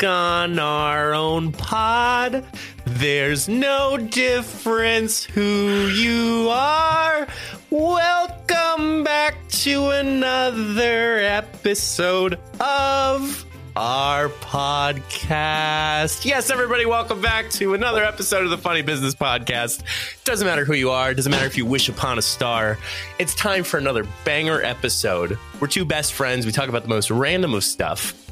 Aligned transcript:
click 0.00 0.08
on 0.08 0.58
our 0.58 1.12
own 1.12 1.52
pod. 1.52 2.44
There's 2.86 3.48
no 3.48 3.98
difference 3.98 5.24
who 5.24 5.88
you 5.88 6.48
are. 6.50 7.26
Welcome 7.68 9.04
back 9.04 9.36
to 9.48 9.90
another 9.90 11.18
episode 11.18 12.38
of 12.60 13.44
our 13.76 14.30
podcast. 14.30 16.24
Yes, 16.24 16.50
everybody, 16.50 16.86
welcome 16.86 17.20
back 17.20 17.50
to 17.50 17.74
another 17.74 18.02
episode 18.02 18.44
of 18.44 18.50
the 18.50 18.58
Funny 18.58 18.80
Business 18.80 19.14
Podcast. 19.14 19.82
Doesn't 20.24 20.46
matter 20.46 20.64
who 20.64 20.74
you 20.74 20.90
are, 20.90 21.12
doesn't 21.12 21.30
matter 21.30 21.46
if 21.46 21.58
you 21.58 21.66
wish 21.66 21.90
upon 21.90 22.18
a 22.18 22.22
star. 22.22 22.78
It's 23.18 23.34
time 23.34 23.64
for 23.64 23.76
another 23.76 24.06
banger 24.24 24.62
episode. 24.62 25.38
We're 25.60 25.68
two 25.68 25.84
best 25.84 26.14
friends. 26.14 26.46
We 26.46 26.52
talk 26.52 26.70
about 26.70 26.84
the 26.84 26.88
most 26.88 27.10
random 27.10 27.52
of 27.52 27.64
stuff. 27.64 28.29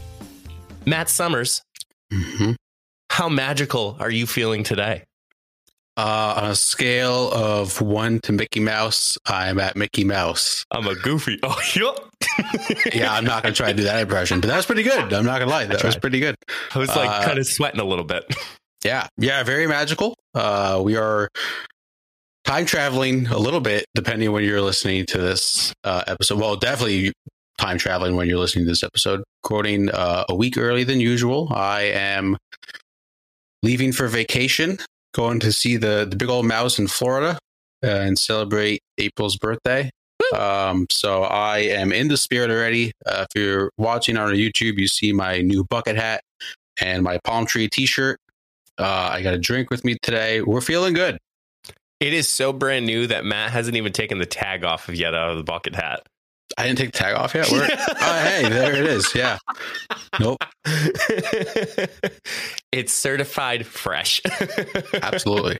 Matt 0.87 1.09
Summers, 1.09 1.62
Mm-hmm. 2.12 2.52
how 3.10 3.28
magical 3.28 3.96
are 4.00 4.10
you 4.10 4.27
feeling 4.27 4.62
today? 4.62 5.05
Uh, 5.98 6.34
on 6.42 6.50
a 6.50 6.55
scale 6.55 7.30
of 7.32 7.80
one 7.82 8.20
to 8.20 8.32
Mickey 8.32 8.60
Mouse, 8.60 9.19
I'm 9.27 9.59
at 9.60 9.77
Mickey 9.77 10.05
Mouse. 10.05 10.64
I'm 10.70 10.86
a 10.86 10.95
goofy. 10.95 11.38
Oh, 11.42 11.60
yup. 11.74 12.09
Yeah, 12.95 13.12
I'm 13.12 13.24
not 13.24 13.42
gonna 13.42 13.55
try 13.55 13.72
to 13.72 13.77
do 13.77 13.83
that 13.83 14.00
impression, 14.00 14.41
but 14.41 14.46
that 14.46 14.56
was 14.56 14.64
pretty 14.64 14.84
good. 14.84 15.12
I'm 15.12 15.27
not 15.27 15.41
gonna 15.41 15.50
lie, 15.50 15.66
that 15.66 15.83
was 15.84 15.96
pretty 15.96 16.20
good. 16.20 16.36
I 16.74 16.78
was 16.78 16.88
like 16.88 17.10
Uh, 17.10 17.24
kind 17.24 17.39
of 17.39 17.47
sweating 17.47 17.80
a 17.80 17.84
little 17.84 18.05
bit. 18.05 18.24
Yeah, 18.84 19.08
yeah, 19.19 19.42
very 19.42 19.67
magical. 19.67 20.14
Uh, 20.34 20.80
we 20.83 20.97
are 20.97 21.28
time 22.45 22.64
traveling 22.64 23.27
a 23.27 23.36
little 23.39 23.61
bit, 23.61 23.84
depending 23.95 24.28
on 24.28 24.34
when 24.34 24.45
you're 24.45 24.62
listening 24.62 25.05
to 25.06 25.19
this 25.19 25.74
uh, 25.84 26.05
episode. 26.06 26.39
Well, 26.39 26.55
definitely 26.56 27.12
time 27.59 27.78
traveling 27.78 28.17
when 28.17 28.28
you're 28.28 28.39
listening 28.39 28.64
to 28.64 28.70
this 28.70 28.83
episode. 28.83 29.23
Quoting 29.42 29.91
uh, 29.91 30.25
a 30.28 30.34
week 30.34 30.56
early 30.56 30.84
than 30.84 31.01
usual. 31.01 31.48
I 31.53 31.83
am 31.83 32.37
leaving 33.62 33.92
for 33.92 34.09
vacation, 34.09 34.78
going 35.14 35.41
to 35.41 35.53
see 35.53 35.77
the 35.77 36.06
the 36.09 36.17
big 36.17 36.29
old 36.29 36.47
mouse 36.47 36.79
in 36.79 36.86
Florida 36.86 37.39
uh, 37.84 37.89
and 37.89 38.19
celebrate 38.19 38.81
April's 38.98 39.36
birthday. 39.36 39.91
Um, 40.36 40.86
so 40.91 41.23
I 41.23 41.59
am 41.59 41.92
in 41.92 42.09
the 42.09 42.17
spirit 42.17 42.51
already. 42.51 42.92
Uh, 43.06 43.25
if 43.29 43.41
you're 43.41 43.70
watching 43.79 44.17
on 44.17 44.33
YouTube, 44.34 44.79
you 44.79 44.89
see 44.89 45.12
my 45.12 45.41
new 45.41 45.64
bucket 45.64 45.97
hat 45.97 46.23
and 46.81 47.03
my 47.03 47.19
palm 47.25 47.47
tree 47.47 47.69
T-shirt. 47.69 48.19
Uh, 48.79 49.11
I 49.12 49.23
got 49.23 49.34
a 49.34 49.39
drink 49.39 49.70
with 49.70 49.84
me 49.84 49.97
today. 50.03 50.42
We're 50.42 50.61
feeling 50.61 50.92
good. 50.92 51.19
It 52.01 52.12
is 52.12 52.29
so 52.29 52.53
brand 52.53 52.86
new 52.86 53.06
that 53.09 53.25
Matt 53.25 53.51
hasn't 53.51 53.77
even 53.77 53.92
taken 53.92 54.19
the 54.19 54.27
tag 54.27 54.64
off 54.64 54.89
of 54.89 54.95
yet 54.95 55.14
out 55.14 55.31
of 55.31 55.36
the 55.36 55.42
bucket 55.42 55.75
hat. 55.75 56.06
I 56.59 56.64
didn't 56.67 56.78
take 56.78 56.92
the 56.92 56.98
tag 56.98 57.14
off 57.14 57.34
yet. 57.34 57.48
Oh, 57.53 58.20
hey, 58.20 58.48
there 58.48 58.75
it 58.75 58.84
is. 58.87 59.14
Yeah. 59.14 59.39
Nope. 60.19 60.39
it's 62.73 62.92
certified 62.92 63.67
fresh. 63.67 64.20
Absolutely. 65.03 65.59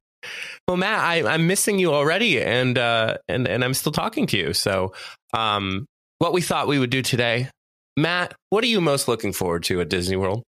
well, 0.67 0.77
Matt, 0.77 1.01
I, 1.01 1.27
I'm 1.35 1.47
missing 1.47 1.79
you 1.79 1.93
already, 1.93 2.43
and 2.43 2.77
uh, 2.77 3.17
and 3.29 3.47
and 3.47 3.65
I'm 3.65 3.75
still 3.75 3.93
talking 3.93 4.27
to 4.29 4.37
you. 4.37 4.53
So, 4.55 4.93
um, 5.35 5.87
what 6.19 6.33
we 6.33 6.41
thought 6.43 6.67
we 6.69 6.79
would 6.79 6.91
do 6.91 7.03
today, 7.03 7.49
Matt, 7.97 8.35
what 8.51 8.65
are 8.65 8.69
you 8.69 8.81
most 8.81 9.07
looking 9.09 9.33
forward 9.33 9.63
to 9.65 9.81
at 9.81 9.89
Disney 9.89 10.17
World? 10.17 10.43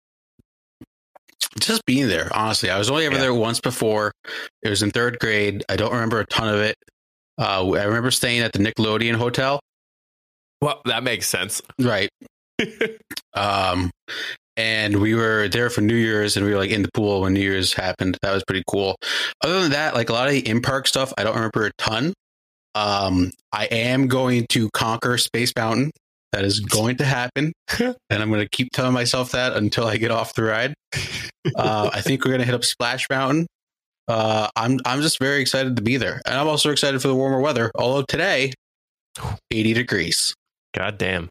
Just 1.60 1.86
being 1.86 2.08
there, 2.08 2.30
honestly. 2.34 2.70
I 2.70 2.78
was 2.78 2.90
only 2.90 3.06
ever 3.06 3.16
Yeah. 3.16 3.22
there 3.22 3.34
once 3.34 3.60
before. 3.60 4.12
It 4.62 4.70
was 4.70 4.84
in 4.84 4.92
third 4.92 5.20
grade. 5.20 5.64
I 5.68 5.76
don't 5.76 5.92
remember 5.92 6.20
a 6.20 6.26
ton 6.26 6.54
of 6.54 6.60
it. 6.62 6.76
Uh, 7.40 7.70
I 7.72 7.84
remember 7.84 8.12
staying 8.12 8.42
at 8.42 8.54
the 8.54 8.60
Nickelodeon 8.60 9.16
Hotel. 9.16 9.60
Well, 10.62 10.82
that 10.86 11.04
makes 11.04 11.28
sense. 11.28 11.62
Right. 11.80 12.10
um, 13.34 13.92
and 14.56 15.00
we 15.00 15.14
were 15.14 15.48
there 15.48 15.70
for 15.70 15.82
New 15.82 15.96
Year's 15.96 16.36
and 16.36 16.46
we 16.46 16.52
were 16.52 16.58
like 16.58 16.72
in 16.72 16.82
the 16.82 16.90
pool 16.94 17.22
when 17.22 17.34
New 17.34 17.42
Year's 17.42 17.74
happened. 17.74 18.18
That 18.24 18.34
was 18.34 18.44
pretty 18.44 18.64
cool. 18.68 18.96
Other 19.44 19.62
than 19.62 19.72
that, 19.72 19.94
like 19.94 20.10
a 20.10 20.14
lot 20.14 20.28
of 20.28 20.34
the 20.34 20.48
in 20.48 20.62
park 20.62 20.88
stuff, 20.88 21.14
I 21.18 21.24
don't 21.24 21.36
remember 21.36 21.68
a 21.68 21.72
ton. 21.78 22.14
Um, 22.74 23.32
I 23.52 23.66
am 23.66 24.08
going 24.08 24.48
to 24.50 24.70
conquer 24.74 25.18
Space 25.18 25.54
Mountain. 25.56 25.92
That 26.34 26.44
is 26.44 26.60
going 26.60 26.98
to 26.98 27.06
happen. 27.06 27.54
and 27.80 27.96
I'm 28.12 28.30
going 28.30 28.42
to 28.42 28.50
keep 28.50 28.70
telling 28.74 28.94
myself 28.94 29.32
that 29.32 29.54
until 29.54 29.86
I 29.86 29.98
get 29.98 30.12
off 30.12 30.34
the 30.34 30.44
ride. 30.44 30.74
Uh, 31.56 31.90
I 31.94 32.02
think 32.02 32.26
we're 32.26 32.32
going 32.32 32.42
to 32.42 32.46
hit 32.46 32.56
up 32.56 32.66
Splash 32.66 33.10
Mountain. 33.10 33.48
Uh, 34.08 34.50
I'm 34.56 34.80
I'm 34.86 35.02
just 35.02 35.20
very 35.20 35.42
excited 35.42 35.76
to 35.78 35.82
be 35.82 35.98
there, 35.98 36.22
and 36.26 36.38
I'm 36.38 36.48
also 36.48 36.70
excited 36.70 37.02
for 37.02 37.08
the 37.10 37.16
warmer 37.16 37.42
weather. 37.42 37.72
Although 37.76 38.04
today, 38.08 38.54
80 39.52 39.74
degrees. 39.74 40.34
God 40.78 41.00
damn. 41.00 41.28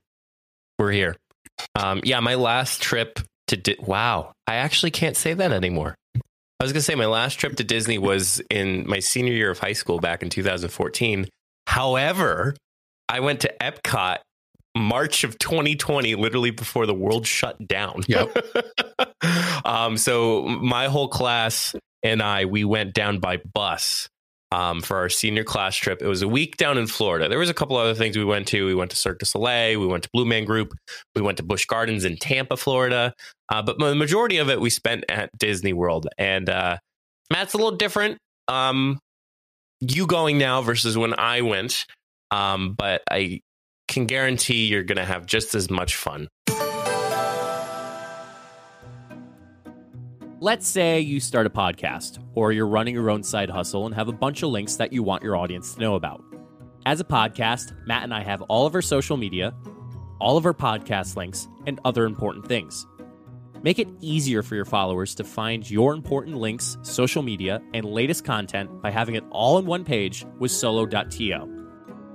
We're 0.76 0.90
here. 0.90 1.16
Um, 1.80 2.00
yeah, 2.02 2.18
my 2.18 2.34
last 2.34 2.82
trip 2.82 3.20
to 3.46 3.56
Di- 3.56 3.76
wow, 3.78 4.32
I 4.48 4.56
actually 4.56 4.90
can't 4.90 5.16
say 5.16 5.34
that 5.34 5.52
anymore. 5.52 5.94
I 6.16 6.64
was 6.64 6.72
gonna 6.72 6.82
say 6.82 6.96
my 6.96 7.06
last 7.06 7.34
trip 7.38 7.54
to 7.56 7.64
Disney 7.64 7.96
was 7.96 8.42
in 8.50 8.88
my 8.88 8.98
senior 8.98 9.34
year 9.34 9.52
of 9.52 9.60
high 9.60 9.72
school 9.72 10.00
back 10.00 10.24
in 10.24 10.30
2014. 10.30 11.28
However, 11.68 12.56
I 13.08 13.20
went 13.20 13.40
to 13.42 13.54
Epcot 13.60 14.18
March 14.76 15.22
of 15.22 15.38
2020, 15.38 16.16
literally 16.16 16.50
before 16.50 16.86
the 16.86 16.94
world 16.94 17.24
shut 17.24 17.56
down. 17.68 18.02
Yep. 18.08 18.36
um, 19.64 19.96
so 19.96 20.42
my 20.42 20.88
whole 20.88 21.08
class 21.08 21.76
and 22.02 22.20
I 22.20 22.46
we 22.46 22.64
went 22.64 22.94
down 22.94 23.20
by 23.20 23.36
bus 23.36 24.08
um, 24.52 24.80
for 24.80 24.96
our 24.96 25.08
senior 25.08 25.44
class 25.44 25.76
trip. 25.76 26.02
It 26.02 26.06
was 26.06 26.22
a 26.22 26.28
week 26.28 26.56
down 26.56 26.78
in 26.78 26.86
Florida. 26.86 27.28
There 27.28 27.38
was 27.38 27.50
a 27.50 27.54
couple 27.54 27.76
other 27.76 27.94
things 27.94 28.16
we 28.16 28.24
went 28.24 28.46
to. 28.48 28.66
We 28.66 28.74
went 28.74 28.90
to 28.92 28.96
Cirque 28.96 29.18
du 29.18 29.26
Soleil. 29.26 29.80
We 29.80 29.86
went 29.86 30.04
to 30.04 30.10
Blue 30.12 30.24
Man 30.24 30.44
Group. 30.44 30.72
We 31.14 31.22
went 31.22 31.38
to 31.38 31.42
Busch 31.42 31.66
Gardens 31.66 32.04
in 32.04 32.16
Tampa, 32.16 32.56
Florida. 32.56 33.12
Uh, 33.48 33.62
but 33.62 33.78
the 33.78 33.94
majority 33.94 34.38
of 34.38 34.48
it 34.48 34.60
we 34.60 34.70
spent 34.70 35.04
at 35.08 35.30
Disney 35.36 35.72
World. 35.72 36.08
And 36.18 36.48
uh, 36.48 36.78
Matt's 37.32 37.54
a 37.54 37.56
little 37.56 37.76
different. 37.76 38.18
Um, 38.48 38.98
you 39.80 40.06
going 40.06 40.38
now 40.38 40.62
versus 40.62 40.96
when 40.96 41.18
I 41.18 41.42
went. 41.42 41.84
Um, 42.30 42.74
but 42.74 43.02
I 43.10 43.40
can 43.88 44.06
guarantee 44.06 44.66
you're 44.66 44.84
going 44.84 44.96
to 44.96 45.04
have 45.04 45.26
just 45.26 45.54
as 45.54 45.70
much 45.70 45.94
fun. 45.96 46.28
Let's 50.46 50.68
say 50.68 51.00
you 51.00 51.18
start 51.18 51.48
a 51.48 51.50
podcast 51.50 52.24
or 52.36 52.52
you're 52.52 52.68
running 52.68 52.94
your 52.94 53.10
own 53.10 53.24
side 53.24 53.50
hustle 53.50 53.84
and 53.84 53.92
have 53.96 54.06
a 54.06 54.12
bunch 54.12 54.44
of 54.44 54.50
links 54.50 54.76
that 54.76 54.92
you 54.92 55.02
want 55.02 55.24
your 55.24 55.34
audience 55.34 55.74
to 55.74 55.80
know 55.80 55.96
about. 55.96 56.22
As 56.86 57.00
a 57.00 57.04
podcast, 57.04 57.74
Matt 57.84 58.04
and 58.04 58.14
I 58.14 58.22
have 58.22 58.42
all 58.42 58.64
of 58.64 58.72
our 58.76 58.80
social 58.80 59.16
media, 59.16 59.52
all 60.20 60.36
of 60.36 60.46
our 60.46 60.54
podcast 60.54 61.16
links, 61.16 61.48
and 61.66 61.80
other 61.84 62.04
important 62.04 62.46
things. 62.46 62.86
Make 63.64 63.80
it 63.80 63.88
easier 64.00 64.44
for 64.44 64.54
your 64.54 64.64
followers 64.64 65.16
to 65.16 65.24
find 65.24 65.68
your 65.68 65.94
important 65.94 66.36
links, 66.36 66.78
social 66.82 67.22
media, 67.22 67.60
and 67.74 67.84
latest 67.84 68.24
content 68.24 68.80
by 68.80 68.92
having 68.92 69.16
it 69.16 69.24
all 69.32 69.58
in 69.58 69.66
one 69.66 69.84
page 69.84 70.24
with 70.38 70.52
solo.to. 70.52 71.66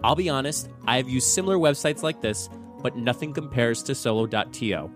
I'll 0.06 0.16
be 0.16 0.30
honest, 0.30 0.70
I 0.88 0.96
have 0.96 1.10
used 1.10 1.28
similar 1.28 1.58
websites 1.58 2.02
like 2.02 2.22
this, 2.22 2.48
but 2.82 2.96
nothing 2.96 3.34
compares 3.34 3.84
to 3.84 3.94
solo.to. 3.94 4.90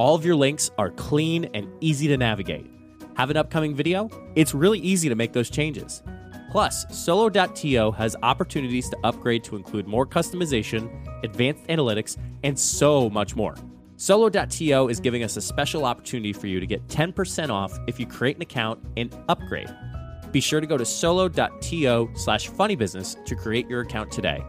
All 0.00 0.14
of 0.14 0.24
your 0.24 0.34
links 0.34 0.70
are 0.78 0.88
clean 0.88 1.50
and 1.52 1.70
easy 1.82 2.08
to 2.08 2.16
navigate. 2.16 2.70
Have 3.16 3.28
an 3.28 3.36
upcoming 3.36 3.74
video? 3.74 4.08
It's 4.34 4.54
really 4.54 4.78
easy 4.78 5.10
to 5.10 5.14
make 5.14 5.34
those 5.34 5.50
changes. 5.50 6.02
Plus, 6.50 6.86
Solo.to 6.88 7.92
has 7.92 8.16
opportunities 8.22 8.88
to 8.88 8.96
upgrade 9.04 9.44
to 9.44 9.56
include 9.56 9.86
more 9.86 10.06
customization, 10.06 10.88
advanced 11.22 11.66
analytics, 11.66 12.16
and 12.44 12.58
so 12.58 13.10
much 13.10 13.36
more. 13.36 13.54
Solo.to 13.98 14.88
is 14.88 15.00
giving 15.00 15.22
us 15.22 15.36
a 15.36 15.42
special 15.42 15.84
opportunity 15.84 16.32
for 16.32 16.46
you 16.46 16.60
to 16.60 16.66
get 16.66 16.86
10% 16.86 17.50
off 17.50 17.78
if 17.86 18.00
you 18.00 18.06
create 18.06 18.36
an 18.36 18.42
account 18.42 18.82
and 18.96 19.14
upgrade. 19.28 19.68
Be 20.32 20.40
sure 20.40 20.62
to 20.62 20.66
go 20.66 20.78
to 20.78 20.86
solo.to 20.86 22.10
slash 22.14 22.48
funnybusiness 22.48 23.22
to 23.26 23.34
create 23.36 23.68
your 23.68 23.82
account 23.82 24.10
today. 24.10 24.42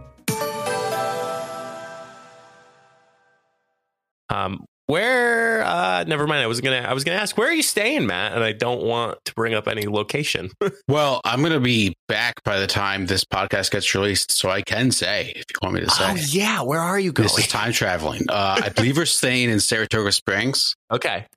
Um, 4.29 4.65
where? 4.91 5.63
Uh, 5.63 6.03
never 6.03 6.27
mind. 6.27 6.41
I 6.43 6.47
was 6.47 6.59
gonna. 6.59 6.85
I 6.87 6.93
was 6.93 7.05
gonna 7.05 7.17
ask 7.17 7.37
where 7.37 7.47
are 7.47 7.53
you 7.53 7.63
staying, 7.63 8.05
Matt? 8.05 8.33
And 8.33 8.43
I 8.43 8.51
don't 8.51 8.83
want 8.83 9.19
to 9.23 9.33
bring 9.35 9.53
up 9.53 9.67
any 9.67 9.87
location. 9.87 10.51
Well, 10.87 11.21
I'm 11.23 11.39
going 11.39 11.53
to 11.53 11.59
be 11.61 11.95
back 12.09 12.43
by 12.43 12.59
the 12.59 12.67
time 12.67 13.05
this 13.05 13.23
podcast 13.23 13.71
gets 13.71 13.95
released, 13.95 14.31
so 14.31 14.49
I 14.49 14.61
can 14.61 14.91
say 14.91 15.31
if 15.35 15.45
you 15.49 15.55
want 15.61 15.75
me 15.75 15.81
to 15.81 15.89
say. 15.89 16.03
oh 16.05 16.15
yeah, 16.15 16.61
where 16.63 16.81
are 16.81 16.99
you 16.99 17.13
going? 17.13 17.29
This 17.29 17.37
is 17.37 17.47
time 17.51 17.71
traveling. 17.71 18.23
Uh, 18.27 18.59
I 18.63 18.69
believe 18.69 18.97
we're 18.97 19.05
staying 19.05 19.49
in 19.49 19.61
Saratoga 19.61 20.11
Springs, 20.11 20.75
okay. 20.91 21.27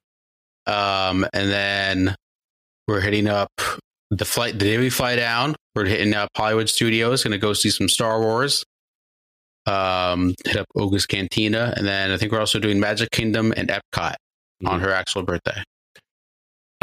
um, 0.66 1.24
and 1.32 1.50
then 1.50 2.16
we're 2.88 3.00
hitting 3.00 3.28
up 3.28 3.50
the 4.10 4.24
flight. 4.24 4.54
The 4.54 4.64
day 4.64 4.78
we 4.78 4.90
fly 4.90 5.14
down, 5.14 5.54
we're 5.76 5.84
hitting 5.84 6.14
up 6.14 6.30
Hollywood 6.36 6.68
Studios. 6.68 7.22
Going 7.22 7.32
to 7.32 7.38
go 7.38 7.52
see 7.52 7.70
some 7.70 7.88
Star 7.88 8.20
Wars. 8.20 8.64
Um, 9.66 10.34
hit 10.44 10.56
up 10.58 10.66
Oga's 10.76 11.06
Cantina, 11.06 11.72
and 11.76 11.87
then 11.87 12.11
I 12.11 12.16
think 12.19 12.32
we're 12.32 12.40
also 12.40 12.58
doing 12.58 12.81
Magic 12.81 13.11
Kingdom 13.11 13.52
and 13.56 13.69
Epcot 13.70 14.14
on 14.66 14.81
her 14.81 14.93
actual 14.93 15.22
birthday. 15.22 15.62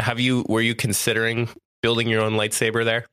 Have 0.00 0.18
you? 0.18 0.44
Were 0.48 0.60
you 0.60 0.74
considering 0.74 1.48
building 1.82 2.08
your 2.08 2.22
own 2.22 2.32
lightsaber 2.32 2.84
there? 2.84 3.06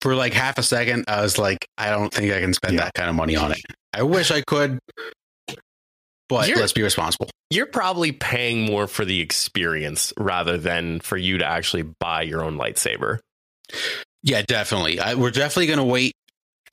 For 0.00 0.14
like 0.14 0.32
half 0.32 0.58
a 0.58 0.62
second, 0.62 1.06
I 1.08 1.22
was 1.22 1.38
like, 1.38 1.66
I 1.76 1.90
don't 1.90 2.14
think 2.14 2.32
I 2.32 2.40
can 2.40 2.54
spend 2.54 2.74
Yeah. 2.74 2.84
that 2.84 2.94
kind 2.94 3.10
of 3.10 3.16
money 3.16 3.34
on 3.34 3.50
it. 3.50 3.58
I 3.92 4.02
wish 4.04 4.30
I 4.30 4.42
could, 4.42 4.78
but 6.28 6.46
You're- 6.48 6.60
let's 6.60 6.72
be 6.72 6.82
responsible. 6.82 7.28
You're 7.50 7.66
probably 7.66 8.12
paying 8.12 8.60
more 8.60 8.86
for 8.86 9.04
the 9.04 9.20
experience 9.20 10.12
rather 10.16 10.56
than 10.56 11.00
for 11.00 11.16
you 11.16 11.38
to 11.38 11.44
actually 11.44 11.82
buy 11.98 12.22
your 12.22 12.44
own 12.44 12.56
lightsaber. 12.58 13.18
Yeah, 14.22 14.42
definitely. 14.42 15.00
I, 15.00 15.14
we're 15.14 15.30
definitely 15.32 15.66
going 15.66 15.78
to 15.78 15.84
wait 15.84 16.12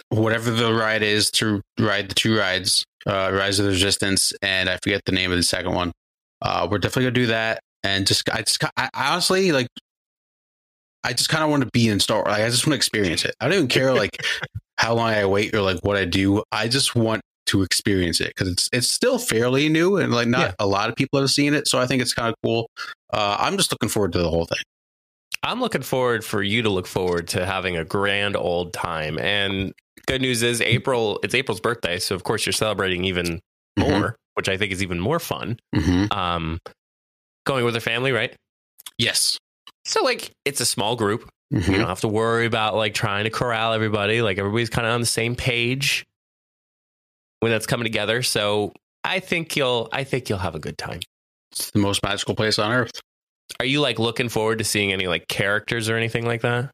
whatever 0.09 0.51
the 0.51 0.74
ride 0.74 1.03
is 1.03 1.30
to 1.31 1.62
ride 1.80 2.09
the 2.09 2.15
two 2.15 2.38
rides, 2.38 2.83
uh, 3.07 3.31
Rise 3.33 3.59
of 3.59 3.65
the 3.65 3.71
Resistance, 3.71 4.33
and 4.42 4.69
I 4.69 4.77
forget 4.83 5.01
the 5.06 5.12
name 5.12 5.31
of 5.31 5.38
the 5.38 5.44
second 5.44 5.74
one. 5.74 5.92
Uh, 6.42 6.68
we're 6.69 6.77
definitely 6.80 7.03
going 7.03 7.13
to 7.15 7.21
do 7.21 7.27
that, 7.27 7.59
and 7.83 8.06
just 8.07 8.30
I 8.30 8.42
just 8.42 8.63
I, 8.77 8.89
I 8.94 9.12
honestly 9.13 9.51
like. 9.51 9.68
I 11.03 11.13
just 11.13 11.30
kind 11.30 11.44
of 11.44 11.51
want 11.51 11.62
to 11.63 11.69
be 11.71 11.88
in 11.88 12.00
Star 12.00 12.18
Wars. 12.18 12.30
Like, 12.30 12.42
I 12.42 12.50
just 12.50 12.65
want 12.65 12.71
to 12.71 12.77
experience 12.77 13.25
it. 13.25 13.36
I 13.39 13.45
don't 13.45 13.53
even 13.53 13.68
care 13.68 13.94
like 13.94 14.18
how 14.80 14.95
long 14.95 15.09
I 15.12 15.24
wait 15.27 15.53
or 15.53 15.62
like 15.62 15.77
what 15.83 15.97
I 15.97 16.06
do. 16.06 16.42
I 16.51 16.68
just 16.68 16.95
want 16.95 17.21
to 17.45 17.62
experience 17.62 18.19
it 18.19 18.30
because 18.30 18.47
it's 18.47 18.68
it's 18.74 18.88
still 18.89 19.19
fairly 19.19 19.69
new 19.69 19.97
and 19.97 20.12
like 20.12 20.27
not 20.27 20.39
Yeah. 20.42 20.51
a 20.57 20.65
lot 20.65 20.89
of 20.89 20.95
people 20.95 21.19
have 21.19 21.30
seen 21.30 21.53
it. 21.53 21.68
So 21.68 21.77
I 21.77 21.86
think 21.86 22.01
it's 22.01 22.13
kind 22.15 22.30
of 22.30 22.36
cool. 22.44 22.68
Uh, 23.13 23.38
I'm 23.39 23.56
just 23.56 23.71
looking 23.71 23.88
forward 23.88 24.13
to 24.13 24.18
the 24.18 24.30
whole 24.31 24.45
thing. 24.45 24.57
I'm 25.45 25.62
looking 25.62 25.83
forward 25.83 26.25
for 26.25 26.42
you 26.42 26.62
to 26.63 26.69
look 26.69 26.88
forward 26.88 27.27
to 27.30 27.45
having 27.45 27.77
a 27.77 27.86
grand 27.86 28.36
old 28.36 28.74
time. 28.74 29.19
And 29.19 29.74
good 30.07 30.21
news 30.21 30.42
is 30.44 30.59
April, 30.62 31.19
it's 31.24 31.36
April's 31.36 31.62
birthday. 31.62 32.00
So 32.00 32.15
of 32.15 32.24
course 32.24 32.45
you're 32.45 32.53
celebrating 32.53 33.06
even 33.06 33.39
Mhm. 33.80 33.89
more, 33.89 34.15
which 34.33 34.50
I 34.50 34.57
think 34.57 34.71
is 34.71 34.81
even 34.81 35.00
more 35.00 35.19
fun. 35.19 35.57
Mhm. 35.75 36.12
Um, 36.12 36.59
going 37.45 37.63
with 37.63 37.75
her 37.75 37.80
family, 37.80 38.12
right? 38.12 38.36
Yes. 38.97 39.38
So 39.86 40.03
like 40.03 40.31
it's 40.45 40.62
a 40.62 40.65
small 40.65 40.95
group. 40.95 41.30
Mhm. 41.53 41.68
You 41.71 41.77
don't 41.77 41.88
have 41.88 42.01
to 42.01 42.07
worry 42.07 42.47
about 42.47 42.75
like 42.75 42.95
trying 42.95 43.25
to 43.25 43.30
corral 43.30 43.71
everybody. 43.74 44.21
Like 44.24 44.39
everybody's 44.39 44.69
kind 44.71 44.88
of 44.88 44.94
on 44.94 45.00
the 45.00 45.06
same 45.06 45.36
page 45.36 46.03
when 47.42 47.51
that's 47.51 47.68
coming 47.68 47.86
together. 47.86 48.24
So 48.24 48.74
I 49.03 49.19
think 49.19 49.56
you'll 49.56 49.89
I 49.92 50.03
think 50.06 50.27
you'll 50.27 50.39
have 50.39 50.56
a 50.56 50.59
good 50.59 50.77
time. 50.80 51.01
It's 51.51 51.69
the 51.69 51.80
most 51.80 52.01
magical 52.03 52.33
place 52.33 52.57
on 52.57 52.71
earth. 52.71 53.00
Are 53.59 53.65
you 53.65 53.80
like 53.81 54.00
looking 54.00 54.30
forward 54.30 54.57
to 54.59 54.63
seeing 54.63 54.92
any 54.92 55.07
like 55.07 55.27
characters 55.27 55.89
or 55.89 55.95
anything 55.95 56.25
like 56.25 56.42
that? 56.42 56.71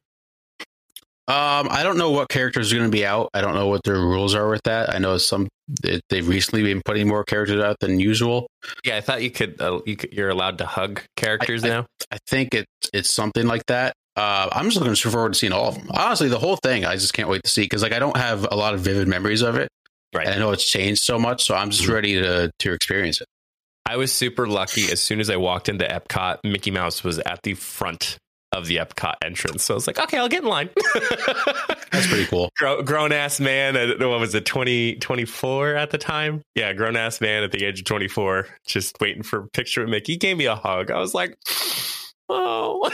Um, 1.28 1.68
I 1.70 1.82
don't 1.84 1.98
know 1.98 2.10
what 2.10 2.28
characters 2.28 2.72
are 2.72 2.76
going 2.76 2.90
to 2.90 2.92
be 2.94 3.06
out. 3.06 3.30
I 3.32 3.40
don't 3.40 3.54
know 3.54 3.68
what 3.68 3.82
their 3.84 3.94
rules 3.94 4.34
are 4.34 4.48
with 4.48 4.62
that. 4.64 4.92
I 4.92 4.98
know 4.98 5.16
some 5.18 5.48
they- 5.82 6.00
they've 6.10 6.26
recently 6.26 6.64
been 6.64 6.82
putting 6.84 7.06
more 7.06 7.22
characters 7.24 7.62
out 7.62 7.76
than 7.80 8.00
usual. 8.00 8.48
Yeah, 8.84 8.96
I 8.96 9.00
thought 9.00 9.22
you 9.22 9.30
could. 9.30 9.60
Uh, 9.60 9.80
you 9.86 9.96
could 9.96 10.12
you're 10.12 10.30
allowed 10.30 10.58
to 10.58 10.66
hug 10.66 11.02
characters 11.16 11.62
I- 11.64 11.68
now. 11.68 11.86
I 12.10 12.18
think 12.26 12.54
it 12.54 12.66
it's 12.92 13.08
something 13.12 13.46
like 13.46 13.64
that. 13.66 13.94
Uh, 14.16 14.48
I'm 14.52 14.66
just 14.68 14.76
looking 14.78 14.94
forward 15.10 15.32
to 15.34 15.38
seeing 15.38 15.52
all 15.52 15.68
of 15.68 15.76
them. 15.76 15.86
Honestly, 15.90 16.28
the 16.28 16.38
whole 16.40 16.56
thing, 16.56 16.84
I 16.84 16.96
just 16.96 17.14
can't 17.14 17.28
wait 17.28 17.42
to 17.44 17.50
see 17.50 17.62
because 17.62 17.82
like 17.82 17.92
I 17.92 17.98
don't 18.00 18.16
have 18.16 18.46
a 18.50 18.56
lot 18.56 18.74
of 18.74 18.80
vivid 18.80 19.06
memories 19.08 19.40
of 19.42 19.54
it, 19.56 19.68
Right. 20.12 20.26
and 20.26 20.34
I 20.34 20.38
know 20.38 20.50
it's 20.50 20.68
changed 20.68 21.02
so 21.02 21.18
much, 21.18 21.44
so 21.44 21.54
I'm 21.54 21.70
just 21.70 21.84
Mhm. 21.84 21.94
ready 21.94 22.14
to 22.20 22.50
to 22.58 22.72
experience 22.72 23.20
it. 23.20 23.28
I 23.86 23.96
was 23.96 24.12
super 24.12 24.46
lucky. 24.46 24.90
As 24.90 25.00
soon 25.00 25.20
as 25.20 25.28
I 25.28 25.36
walked 25.36 25.68
into 25.68 25.84
Epcot, 25.84 26.38
Mickey 26.44 26.70
Mouse 26.70 27.02
was 27.04 27.18
at 27.20 27.40
the 27.42 27.54
front 27.54 28.18
of 28.52 28.66
the 28.66 28.76
Epcot 28.76 29.14
entrance. 29.24 29.64
So 29.64 29.74
I 29.74 29.76
was 29.76 29.86
like, 29.86 29.98
okay, 29.98 30.18
I'll 30.18 30.28
get 30.28 30.42
in 30.42 30.48
line. 30.48 30.68
That's 31.90 32.06
pretty 32.06 32.26
cool. 32.26 32.50
Gro- 32.58 32.82
grown 32.82 33.10
ass 33.12 33.40
man 33.40 33.76
at 33.76 33.98
what 33.98 34.20
was 34.20 34.34
it 34.34 34.44
20, 34.44 34.96
24 34.96 35.74
at 35.74 35.90
the 35.90 35.98
time 35.98 36.42
yeah 36.54 36.72
grown 36.72 36.96
ass 36.96 37.20
man 37.20 37.42
at 37.42 37.52
the 37.52 37.64
age 37.64 37.80
of 37.80 37.84
24 37.86 38.46
just 38.66 38.96
waiting 39.00 39.22
for 39.22 39.40
a 39.40 39.48
picture 39.48 39.82
with 39.82 39.90
mickey 39.90 40.12
he 40.12 40.18
gave 40.18 40.36
me 40.36 40.46
a 40.46 40.54
hug 40.56 40.90
i 40.90 40.98
was 40.98 41.14
like 41.14 41.36
oh 42.28 42.88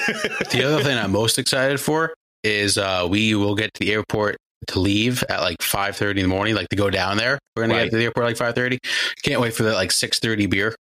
The 0.50 0.64
other 0.64 0.82
thing 0.82 0.98
I'm 0.98 1.12
most 1.12 1.38
excited 1.38 1.80
for 1.80 2.14
is 2.42 2.78
uh, 2.78 3.06
we 3.08 3.34
will 3.34 3.54
get 3.54 3.74
to 3.74 3.80
the 3.80 3.92
airport 3.92 4.36
to 4.66 4.80
leave 4.80 5.22
at 5.28 5.40
like 5.40 5.58
5:30 5.60 6.10
in 6.10 6.16
the 6.16 6.28
morning, 6.28 6.54
like 6.54 6.68
to 6.70 6.76
go 6.76 6.90
down 6.90 7.16
there. 7.16 7.38
We're 7.56 7.62
gonna 7.64 7.74
Right. 7.74 7.84
get 7.84 7.90
to 7.92 7.96
the 7.96 8.04
airport 8.04 8.26
like 8.26 8.36
5:30. 8.36 8.78
Can't 9.22 9.40
wait 9.40 9.54
for 9.54 9.62
that 9.64 9.74
like 9.74 9.90
6:30 9.90 10.46
beer 10.50 10.74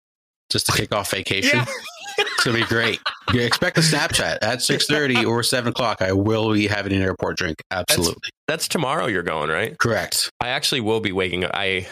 just 0.51 0.67
to 0.67 0.73
kick 0.73 0.93
off 0.95 1.11
vacation. 1.11 1.59
yeah. 1.61 1.65
It's 2.19 2.45
gonna 2.45 2.59
be 2.59 2.65
great. 2.65 2.99
You 3.33 3.43
expect 3.43 3.77
a 3.79 3.83
Snapchat 3.83 4.39
at 4.43 4.61
6:30 4.63 5.25
or 5.29 5.43
7 5.43 5.71
o'clock. 5.71 6.01
I 6.01 6.13
will 6.13 6.53
be 6.55 6.67
having 6.67 6.93
an 6.95 7.03
airport 7.03 7.37
drink. 7.37 7.57
Absolutely 7.71 8.31
that's 8.49 8.69
tomorrow 8.69 9.07
you're 9.07 9.25
going 9.25 9.51
right 9.51 9.77
correct. 9.79 10.31
i 10.41 10.49
actually 10.51 10.81
will 10.81 11.01
be 11.01 11.11
waking 11.11 11.43
up 11.43 11.51
i 11.53 11.85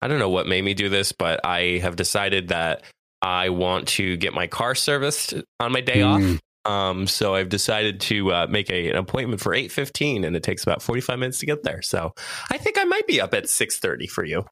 i 0.00 0.06
don't 0.06 0.20
know 0.20 0.28
what 0.30 0.46
made 0.46 0.62
me 0.62 0.72
do 0.72 0.88
this 0.88 1.10
but 1.10 1.40
i 1.44 1.80
have 1.82 1.96
decided 1.96 2.46
that 2.46 2.82
i 3.22 3.48
want 3.48 3.88
to 3.88 4.16
get 4.16 4.32
my 4.32 4.46
car 4.46 4.76
serviced 4.76 5.34
on 5.58 5.72
my 5.72 5.80
day 5.80 6.02
off 6.02 6.20
Mm, 6.20 6.38
Um, 6.66 7.06
so 7.06 7.34
I've 7.34 7.48
decided 7.48 8.00
to 8.02 8.32
uh, 8.32 8.46
make 8.48 8.70
a, 8.70 8.90
an 8.90 8.96
appointment 8.96 9.40
for 9.40 9.54
eight 9.54 9.70
fifteen, 9.70 10.24
and 10.24 10.34
it 10.34 10.42
takes 10.42 10.62
about 10.62 10.82
forty 10.82 11.00
five 11.00 11.18
minutes 11.18 11.38
to 11.40 11.46
get 11.46 11.62
there. 11.62 11.82
So 11.82 12.12
I 12.50 12.58
think 12.58 12.78
I 12.78 12.84
might 12.84 13.06
be 13.06 13.20
up 13.20 13.34
at 13.34 13.48
six 13.48 13.78
thirty 13.78 14.06
for 14.06 14.24
you. 14.24 14.44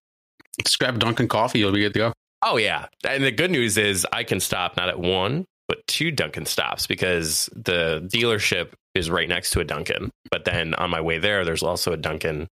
Just 0.63 0.79
grab 0.79 0.99
Dunkin' 0.99 1.29
coffee. 1.29 1.59
You'll 1.59 1.73
be 1.73 1.81
good 1.81 1.95
to 1.95 1.99
go. 1.99 2.13
Oh 2.43 2.57
yeah, 2.57 2.87
and 3.07 3.25
the 3.25 3.33
good 3.33 3.51
news 3.51 3.77
is 3.77 4.07
I 4.13 4.23
can 4.23 4.39
stop 4.41 4.77
not 4.77 4.89
at 4.89 4.99
one 4.99 5.47
but 5.67 5.87
two 5.87 6.11
Dunkin' 6.11 6.47
stops 6.47 6.87
because 6.87 7.49
the 7.55 8.07
dealership 8.13 8.73
is 8.95 9.11
right 9.11 9.29
next 9.29 9.51
to 9.53 9.61
a 9.61 9.65
Dunkin'. 9.65 10.11
But 10.31 10.45
then 10.45 10.75
on 10.75 10.91
my 10.91 11.01
way 11.01 11.19
there, 11.19 11.45
there's 11.45 11.63
also 11.63 11.93
a 11.93 11.97
Dunkin' 11.97 12.49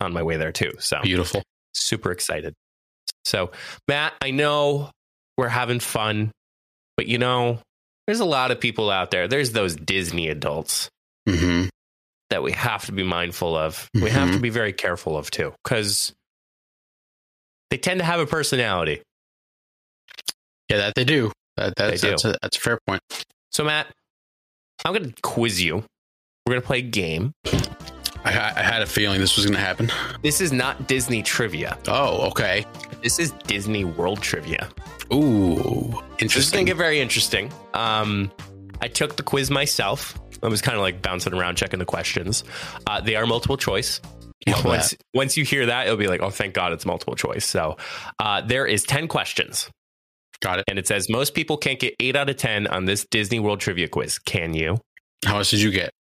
on 0.00 0.12
my 0.12 0.22
way 0.22 0.36
there 0.36 0.52
too. 0.52 0.72
So 0.78 1.00
Beautiful. 1.02 1.42
super 1.74 2.12
excited. 2.12 2.54
So 3.24 3.50
Matt, 3.88 4.14
I 4.22 4.30
know 4.30 4.90
we're 5.36 5.48
having 5.48 5.80
fun, 5.80 6.30
but 6.96 7.06
you 7.06 7.18
know, 7.18 7.58
there's 8.06 8.20
a 8.20 8.24
lot 8.24 8.50
of 8.50 8.60
people 8.60 8.90
out 8.90 9.10
there. 9.10 9.28
There's 9.28 9.52
those 9.52 9.76
Disney 9.76 10.28
adults 10.28 10.88
hmm 11.28 11.66
that 12.30 12.42
we 12.42 12.52
have 12.52 12.86
to 12.86 12.92
be 12.92 13.02
mindful 13.02 13.54
of. 13.54 13.90
We 13.94 14.08
have 14.08 14.32
to 14.32 14.38
be 14.40 14.48
very 14.48 14.72
careful 14.72 15.18
of 15.18 15.30
too, 15.30 15.52
because 15.62 16.14
they 17.70 17.76
tend 17.76 18.00
to 18.00 18.04
have 18.06 18.20
a 18.20 18.26
personality. 18.26 19.02
Yeah, 20.70 20.78
that 20.78 20.94
they 20.94 21.04
do. 21.04 21.30
That, 21.58 21.74
that's 21.76 22.00
They 22.00 22.06
do. 22.06 22.10
that's 22.12 22.24
a, 22.24 22.36
that's 22.40 22.56
a 22.56 22.60
fair 22.60 22.78
point. 22.86 23.02
So, 23.50 23.64
Matt, 23.64 23.88
I'm 24.86 24.94
going 24.94 25.12
to 25.12 25.22
quiz 25.22 25.62
you. 25.62 25.84
We're 26.46 26.52
going 26.54 26.62
to 26.62 26.66
play 26.66 26.78
a 26.78 26.82
game. 26.82 27.32
I, 28.24 28.30
ha- 28.32 28.52
I 28.56 28.62
had 28.62 28.82
a 28.82 28.86
feeling 28.86 29.20
this 29.20 29.36
was 29.36 29.46
going 29.46 29.54
to 29.56 29.60
happen. 29.60 29.90
This 30.22 30.40
is 30.40 30.52
not 30.52 30.86
Disney 30.86 31.22
trivia. 31.22 31.76
Oh, 31.88 32.28
okay. 32.28 32.64
This 33.02 33.18
is 33.18 33.32
Disney 33.46 33.84
World 33.84 34.20
trivia. 34.20 34.68
Ooh, 35.12 35.92
interesting. 36.18 36.26
This 36.28 36.36
is 36.36 36.50
going 36.50 36.66
to 36.66 36.70
get 36.70 36.76
very 36.76 37.00
interesting. 37.00 37.52
Um, 37.74 38.30
I 38.80 38.88
took 38.88 39.16
the 39.16 39.22
quiz 39.22 39.50
myself. 39.50 40.18
I 40.42 40.48
was 40.48 40.62
kind 40.62 40.76
of 40.76 40.82
like 40.82 41.02
bouncing 41.02 41.34
around 41.34 41.56
checking 41.56 41.78
the 41.78 41.84
questions. 41.84 42.44
Uh, 42.86 43.00
they 43.00 43.16
are 43.16 43.26
multiple 43.26 43.56
choice. 43.56 44.00
Love 44.46 44.64
once 44.64 44.90
that. 44.90 45.00
once 45.14 45.36
you 45.36 45.44
hear 45.44 45.66
that, 45.66 45.86
it'll 45.86 45.96
be 45.96 46.08
like, 46.08 46.20
oh, 46.20 46.30
thank 46.30 46.52
God 46.54 46.72
it's 46.72 46.84
multiple 46.84 47.14
choice. 47.14 47.44
So 47.44 47.76
uh, 48.18 48.40
there 48.40 48.66
is 48.66 48.82
ten 48.82 49.06
questions. 49.06 49.70
Got 50.40 50.58
it. 50.58 50.64
And 50.68 50.78
it 50.78 50.88
says 50.88 51.08
most 51.08 51.34
people 51.34 51.56
can't 51.56 51.78
get 51.78 51.94
eight 52.00 52.16
out 52.16 52.28
of 52.28 52.36
10 52.36 52.66
on 52.66 52.84
this 52.84 53.04
Disney 53.04 53.38
World 53.38 53.60
trivia 53.60 53.86
quiz. 53.86 54.18
Can 54.18 54.54
you? 54.54 54.80
How 55.24 55.38
much 55.38 55.50
did 55.50 55.60
you 55.62 55.70
get? 55.70 55.92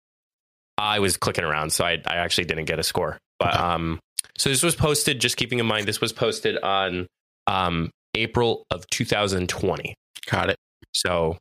I 0.77 0.99
was 0.99 1.17
clicking 1.17 1.43
around, 1.43 1.71
so 1.71 1.83
I, 1.85 2.01
I 2.05 2.15
actually 2.17 2.45
didn't 2.45 2.65
get 2.65 2.79
a 2.79 2.83
score. 2.83 3.17
But 3.39 3.53
Okay. 3.55 3.63
um, 3.63 3.99
so 4.37 4.49
this 4.49 4.63
was 4.63 4.75
posted, 4.75 5.19
just 5.19 5.37
keeping 5.37 5.59
in 5.59 5.65
mind, 5.65 5.87
this 5.87 6.01
was 6.01 6.13
posted 6.13 6.57
on 6.57 7.07
um, 7.47 7.89
April 8.15 8.63
of 8.71 8.87
2020. 8.89 9.93
Got 10.29 10.49
it. 10.49 10.57
So 10.93 11.37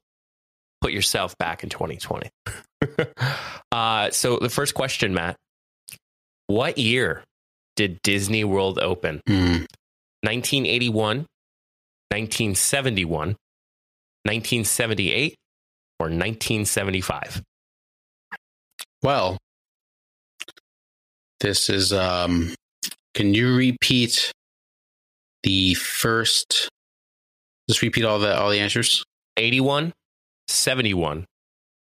put 0.81 0.93
yourself 0.93 1.37
back 1.39 1.63
in 1.63 1.69
2020. 1.71 2.29
uh, 3.73 4.11
so 4.11 4.39
the 4.39 4.49
first 4.49 4.75
question, 4.75 5.15
Matt 5.15 5.37
What 6.47 6.79
year 6.79 7.23
did 7.77 8.01
Disney 8.03 8.45
World 8.45 8.79
open? 8.79 9.21
Hmm. 9.27 9.65
1981, 10.23 11.27
1971, 12.11 13.29
1978, 14.25 15.35
or 15.99 16.07
1975? 16.07 17.43
Well, 19.03 19.39
this 21.41 21.71
is. 21.71 21.93
Um, 21.93 22.55
can 23.15 23.35
you 23.35 23.57
repeat 23.57 24.33
the 25.43 25.75
first? 25.75 26.69
Just 27.69 27.83
repeat 27.83 28.05
all 28.05 28.19
the 28.19 28.37
all 28.39 28.51
the 28.51 28.59
answers. 28.61 29.05
81, 29.37 29.93
71, 30.49 31.25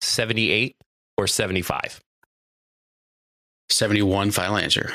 78, 0.02 0.76
or 1.16 1.26
75? 1.26 2.00
Seventy-one. 3.70 4.30
Final 4.30 4.56
answer. 4.56 4.92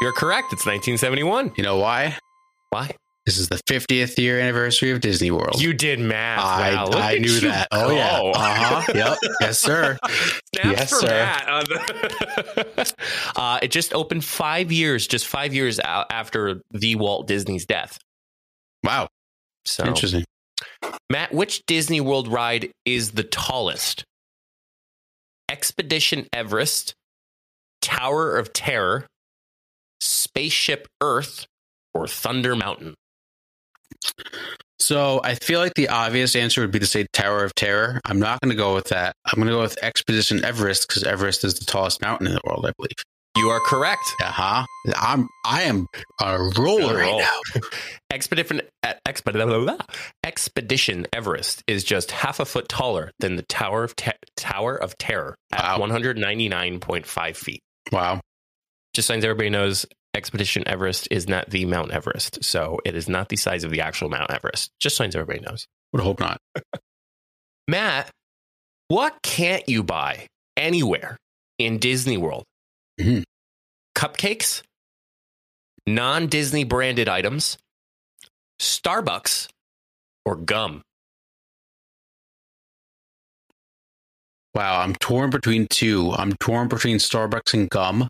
You're 0.00 0.12
correct. 0.12 0.52
It's 0.52 0.66
1971. 0.66 1.52
You 1.56 1.64
know 1.64 1.78
why? 1.78 2.16
Why? 2.70 2.94
This 3.26 3.38
is 3.38 3.48
the 3.48 3.56
50th 3.66 4.18
year 4.18 4.38
anniversary 4.38 4.90
of 4.90 5.00
Disney 5.00 5.30
World. 5.30 5.58
You 5.60 5.72
did 5.72 5.98
math. 5.98 6.40
I, 6.40 6.74
Wow, 6.74 6.84
look 6.86 6.94
I 6.96 7.14
at 7.14 7.20
knew 7.22 7.30
you 7.30 7.40
that. 7.40 7.68
Oh 7.72 7.90
yeah. 7.90 8.18
go. 8.20 8.32
Uh 8.32 8.54
huh. 8.82 8.92
Yep. 8.94 9.18
Yes, 9.40 9.58
sir. 9.58 9.98
Snaps 10.04 10.40
Yes, 10.78 10.90
for 10.90 10.96
sir. 10.96 11.06
Matt. 11.08 11.48
on 11.48 11.64
the- 11.64 12.94
uh, 13.36 13.58
it 13.62 13.70
just 13.70 13.94
opened 13.94 14.24
five 14.24 14.70
years, 14.70 15.06
just 15.06 15.26
five 15.26 15.54
years 15.54 15.80
out 15.80 16.06
after 16.10 16.60
the 16.72 16.96
Walt 16.96 17.26
Disney's 17.26 17.64
death. 17.64 17.98
Wow. 18.82 19.08
So, 19.64 19.86
Interesting. 19.86 20.24
Matt, 21.08 21.32
which 21.32 21.64
Disney 21.66 22.02
World 22.02 22.28
ride 22.28 22.70
is 22.84 23.12
the 23.12 23.24
tallest? 23.24 24.04
Expedition 25.50 26.26
Everest, 26.32 26.94
Tower 27.80 28.36
of 28.36 28.52
Terror, 28.52 29.06
Spaceship 30.00 30.86
Earth, 31.00 31.46
or 31.94 32.06
Thunder 32.06 32.54
Mountain? 32.56 32.94
So 34.78 35.20
I 35.24 35.34
feel 35.36 35.60
like 35.60 35.74
the 35.74 35.88
obvious 35.88 36.34
answer 36.36 36.60
would 36.60 36.70
be 36.72 36.78
to 36.80 36.86
say 36.86 37.06
Tower 37.12 37.44
of 37.44 37.54
Terror. 37.54 38.00
I'm 38.04 38.18
not 38.18 38.40
going 38.40 38.50
to 38.50 38.56
go 38.56 38.74
with 38.74 38.88
that. 38.88 39.14
I'm 39.24 39.36
going 39.36 39.46
to 39.48 39.54
go 39.54 39.60
with 39.62 39.78
Expedition 39.82 40.44
Everest 40.44 40.88
because 40.88 41.04
Everest 41.04 41.44
is 41.44 41.54
the 41.58 41.64
tallest 41.64 42.02
mountain 42.02 42.26
in 42.26 42.34
the 42.34 42.40
world, 42.44 42.66
I 42.66 42.72
believe. 42.76 42.90
You 43.36 43.48
are 43.48 43.60
correct. 43.60 44.04
Uh 44.22 44.26
huh. 44.26 44.64
I'm 44.96 45.28
I 45.44 45.62
am 45.62 45.86
a 46.20 46.38
roller 46.56 46.94
right 46.96 47.06
Roll. 47.10 47.18
now. 47.18 47.40
Expedition 48.12 48.60
Expedition 49.06 49.76
Expedition 50.22 51.06
Everest 51.12 51.62
is 51.66 51.82
just 51.82 52.10
half 52.12 52.38
a 52.38 52.44
foot 52.44 52.68
taller 52.68 53.10
than 53.18 53.34
the 53.36 53.42
Tower 53.48 53.82
of 53.84 53.96
Te- 53.96 54.12
Tower 54.36 54.76
of 54.76 54.96
Terror 54.98 55.34
at 55.52 55.78
Wow. 55.80 55.86
199.5 55.86 57.36
feet. 57.36 57.60
Wow. 57.90 58.20
Just 58.94 59.08
so 59.08 59.14
everybody 59.14 59.50
knows, 59.50 59.84
Expedition 60.14 60.62
Everest 60.66 61.08
is 61.10 61.28
not 61.28 61.50
the 61.50 61.64
Mount 61.64 61.90
Everest, 61.90 62.44
so 62.44 62.78
it 62.84 62.94
is 62.94 63.08
not 63.08 63.28
the 63.28 63.36
size 63.36 63.64
of 63.64 63.70
the 63.70 63.80
actual 63.80 64.08
Mount 64.08 64.30
Everest. 64.30 64.70
Just 64.80 64.96
so 64.96 65.04
everybody 65.04 65.40
knows. 65.40 65.66
Would 65.92 66.02
hope 66.02 66.20
not. 66.20 66.38
Matt, 67.68 68.10
what 68.88 69.16
can't 69.22 69.68
you 69.68 69.82
buy 69.82 70.26
anywhere 70.56 71.16
in 71.58 71.78
Disney 71.78 72.16
World? 72.16 72.44
Mhm. 73.00 73.24
Cupcakes, 73.96 74.62
non 75.86 76.28
Disney 76.28 76.64
branded 76.64 77.08
items, 77.08 77.58
Starbucks, 78.60 79.48
or 80.24 80.36
gum? 80.36 80.82
Wow, 84.54 84.80
I'm 84.80 84.94
torn 84.94 85.30
between 85.30 85.66
two. 85.66 86.12
I'm 86.12 86.34
torn 86.34 86.68
between 86.68 86.98
Starbucks 86.98 87.54
and 87.54 87.68
gum. 87.68 88.08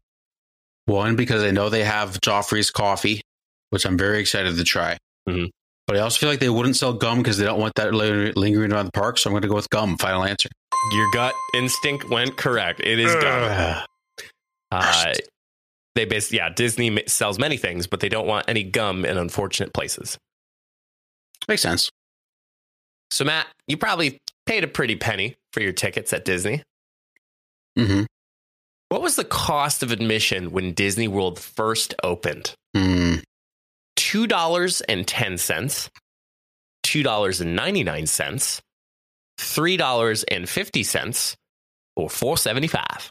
One 0.86 1.16
because 1.16 1.42
I 1.42 1.50
know 1.50 1.68
they 1.70 1.84
have 1.84 2.20
Joffrey's 2.20 2.70
coffee, 2.70 3.22
which 3.70 3.86
I'm 3.86 3.96
very 3.96 4.20
excited 4.20 4.56
to 4.56 4.64
try. 4.64 4.98
Mhm. 5.28 5.50
But 5.86 5.96
I 5.96 6.00
also 6.00 6.18
feel 6.18 6.28
like 6.28 6.40
they 6.40 6.48
wouldn't 6.48 6.76
sell 6.76 6.92
gum 6.94 7.18
because 7.18 7.36
they 7.38 7.44
don't 7.44 7.60
want 7.60 7.74
that 7.74 7.92
lingering 7.94 8.72
around 8.72 8.86
the 8.86 8.92
park. 8.92 9.18
So 9.18 9.28
I'm 9.28 9.32
going 9.32 9.42
to 9.42 9.48
go 9.48 9.54
with 9.54 9.68
gum. 9.70 9.98
Final 9.98 10.24
answer. 10.24 10.48
Your 10.92 11.10
gut 11.12 11.34
instinct 11.54 12.08
went 12.08 12.36
correct. 12.36 12.80
It 12.80 12.98
is 12.98 13.14
gum. 13.16 13.82
Uh, 14.70 15.12
they 15.94 16.04
basically, 16.04 16.38
yeah, 16.38 16.48
Disney 16.48 17.02
sells 17.06 17.38
many 17.38 17.56
things, 17.56 17.86
but 17.86 18.00
they 18.00 18.08
don't 18.08 18.26
want 18.26 18.48
any 18.48 18.64
gum 18.64 19.04
in 19.04 19.16
unfortunate 19.16 19.72
places. 19.72 20.18
Makes 21.48 21.62
sense. 21.62 21.90
So, 23.10 23.24
Matt, 23.24 23.46
you 23.68 23.76
probably 23.76 24.18
paid 24.46 24.64
a 24.64 24.68
pretty 24.68 24.96
penny 24.96 25.36
for 25.52 25.60
your 25.60 25.72
tickets 25.72 26.12
at 26.12 26.24
Disney. 26.24 26.62
hmm 27.76 28.04
What 28.94 29.02
was 29.02 29.16
the 29.16 29.24
cost 29.24 29.82
of 29.82 29.90
admission 29.90 30.52
when 30.52 30.72
Disney 30.72 31.08
World 31.08 31.40
first 31.40 31.96
opened? 32.04 32.54
Mm. 32.76 33.24
two 33.96 34.28
dollars 34.28 34.82
and 34.82 35.04
ten 35.04 35.36
cents, 35.36 35.90
two 36.84 37.02
dollars 37.02 37.40
and 37.40 37.56
ninety 37.56 37.82
nine 37.82 38.06
cents, 38.06 38.62
three 39.36 39.76
dollars 39.76 40.22
and 40.22 40.48
fifty 40.48 40.84
cents, 40.84 41.34
or 41.96 42.08
four 42.08 42.36
seventy 42.36 42.68
five. 42.68 43.10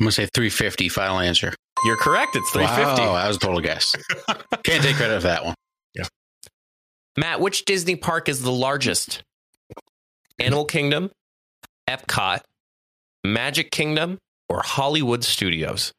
I'm 0.00 0.04
going 0.04 0.08
to 0.08 0.12
say 0.12 0.26
350. 0.34 0.88
Final 0.88 1.20
answer. 1.20 1.54
You're 1.84 1.96
correct. 1.96 2.34
It's 2.34 2.50
three 2.50 2.64
Wow, 2.64 2.74
fifty. 2.74 3.04
that 3.04 3.28
was 3.28 3.36
a 3.36 3.38
total 3.38 3.60
guess. 3.60 3.94
Can't 4.64 4.82
take 4.82 4.96
credit 4.96 5.20
for 5.20 5.28
that 5.28 5.44
one. 5.44 5.54
Yeah. 5.94 6.06
Matt, 7.16 7.38
which 7.38 7.66
Disney 7.66 7.94
park 7.94 8.28
is 8.28 8.42
the 8.42 8.50
largest? 8.50 9.22
Animal 10.40 10.64
Kingdom, 10.64 11.12
Epcot, 11.88 12.40
Magic 13.22 13.70
Kingdom, 13.70 14.18
or 14.48 14.62
Hollywood 14.64 15.24
Studios? 15.24 15.92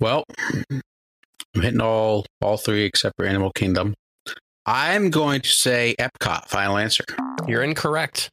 Well, 0.00 0.24
I'm 0.70 1.62
hitting 1.62 1.80
all 1.80 2.26
all 2.42 2.56
three 2.56 2.84
except 2.84 3.16
for 3.16 3.24
Animal 3.24 3.52
Kingdom. 3.52 3.94
I'm 4.66 5.10
going 5.10 5.40
to 5.42 5.48
say 5.48 5.94
Epcot. 5.98 6.48
Final 6.48 6.78
answer. 6.78 7.04
You're 7.46 7.62
incorrect. 7.62 8.30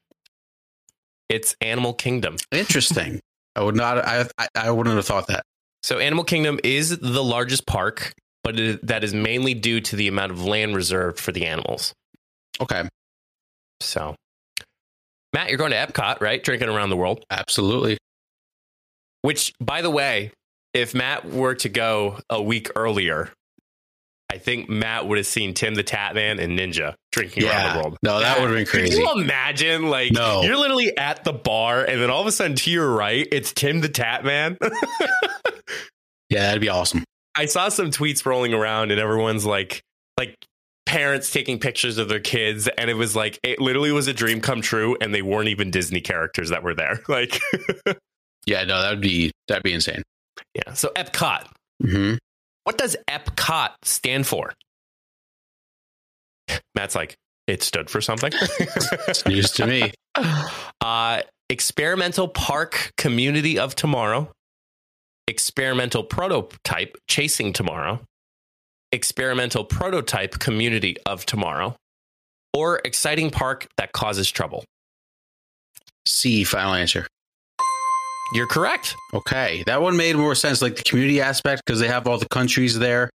It's 1.29 1.55
Animal 1.61 1.93
Kingdom. 1.93 2.37
Interesting. 2.51 3.19
I 3.55 3.63
would 3.63 3.75
not. 3.75 3.97
I, 3.97 4.27
I 4.55 4.71
wouldn't 4.71 4.95
have 4.95 5.05
thought 5.05 5.27
that. 5.27 5.43
So, 5.83 5.97
Animal 5.99 6.23
Kingdom 6.23 6.59
is 6.63 6.97
the 6.99 7.23
largest 7.23 7.65
park, 7.65 8.13
but 8.43 8.59
it, 8.59 8.85
that 8.85 9.03
is 9.03 9.13
mainly 9.13 9.53
due 9.53 9.81
to 9.81 9.95
the 9.95 10.07
amount 10.07 10.31
of 10.31 10.45
land 10.45 10.75
reserved 10.75 11.19
for 11.19 11.31
the 11.31 11.45
animals. 11.45 11.93
Okay, 12.61 12.83
So, 13.81 14.15
Matt, 15.33 15.49
you're 15.49 15.57
going 15.57 15.71
to 15.71 15.77
Epcot, 15.77 16.21
right? 16.21 16.43
Drinking 16.43 16.69
around 16.69 16.89
the 16.89 16.97
world. 16.97 17.23
absolutely. 17.29 17.97
Which, 19.21 19.53
by 19.59 19.81
the 19.81 19.89
way, 19.89 20.31
if 20.73 20.93
Matt 20.95 21.25
were 21.29 21.53
to 21.55 21.69
go 21.69 22.19
a 22.29 22.41
week 22.41 22.69
earlier, 22.75 23.29
I 24.31 24.37
think 24.37 24.67
Matt 24.69 25.07
would 25.07 25.17
have 25.17 25.27
seen 25.27 25.53
TimTheTatman 25.53 26.41
and 26.41 26.57
Ninja 26.57 26.95
drinking 27.11 27.43
around 27.45 27.73
the 27.77 27.79
world. 27.83 27.97
No, 28.01 28.19
that 28.19 28.39
would 28.39 28.49
have 28.49 28.57
been 28.57 28.65
crazy. 28.65 28.97
you 28.99 29.11
imagine? 29.21 29.89
Like, 29.89 30.11
No. 30.13 30.41
you're 30.41 30.57
literally 30.57 30.97
at 30.97 31.23
the 31.23 31.33
bar, 31.33 31.83
and 31.83 32.01
then 32.01 32.09
all 32.09 32.21
of 32.21 32.27
a 32.27 32.31
sudden, 32.31 32.55
to 32.55 32.71
your 32.71 32.89
right, 32.89 33.27
it's 33.31 33.53
TimTheTatman. 33.53 34.57
Yeah, 36.29 36.43
that'd 36.43 36.61
be 36.61 36.69
awesome. 36.69 37.03
I 37.35 37.45
saw 37.45 37.67
some 37.67 37.87
tweets 37.91 38.25
rolling 38.25 38.53
around, 38.53 38.91
and 38.91 39.01
everyone's 39.01 39.45
like, 39.45 39.81
like 40.17 40.33
parents 40.85 41.31
taking 41.31 41.59
pictures 41.59 41.97
of 41.97 42.09
their 42.09 42.19
kids, 42.19 42.67
and 42.77 42.89
it 42.89 42.95
was 42.95 43.15
like 43.15 43.39
it 43.43 43.59
literally 43.59 43.91
was 43.91 44.07
a 44.07 44.13
dream 44.13 44.41
come 44.41 44.61
true, 44.61 44.97
and 45.01 45.13
they 45.13 45.21
weren't 45.21 45.47
even 45.49 45.71
Disney 45.71 46.01
characters 46.01 46.49
that 46.49 46.63
were 46.63 46.73
there. 46.75 46.99
Like, 47.07 47.39
Yeah, 48.45 48.63
no, 48.63 48.81
that'd 48.81 49.01
be 49.01 49.31
that'd 49.47 49.63
be 49.63 49.73
insane. 49.73 50.01
yeah. 50.55 50.73
So 50.73 50.89
Epcot, 50.95 51.47
hmm 51.83 52.15
what 52.63 52.77
does 52.77 52.95
Epcot 53.09 53.69
stand 53.83 54.27
for? 54.27 54.51
Matt's 56.75 56.95
like, 56.95 57.15
it 57.47 57.63
stood 57.63 57.89
for 57.89 58.01
something. 58.01 58.31
It's 58.33 59.25
news 59.25 59.51
to 59.53 59.65
me. 59.65 59.91
uh, 60.81 61.21
experimental 61.49 62.27
park 62.27 62.91
community 62.97 63.57
of 63.57 63.73
tomorrow, 63.75 64.31
experimental 65.27 66.03
prototype 66.03 66.97
chasing 67.07 67.51
tomorrow, 67.53 68.01
experimental 68.91 69.63
prototype 69.63 70.39
community 70.39 70.97
of 71.05 71.25
tomorrow, 71.25 71.75
or 72.53 72.81
exciting 72.85 73.29
park 73.29 73.67
that 73.77 73.91
causes 73.91 74.29
trouble. 74.29 74.63
C. 76.05 76.43
Final 76.43 76.73
answer. 76.73 77.07
You're 78.33 78.47
correct. 78.47 78.95
Okay, 79.13 79.63
that 79.65 79.81
one 79.81 79.97
made 79.97 80.15
more 80.15 80.35
sense, 80.35 80.61
like 80.61 80.77
the 80.77 80.83
community 80.83 81.19
aspect, 81.21 81.63
because 81.65 81.79
they 81.79 81.87
have 81.87 82.07
all 82.07 82.17
the 82.17 82.29
countries 82.29 82.79
there. 82.79 83.09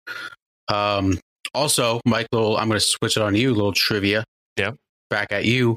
Um, 0.69 1.19
also, 1.55 2.01
Michael, 2.05 2.57
I'm 2.57 2.69
going 2.69 2.81
to 2.81 2.85
switch 2.85 3.17
it 3.17 3.23
on 3.23 3.35
you. 3.37 3.53
A 3.53 3.55
little 3.55 3.73
trivia. 3.73 4.25
Yeah. 4.57 4.73
Back 5.11 5.31
at 5.31 5.45
you. 5.45 5.77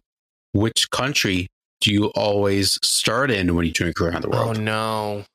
Which 0.54 0.90
country 0.90 1.48
do 1.82 1.94
you 1.94 2.06
always 2.16 2.80
start 2.84 3.30
in 3.30 3.56
when 3.56 3.66
you 3.66 3.72
drink 3.72 4.02
around 4.02 4.24
the 4.24 4.30
world? 4.30 4.58
Oh 4.58 4.60
no. 4.60 5.26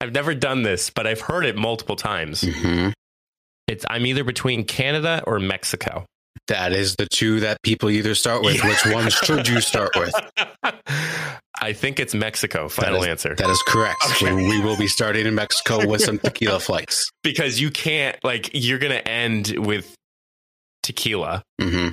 I've 0.00 0.12
never 0.12 0.34
done 0.34 0.62
this, 0.62 0.90
but 0.90 1.06
I've 1.06 1.20
heard 1.20 1.44
it 1.44 1.56
multiple 1.56 1.96
times. 1.96 2.42
hmm 2.42 2.90
It's 3.70 3.84
I'm 3.88 4.04
either 4.06 4.24
between 4.24 4.64
Canada 4.64 5.22
or 5.26 5.38
Mexico. 5.38 6.04
That 6.48 6.72
is 6.72 6.96
the 6.96 7.06
two 7.06 7.40
that 7.40 7.62
people 7.62 7.90
either 7.90 8.14
start 8.16 8.42
with. 8.42 8.62
Which 8.64 8.84
one 8.92 9.08
should 9.10 9.46
you 9.46 9.60
start 9.60 9.90
with? 9.96 10.12
I 11.62 11.72
think 11.72 12.00
it's 12.00 12.14
Mexico. 12.14 12.68
Final 12.68 13.02
is- 13.02 13.08
answer. 13.08 13.34
That 13.36 13.50
is 13.50 13.62
correct. 13.66 14.02
Okay. 14.12 14.32
We, 14.32 14.48
we 14.48 14.60
will 14.60 14.76
be 14.76 14.88
starting 14.88 15.26
in 15.26 15.34
Mexico 15.34 15.86
with 15.86 16.00
some 16.00 16.18
tequila 16.18 16.58
flights. 16.68 17.10
because 17.22 17.60
you 17.60 17.70
can't 17.70 18.16
like 18.24 18.50
you're 18.52 18.78
gonna 18.78 18.94
end 19.06 19.54
with 19.58 19.94
tequila, 20.82 21.42
hmm 21.60 21.88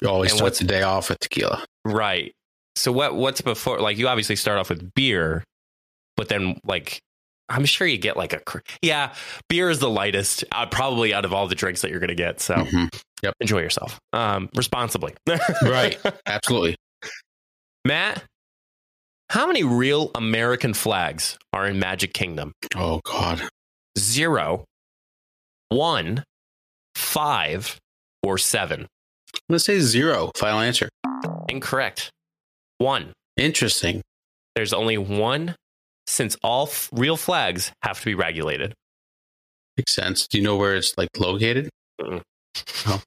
You 0.00 0.08
always 0.08 0.32
And 0.32 0.38
start 0.38 0.54
the 0.54 0.64
day 0.64 0.82
off 0.82 1.10
with 1.10 1.20
tequila. 1.20 1.64
right? 1.84 2.32
So 2.74 2.90
what? 2.90 3.14
What's 3.14 3.40
before? 3.42 3.80
Like 3.80 3.98
you 3.98 4.08
obviously 4.08 4.36
start 4.36 4.58
off 4.58 4.70
with 4.70 4.94
beer, 4.94 5.44
but 6.16 6.28
then 6.28 6.58
like 6.64 6.98
I'm 7.52 7.64
sure 7.64 7.86
you 7.86 7.98
get 7.98 8.16
like 8.16 8.32
a 8.32 8.40
cr- 8.40 8.58
yeah. 8.80 9.14
Beer 9.48 9.68
is 9.70 9.78
the 9.78 9.90
lightest, 9.90 10.44
uh, 10.52 10.66
probably 10.66 11.12
out 11.14 11.24
of 11.24 11.32
all 11.32 11.46
the 11.48 11.54
drinks 11.54 11.82
that 11.82 11.90
you're 11.90 12.00
gonna 12.00 12.14
get. 12.14 12.40
So 12.40 12.54
Mhm. 12.54 12.88
enjoy 13.40 13.60
yourself, 13.60 13.98
um, 14.12 14.48
responsibly. 14.54 15.14
Right. 15.62 15.98
Absolutely. 16.26 16.76
Matt. 17.84 18.24
How 19.30 19.46
many 19.46 19.62
real 19.64 20.10
American 20.14 20.74
flags 20.74 21.38
are 21.52 21.66
in 21.66 21.78
Magic 21.78 22.12
Kingdom? 22.12 22.52
Oh 22.76 23.00
God. 23.04 23.48
Zero, 23.98 24.64
one, 25.70 26.24
five, 26.94 27.78
or 28.22 28.36
seven? 28.38 28.86
Let's 29.48 29.64
say 29.64 29.80
zero. 29.80 30.30
Final 30.36 30.60
answer. 30.60 30.88
Incorrect. 31.48 32.10
One. 32.78 33.12
Interesting. 33.36 34.02
There's 34.54 34.72
only 34.74 34.98
one 34.98 35.56
since 36.06 36.36
all 36.42 36.66
f- 36.66 36.88
real 36.92 37.16
flags 37.16 37.72
have 37.82 37.98
to 38.00 38.04
be 38.04 38.14
regulated. 38.14 38.74
Makes 39.76 39.94
sense. 39.94 40.26
Do 40.28 40.38
you 40.38 40.44
know 40.44 40.56
where 40.56 40.76
it's 40.76 40.96
like 40.98 41.08
located? 41.18 41.70
Mm-mm. 42.00 42.20
Oh, 42.86 43.00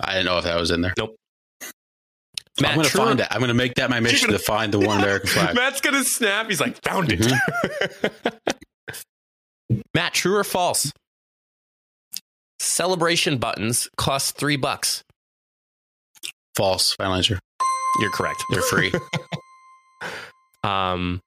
I 0.00 0.12
didn't 0.14 0.26
know 0.26 0.38
if 0.38 0.44
that 0.44 0.58
was 0.60 0.70
in 0.70 0.80
there. 0.82 0.94
Nope. 0.96 1.16
I'm 2.62 2.74
going 2.74 2.84
to 2.84 2.90
true 2.90 3.00
find 3.04 3.18
it. 3.20 3.26
I'm 3.30 3.40
to 3.48 3.54
make 3.54 3.74
that 3.76 3.88
my 3.90 3.98
mission 4.00 4.26
gonna- 4.28 4.38
to 4.38 4.44
find 4.44 4.72
the 4.72 4.78
one 4.78 5.00
American 5.00 5.28
flag. 5.30 5.54
Matt's 5.56 5.80
gonna 5.80 6.04
snap. 6.04 6.48
He's 6.48 6.60
like, 6.60 6.80
found 6.82 7.10
it. 7.10 7.32
Matt, 9.94 10.12
true 10.14 10.36
or 10.36 10.44
false? 10.44 10.92
Celebration 12.60 13.38
buttons 13.38 13.88
cost 13.96 14.36
three 14.36 14.56
bucks. 14.56 15.02
False. 16.54 16.92
Final 16.94 17.14
answer. 17.14 17.38
You're 18.00 18.10
correct. 18.12 18.42
They're 18.50 18.62
free. 18.62 18.92
Um, 20.64 21.20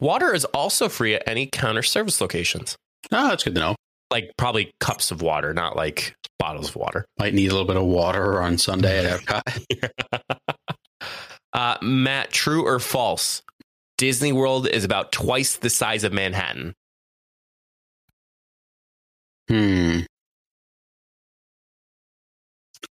water 0.00 0.34
is 0.34 0.44
also 0.46 0.88
free 0.88 1.14
at 1.14 1.22
any 1.26 1.46
counter 1.46 1.82
service 1.82 2.20
locations. 2.20 2.76
oh, 3.12 3.28
that's 3.28 3.44
good 3.44 3.54
to 3.54 3.60
know. 3.60 3.76
Like 4.10 4.30
probably 4.38 4.72
cups 4.80 5.10
of 5.10 5.22
water, 5.22 5.52
not 5.52 5.76
like 5.76 6.14
bottles 6.38 6.68
of 6.68 6.76
water. 6.76 7.06
Might 7.18 7.34
need 7.34 7.48
a 7.48 7.52
little 7.52 7.66
bit 7.66 7.76
of 7.76 7.84
water 7.84 8.40
on 8.40 8.56
Sunday 8.58 9.04
at 9.04 9.20
Epcot. 9.20 9.90
Uh, 11.52 11.78
Matt, 11.80 12.30
true 12.32 12.66
or 12.66 12.78
false? 12.78 13.40
Disney 13.96 14.30
World 14.30 14.68
is 14.68 14.84
about 14.84 15.10
twice 15.10 15.56
the 15.56 15.70
size 15.70 16.04
of 16.04 16.12
Manhattan. 16.12 16.74
hmm. 19.48 20.00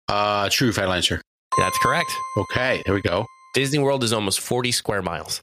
Uh, 0.09 0.49
true. 0.51 0.73
Final 0.73 0.93
answer. 0.95 1.21
That's 1.59 1.77
correct. 1.79 2.11
Okay. 2.39 2.83
There 2.87 2.95
we 2.95 3.03
go. 3.03 3.27
Disney 3.55 3.79
World 3.81 4.03
is 4.03 4.15
almost 4.15 4.41
40 4.41 4.73
square 4.73 5.03
miles. 5.03 5.43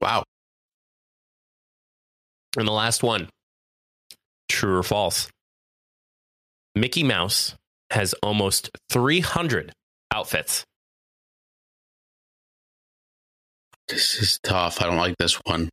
Wow. 0.00 0.22
And 2.56 2.66
the 2.66 2.72
last 2.72 3.02
one 3.02 3.28
true 4.48 4.76
or 4.76 4.82
false? 4.82 5.28
Mickey 6.74 7.02
Mouse 7.02 7.54
has 7.90 8.14
almost 8.22 8.70
300 8.90 9.72
outfits. 10.12 10.64
This 13.88 14.16
is 14.16 14.38
tough. 14.42 14.80
I 14.80 14.86
don't 14.86 14.96
like 14.96 15.16
this 15.18 15.34
one. 15.44 15.68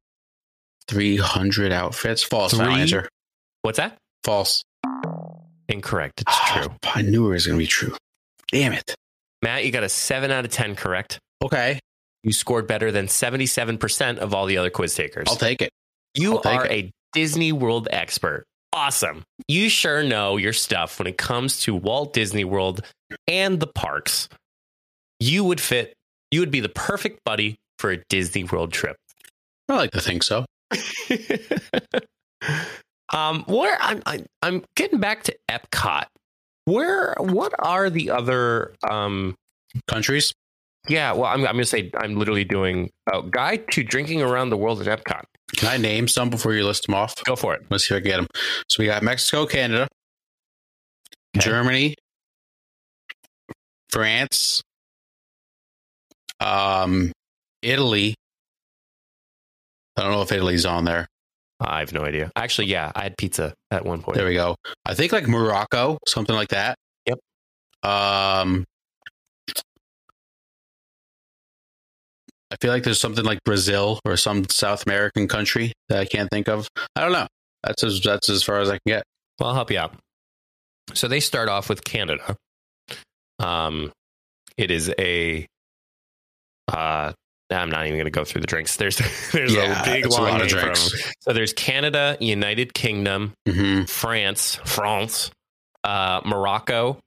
300 0.87 1.71
outfits. 1.71 2.23
False. 2.23 2.53
Final 2.53 2.73
Three? 2.73 2.81
answer. 2.81 3.09
What's 3.61 3.77
that? 3.77 3.97
False. 4.23 4.63
Incorrect. 5.67 6.21
It's 6.21 6.35
ah, 6.35 6.61
true. 6.61 6.75
I 6.83 7.01
knew 7.03 7.27
it 7.27 7.33
was 7.33 7.45
going 7.45 7.57
to 7.57 7.63
be 7.63 7.67
true. 7.67 7.95
Damn 8.51 8.73
it. 8.73 8.95
Matt, 9.41 9.65
you 9.65 9.71
got 9.71 9.83
a 9.83 9.89
7 9.89 10.31
out 10.31 10.45
of 10.45 10.51
10 10.51 10.75
correct. 10.75 11.19
Okay. 11.41 11.79
You 12.23 12.33
scored 12.33 12.67
better 12.67 12.91
than 12.91 13.05
77% 13.05 14.17
of 14.17 14.33
all 14.33 14.45
the 14.45 14.57
other 14.57 14.69
quiz 14.69 14.95
takers. 14.95 15.27
I'll 15.29 15.35
take 15.35 15.61
it. 15.61 15.71
You 16.19 16.39
are 16.39 16.65
it. 16.65 16.71
a 16.71 16.91
Disney 17.13 17.51
World 17.51 17.87
expert. 17.91 18.45
Awesome. 18.73 19.23
You 19.47 19.69
sure 19.69 20.03
know 20.03 20.37
your 20.37 20.53
stuff 20.53 20.99
when 20.99 21.07
it 21.07 21.17
comes 21.17 21.61
to 21.61 21.75
Walt 21.75 22.13
Disney 22.13 22.43
World 22.43 22.81
and 23.27 23.59
the 23.59 23.67
parks. 23.67 24.29
You 25.19 25.43
would 25.45 25.59
fit, 25.59 25.93
you 26.31 26.39
would 26.39 26.51
be 26.51 26.59
the 26.59 26.69
perfect 26.69 27.23
buddy 27.25 27.57
for 27.79 27.91
a 27.91 27.97
Disney 28.09 28.43
World 28.43 28.71
trip. 28.71 28.95
I 29.67 29.75
like 29.75 29.91
to 29.91 30.01
think 30.01 30.23
so. 30.23 30.45
um, 33.13 33.43
where 33.47 33.77
I'm, 33.81 34.01
I'm, 34.05 34.25
I'm 34.41 34.63
getting 34.75 34.99
back 34.99 35.23
to 35.23 35.35
Epcot. 35.49 36.05
Where, 36.65 37.15
what 37.17 37.53
are 37.57 37.89
the 37.89 38.11
other, 38.11 38.75
um, 38.87 39.35
Countries? 39.87 40.33
yeah, 40.87 41.11
well, 41.11 41.25
I'm, 41.25 41.41
I'm 41.41 41.53
going 41.53 41.57
to 41.59 41.65
say 41.65 41.91
I'm 41.95 42.15
literally 42.15 42.43
doing 42.43 42.89
a 43.11 43.21
guide 43.21 43.69
to 43.71 43.83
drinking 43.83 44.21
around 44.21 44.49
the 44.49 44.57
world 44.57 44.85
at 44.85 45.03
Epcot. 45.03 45.23
Can 45.55 45.67
I 45.69 45.77
name 45.77 46.07
some 46.07 46.29
before 46.29 46.53
you 46.53 46.65
list 46.65 46.85
them 46.85 46.95
off? 46.95 47.15
Go 47.23 47.35
for 47.35 47.53
it. 47.53 47.61
Let's 47.69 47.87
see 47.87 47.95
if 47.95 47.99
I 47.99 48.01
can 48.01 48.09
get 48.09 48.17
them. 48.17 48.27
So 48.69 48.81
we 48.83 48.85
got 48.85 49.03
Mexico, 49.03 49.45
Canada, 49.45 49.87
Okay. 51.37 51.45
Germany, 51.45 51.95
France, 53.91 54.61
um, 56.39 57.11
Italy. 57.61 58.15
I 59.97 60.03
don't 60.03 60.11
know 60.11 60.21
if 60.21 60.31
Italy's 60.31 60.65
on 60.65 60.85
there. 60.85 61.07
I 61.59 61.79
have 61.79 61.91
no 61.91 62.01
idea. 62.01 62.31
Actually, 62.35 62.67
yeah, 62.67 62.91
I 62.95 63.03
had 63.03 63.17
pizza 63.17 63.53
at 63.69 63.85
one 63.85 64.01
point. 64.01 64.17
There 64.17 64.27
we 64.27 64.33
go. 64.33 64.55
I 64.85 64.93
think 64.93 65.11
like 65.11 65.27
Morocco, 65.27 65.97
something 66.07 66.35
like 66.35 66.49
that. 66.49 66.75
Yep. 67.05 67.19
Um, 67.83 68.63
I 72.51 72.55
feel 72.61 72.71
like 72.71 72.83
there's 72.83 72.99
something 72.99 73.23
like 73.25 73.39
Brazil 73.43 73.99
or 74.05 74.17
some 74.17 74.47
South 74.49 74.85
American 74.85 75.27
country 75.27 75.71
that 75.89 75.99
I 75.99 76.05
can't 76.05 76.29
think 76.31 76.47
of. 76.49 76.67
I 76.95 77.01
don't 77.01 77.11
know. 77.11 77.27
That's 77.63 77.83
as 77.83 78.01
that's 78.01 78.29
as 78.29 78.41
far 78.43 78.59
as 78.59 78.69
I 78.69 78.73
can 78.73 78.81
get. 78.87 79.03
Well, 79.39 79.49
I'll 79.49 79.55
help 79.55 79.69
you 79.71 79.79
out. 79.79 79.95
So 80.93 81.07
they 81.07 81.19
start 81.19 81.47
off 81.49 81.69
with 81.69 81.83
Canada. 81.83 82.35
Um, 83.37 83.91
it 84.57 84.71
is 84.71 84.91
a. 84.97 85.45
Uh, 86.67 87.13
I'm 87.51 87.69
not 87.71 87.85
even 87.87 87.95
going 87.97 88.05
to 88.05 88.11
go 88.11 88.23
through 88.25 88.41
the 88.41 88.47
drinks. 88.47 88.75
There's 88.75 88.97
there's 89.31 89.53
Yeah, 89.53 89.81
a 89.81 89.85
big 89.85 90.05
it's 90.05 90.15
a 90.17 90.21
lot 90.21 90.41
of 90.41 90.47
name 90.47 90.49
for 90.49 90.61
drinks. 90.65 90.91
them. 90.91 91.11
So 91.21 91.33
there's 91.33 91.53
Canada, 91.53 92.17
United 92.19 92.73
Kingdom, 92.73 93.33
hmm 93.47 93.83
France, 93.83 94.55
France, 94.65 95.31
uh, 95.83 96.21
Morocco, 96.25 96.99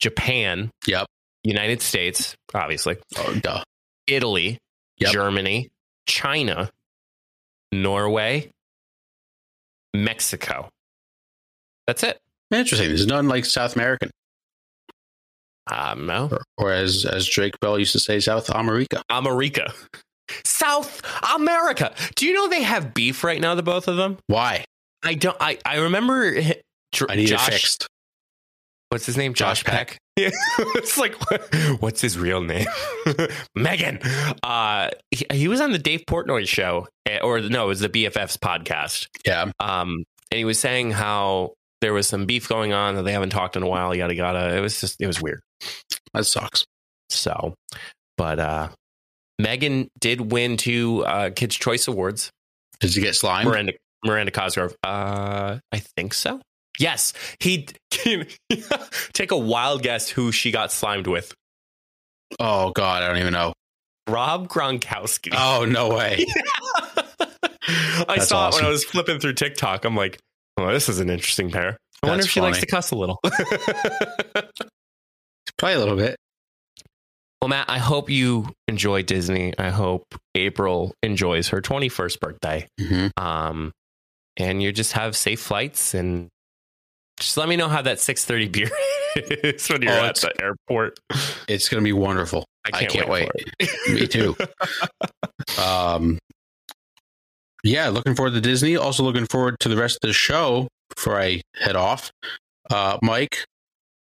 Japan, 0.00 0.70
Yep. 0.86 1.06
United 1.44 1.80
States, 1.82 2.34
obviously, 2.54 2.96
Oh, 3.18 3.34
duh. 3.40 3.62
Italy, 4.06 4.58
Yep. 4.98 5.12
Germany, 5.12 5.70
China, 6.06 6.70
Norway, 7.72 8.50
Mexico. 9.94 10.68
That's 11.86 12.02
it. 12.02 12.20
Interesting. 12.50 12.88
There's 12.88 13.06
none 13.06 13.28
like 13.28 13.44
South 13.44 13.74
American, 13.76 14.10
Um, 15.70 16.06
no. 16.06 16.28
or, 16.30 16.42
or 16.58 16.72
as 16.72 17.04
as 17.04 17.26
Drake 17.26 17.58
Bell 17.60 17.78
used 17.78 17.92
to 17.92 17.98
say, 18.00 18.20
South 18.20 18.48
America. 18.50 19.02
America. 19.08 19.72
South 20.44 21.02
America. 21.34 21.94
Do 22.14 22.26
you 22.26 22.32
know 22.34 22.48
they 22.48 22.62
have 22.62 22.94
beef 22.94 23.24
right 23.24 23.40
now, 23.40 23.54
the 23.54 23.62
both 23.62 23.88
of 23.88 23.96
them? 23.96 24.18
Why? 24.26 24.64
I 25.02 25.14
don't 25.14 25.36
I, 25.40 25.58
I 25.64 25.78
remember 25.78 26.32
Dr- 26.92 27.10
I 27.10 27.16
need 27.16 27.26
Josh, 27.26 27.48
it 27.48 27.52
fixed. 27.52 27.86
What's 28.92 29.06
his 29.06 29.16
name? 29.16 29.32
Josh 29.32 29.64
Josh, 29.64 29.72
Peck. 29.72 29.98
Yeah. 30.16 30.28
it's 30.76 30.98
like 30.98 31.14
what- 31.30 31.54
what's 31.80 32.02
his 32.02 32.18
real 32.18 32.42
name? 32.42 32.66
Megan. 33.56 33.98
Uh 34.42 34.90
he, 35.10 35.24
he 35.32 35.48
was 35.48 35.62
on 35.62 35.72
the 35.72 35.78
Dave 35.78 36.02
Portnoy 36.06 36.46
show 36.46 36.86
eh, 37.06 37.18
or 37.22 37.40
no, 37.40 37.64
it 37.64 37.68
was 37.68 37.80
the 37.80 37.88
BFFs 37.88 38.36
podcast. 38.36 39.06
Yeah. 39.26 39.50
Um 39.58 40.04
and 40.30 40.38
he 40.38 40.44
was 40.44 40.58
saying 40.60 40.90
how 40.90 41.54
there 41.80 41.94
was 41.94 42.06
some 42.06 42.26
beef 42.26 42.50
going 42.50 42.74
on 42.74 42.96
that 42.96 43.02
they 43.04 43.12
haven't 43.12 43.30
talked 43.30 43.56
in 43.56 43.62
a 43.62 43.66
while, 43.66 43.94
yada 43.94 44.14
yada. 44.14 44.54
It 44.54 44.60
was 44.60 44.78
just 44.78 45.00
it 45.00 45.06
was 45.06 45.22
weird. 45.22 45.40
That 46.12 46.26
sucks. 46.26 46.66
So, 47.08 47.54
but 48.18 48.38
uh 48.38 48.68
Megan 49.38 49.88
did 50.00 50.32
win 50.32 50.58
two 50.58 51.02
uh 51.06 51.30
Kids 51.30 51.56
Choice 51.56 51.88
Awards. 51.88 52.30
Did 52.80 52.94
you 52.94 53.00
get 53.00 53.14
slime? 53.16 53.46
Miranda 53.46 53.72
Miranda 54.04 54.32
Cosgrove. 54.32 54.76
Uh 54.84 55.60
I 55.72 55.78
think 55.96 56.12
so. 56.12 56.42
Yes. 56.78 57.12
He 57.40 57.68
take 59.12 59.30
a 59.30 59.36
wild 59.36 59.82
guess 59.82 60.08
who 60.08 60.32
she 60.32 60.50
got 60.50 60.72
slimed 60.72 61.06
with. 61.06 61.34
Oh 62.40 62.70
God, 62.70 63.02
I 63.02 63.08
don't 63.08 63.18
even 63.18 63.32
know. 63.32 63.52
Rob 64.08 64.48
Gronkowski. 64.48 65.34
Oh 65.36 65.64
no 65.64 65.94
way. 65.94 66.26
I 67.68 68.16
That's 68.16 68.28
saw 68.28 68.48
it 68.48 68.54
when 68.54 68.64
I 68.64 68.68
was 68.68 68.84
flipping 68.84 69.20
through 69.20 69.34
TikTok. 69.34 69.84
I'm 69.84 69.96
like, 69.96 70.18
oh, 70.56 70.72
this 70.72 70.88
is 70.88 70.98
an 70.98 71.10
interesting 71.10 71.50
pair. 71.50 71.76
I 72.02 72.08
wonder 72.08 72.22
That's 72.22 72.26
if 72.26 72.32
she 72.32 72.40
likes 72.40 72.60
to 72.60 72.66
cuss 72.66 72.90
a 72.90 72.96
little. 72.96 73.20
Probably 73.22 73.44
a 75.74 75.78
little 75.78 75.96
bit. 75.96 76.16
Well, 77.40 77.48
Matt, 77.48 77.70
I 77.70 77.78
hope 77.78 78.10
you 78.10 78.48
enjoy 78.66 79.02
Disney. 79.02 79.52
I 79.58 79.70
hope 79.70 80.04
April 80.34 80.94
enjoys 81.02 81.48
her 81.48 81.60
21st 81.60 82.20
birthday. 82.20 82.66
hmm 82.80 83.08
Um, 83.16 83.72
and 84.36 84.62
you 84.62 84.72
just 84.72 84.94
have 84.94 85.16
safe 85.16 85.40
flights 85.40 85.94
and 85.94 86.28
just 87.20 87.36
let 87.36 87.48
me 87.48 87.56
know 87.56 87.68
how 87.68 87.82
that 87.82 87.98
6:30 87.98 88.52
beer 88.52 88.70
is 89.16 89.68
when 89.68 89.82
you're 89.82 89.92
Oh, 89.92 90.04
at 90.06 90.16
the 90.16 90.32
airport. 90.42 90.98
It's 91.48 91.68
gonna 91.68 91.82
be 91.82 91.92
wonderful. 91.92 92.44
I 92.72 92.84
can't, 92.86 93.08
wait. 93.08 93.26
for 93.28 93.32
it. 93.58 93.94
Me 94.00 94.06
too. 94.06 94.36
um, 95.62 96.18
yeah, 97.64 97.88
looking 97.88 98.14
forward 98.14 98.34
to 98.34 98.40
Disney. 98.40 98.76
Also 98.76 99.02
looking 99.02 99.26
forward 99.26 99.56
to 99.60 99.68
the 99.68 99.76
rest 99.76 99.98
of 100.02 100.08
the 100.08 100.12
show 100.12 100.68
before 100.94 101.20
I 101.20 101.42
head 101.56 101.76
off. 101.76 102.10
Uh, 102.70 102.98
Mike, 103.02 103.44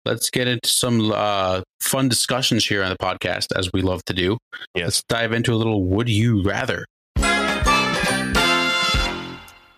let's 0.05 0.31
get 0.31 0.49
into 0.49 0.69
some 0.69 1.13
uh, 1.13 1.61
fun 1.81 2.09
discussions 2.09 2.67
here 2.67 2.83
on 2.83 2.89
the 2.91 2.97
podcast, 2.97 3.47
as 3.57 3.71
we 3.73 3.83
love 3.83 4.03
to 4.07 4.15
do. 4.15 4.39
Yes. 4.75 4.85
Let's 4.85 5.03
dive 5.09 5.33
into 5.33 5.53
a 5.53 5.57
little 5.57 5.85
Would 5.85 6.09
You 6.09 6.43
Rather. 6.43 6.87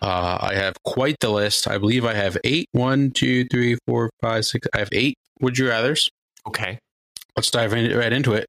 Uh, 0.09 0.39
I 0.41 0.55
have 0.55 0.83
quite 0.85 1.17
the 1.21 1.29
list. 1.29 1.69
I 1.69 1.77
believe 1.77 2.07
I 2.07 2.15
have 2.15 2.39
eight. 2.43 2.67
One, 2.73 3.11
two, 3.11 3.45
three, 3.45 3.77
four, 3.87 4.09
five, 4.23 4.47
six. 4.47 4.67
I 4.75 4.79
have 4.79 4.89
eight 4.91 5.19
Would 5.43 5.59
You 5.59 5.67
Rathers. 5.67 6.09
Okay. 6.47 6.79
Let's 7.37 7.51
dive 7.51 7.75
in, 7.75 7.95
right 7.95 8.11
into 8.11 8.33
it. 8.33 8.47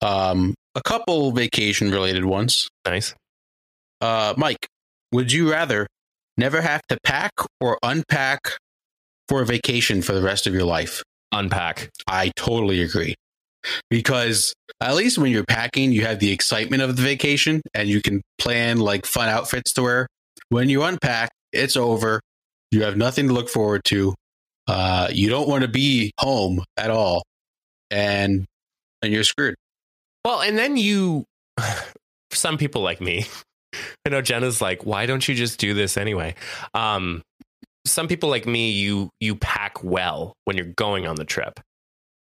Um, 0.00 0.54
a 0.76 0.80
couple 0.80 1.32
vacation 1.32 1.90
related 1.90 2.24
ones. 2.24 2.68
Nice. 2.86 3.16
Uh, 4.00 4.34
Mike, 4.36 4.68
would 5.10 5.32
you 5.32 5.50
rather 5.50 5.88
never 6.36 6.60
have 6.60 6.82
to 6.88 6.98
pack 7.02 7.32
or 7.60 7.78
unpack 7.82 8.52
for 9.28 9.42
a 9.42 9.44
vacation 9.46 10.02
for 10.02 10.12
the 10.12 10.22
rest 10.22 10.46
of 10.46 10.54
your 10.54 10.62
life? 10.62 11.02
Unpack. 11.32 11.90
I 12.06 12.30
totally 12.36 12.80
agree. 12.80 13.16
Because 13.90 14.54
at 14.80 14.94
least 14.94 15.18
when 15.18 15.32
you're 15.32 15.42
packing, 15.44 15.90
you 15.90 16.06
have 16.06 16.20
the 16.20 16.30
excitement 16.30 16.80
of 16.80 16.94
the 16.94 17.02
vacation 17.02 17.60
and 17.74 17.88
you 17.88 18.00
can 18.00 18.22
plan 18.38 18.78
like 18.78 19.04
fun 19.04 19.28
outfits 19.28 19.72
to 19.72 19.82
wear. 19.82 20.06
When 20.52 20.68
you 20.68 20.82
unpack, 20.82 21.30
it's 21.50 21.78
over. 21.78 22.20
You 22.72 22.82
have 22.82 22.94
nothing 22.94 23.28
to 23.28 23.32
look 23.32 23.48
forward 23.48 23.84
to. 23.86 24.14
Uh, 24.68 25.08
you 25.10 25.30
don't 25.30 25.48
want 25.48 25.62
to 25.62 25.68
be 25.68 26.12
home 26.18 26.62
at 26.76 26.90
all, 26.90 27.22
and 27.90 28.44
and 29.00 29.12
you're 29.14 29.24
screwed. 29.24 29.54
Well, 30.26 30.42
and 30.42 30.58
then 30.58 30.76
you, 30.76 31.24
some 32.32 32.58
people 32.58 32.82
like 32.82 33.00
me, 33.00 33.24
I 34.06 34.10
know 34.10 34.20
Jenna's 34.20 34.60
like, 34.60 34.84
why 34.84 35.06
don't 35.06 35.26
you 35.26 35.34
just 35.34 35.58
do 35.58 35.72
this 35.72 35.96
anyway? 35.96 36.34
Um, 36.74 37.22
some 37.86 38.06
people 38.06 38.28
like 38.28 38.44
me, 38.44 38.72
you 38.72 39.08
you 39.20 39.36
pack 39.36 39.82
well 39.82 40.34
when 40.44 40.58
you're 40.58 40.66
going 40.76 41.06
on 41.06 41.16
the 41.16 41.24
trip, 41.24 41.60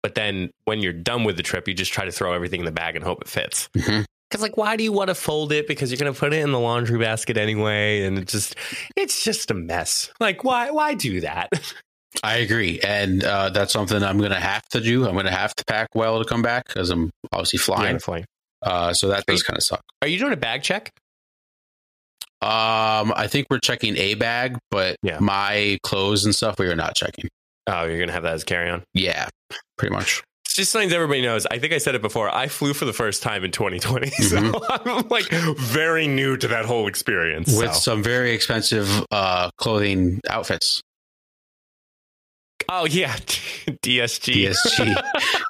but 0.04 0.14
then 0.14 0.52
when 0.66 0.78
you're 0.78 0.92
done 0.92 1.24
with 1.24 1.36
the 1.36 1.42
trip, 1.42 1.66
you 1.66 1.74
just 1.74 1.92
try 1.92 2.04
to 2.04 2.12
throw 2.12 2.32
everything 2.32 2.60
in 2.60 2.66
the 2.66 2.70
bag 2.70 2.94
and 2.94 3.04
hope 3.04 3.22
it 3.22 3.28
fits. 3.28 3.68
Mhm. 3.76 4.04
Because 4.30 4.42
like, 4.42 4.56
why 4.56 4.76
do 4.76 4.84
you 4.84 4.92
want 4.92 5.08
to 5.08 5.14
fold 5.14 5.50
it? 5.52 5.66
Because 5.66 5.90
you're 5.90 5.98
gonna 5.98 6.12
put 6.12 6.32
it 6.32 6.38
in 6.40 6.52
the 6.52 6.60
laundry 6.60 6.98
basket 6.98 7.36
anyway, 7.36 8.04
and 8.04 8.16
it 8.18 8.28
just 8.28 8.54
it's 8.96 9.24
just 9.24 9.50
a 9.50 9.54
mess. 9.54 10.12
Like, 10.20 10.44
why 10.44 10.70
why 10.70 10.94
do 10.94 11.20
that? 11.22 11.50
I 12.24 12.36
agree, 12.38 12.80
and 12.80 13.22
uh, 13.24 13.50
that's 13.50 13.72
something 13.72 14.02
I'm 14.02 14.18
going 14.18 14.32
to 14.32 14.40
have 14.40 14.66
to 14.70 14.80
do. 14.80 15.06
I'm 15.06 15.12
going 15.12 15.26
to 15.26 15.30
have 15.30 15.54
to 15.54 15.64
pack 15.64 15.88
well 15.94 16.18
to 16.20 16.28
come 16.28 16.42
back 16.42 16.66
because 16.66 16.90
I'm 16.90 17.10
obviously 17.32 17.58
flying. 17.60 18.00
flying. 18.00 18.24
Uh, 18.62 18.92
so 18.92 19.08
that 19.08 19.24
does 19.26 19.44
kind 19.44 19.56
of 19.56 19.62
suck. 19.62 19.80
Are 20.02 20.08
you 20.08 20.18
doing 20.18 20.32
a 20.32 20.36
bag 20.36 20.64
check? 20.64 20.90
Um, 22.42 23.12
I 23.14 23.28
think 23.28 23.46
we're 23.48 23.58
checking 23.60 23.96
a 23.96 24.14
bag, 24.14 24.58
but 24.72 24.96
Yeah. 25.02 25.18
my 25.20 25.78
clothes 25.84 26.24
and 26.24 26.34
stuff 26.34 26.58
we 26.58 26.66
are 26.68 26.74
not 26.74 26.96
checking. 26.96 27.28
Oh, 27.68 27.84
you're 27.84 28.00
gonna 28.00 28.12
have 28.12 28.24
that 28.24 28.34
as 28.34 28.44
carry 28.44 28.70
on. 28.70 28.82
Yeah, 28.92 29.28
pretty 29.78 29.94
much. 29.94 30.22
Just 30.61 30.73
something 30.73 30.92
everybody 30.92 31.23
knows. 31.23 31.46
I 31.46 31.59
think 31.59 31.73
I 31.73 31.79
said 31.79 31.94
it 31.94 32.03
before. 32.03 32.29
I 32.35 32.49
flew 32.49 32.75
for 32.75 32.85
the 32.85 32.92
first 32.92 33.23
time 33.23 33.44
in 33.44 33.51
2020, 33.51 34.11
so 34.11 34.37
I'm 34.68 35.09
like 35.09 35.31
very 35.57 36.07
new 36.07 36.37
to 36.37 36.49
that 36.49 36.66
whole 36.66 36.87
experience. 36.87 37.57
With 37.59 37.73
so. 37.73 37.81
some 37.81 38.03
very 38.03 38.33
expensive 38.33 38.87
uh, 39.11 39.51
clothing 39.57 40.20
outfits. 40.29 40.83
Oh 42.68 42.85
yeah, 42.85 43.16
DSG. 43.16 44.49
DSG, 44.51 45.03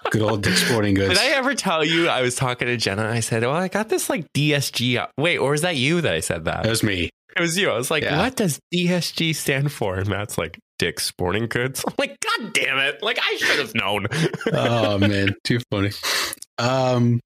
good 0.13 0.23
old 0.23 0.45
Dick 0.45 0.55
Sporting 0.55 0.95
Goods. 0.95 1.19
Did 1.19 1.19
I 1.19 1.35
ever 1.35 1.57
tell 1.57 1.85
you 1.85 2.07
I 2.07 2.23
was 2.23 2.37
talking 2.37 2.69
to 2.69 2.77
Jenna? 2.77 3.09
I 3.09 3.19
said, 3.19 3.43
"Well, 3.43 3.51
I 3.51 3.67
got 3.67 3.89
this 3.89 4.09
like 4.09 4.33
DSG." 4.33 5.05
Wait, 5.19 5.39
or 5.39 5.55
is 5.55 5.63
that 5.63 5.75
you 5.75 6.03
that 6.03 6.15
I 6.15 6.21
said 6.21 6.45
that? 6.45 6.65
It 6.65 6.71
was 6.71 6.85
me. 6.85 7.11
It 7.37 7.41
was 7.41 7.59
you. 7.59 7.69
I 7.69 7.77
was 7.77 7.91
like, 7.91 8.05
Yeah. 8.05 8.17
"What 8.17 8.37
does 8.37 8.61
DSG 8.73 9.35
stand 9.35 9.73
for?" 9.73 9.97
And 9.97 10.09
Matt's 10.09 10.39
like, 10.39 10.61
"Dick 10.81 10.99
Sporting 10.99 11.47
Goods." 11.47 11.85
I'm 11.87 11.95
like, 11.99 12.17
"God 12.21 12.55
damn 12.55 12.79
it! 12.79 13.03
Like 13.03 13.19
I 13.21 13.37
should 13.37 13.59
have 13.59 13.75
known." 13.75 14.07
oh 14.53 14.99
man, 14.99 15.37
too 15.45 15.61
funny. 15.71 15.91
Um, 16.59 17.21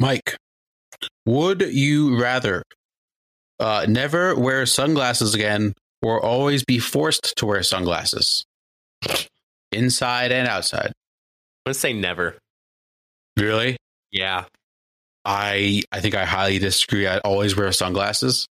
Mike, 0.00 0.36
would 1.26 1.60
you 1.60 2.18
rather 2.18 2.62
uh, 3.60 3.84
never 3.86 4.34
wear 4.34 4.64
sunglasses 4.64 5.34
again, 5.34 5.74
or 6.02 6.24
always 6.24 6.64
be 6.64 6.78
forced 6.78 7.34
to 7.36 7.46
wear 7.46 7.62
sunglasses, 7.62 8.44
inside 9.70 10.32
and 10.32 10.48
outside? 10.48 10.86
I'm 10.86 11.66
gonna 11.66 11.74
say 11.74 11.92
never. 11.92 12.38
Really? 13.36 13.76
Yeah, 14.10 14.44
I 15.24 15.82
I 15.92 16.00
think 16.00 16.14
I 16.14 16.24
highly 16.24 16.58
disagree. 16.58 17.06
I 17.06 17.18
always 17.18 17.56
wear 17.56 17.70
sunglasses. 17.72 18.46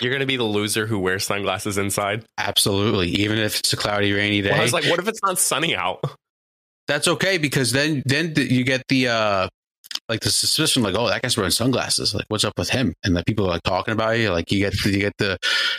You're 0.00 0.12
gonna 0.12 0.26
be 0.26 0.36
the 0.36 0.44
loser 0.44 0.86
who 0.86 0.98
wears 0.98 1.24
sunglasses 1.24 1.78
inside. 1.78 2.24
Absolutely, 2.38 3.08
even 3.08 3.38
if 3.38 3.60
it's 3.60 3.72
a 3.72 3.76
cloudy, 3.76 4.12
rainy 4.12 4.42
day. 4.42 4.50
Well, 4.50 4.60
I 4.60 4.62
was 4.62 4.72
like, 4.72 4.84
"What 4.84 4.98
if 4.98 5.08
it's 5.08 5.22
not 5.22 5.38
sunny 5.38 5.74
out?" 5.74 6.00
That's 6.88 7.08
okay 7.08 7.38
because 7.38 7.72
then 7.72 8.02
then 8.06 8.32
you 8.36 8.62
get 8.64 8.82
the 8.88 9.08
uh 9.08 9.48
like 10.08 10.20
the 10.20 10.30
suspicion 10.30 10.82
like 10.82 10.94
oh 10.94 11.08
that 11.08 11.22
guy's 11.22 11.36
wearing 11.36 11.50
sunglasses 11.50 12.14
like 12.14 12.26
what's 12.28 12.44
up 12.44 12.52
with 12.56 12.68
him 12.68 12.92
and 13.02 13.14
like 13.14 13.24
people 13.26 13.46
are 13.46 13.50
like 13.52 13.62
talking 13.62 13.92
about 13.92 14.10
you 14.18 14.30
like 14.30 14.52
you 14.52 14.58
get 14.60 14.74
you 14.84 14.98
get 14.98 15.12
the 15.18 15.36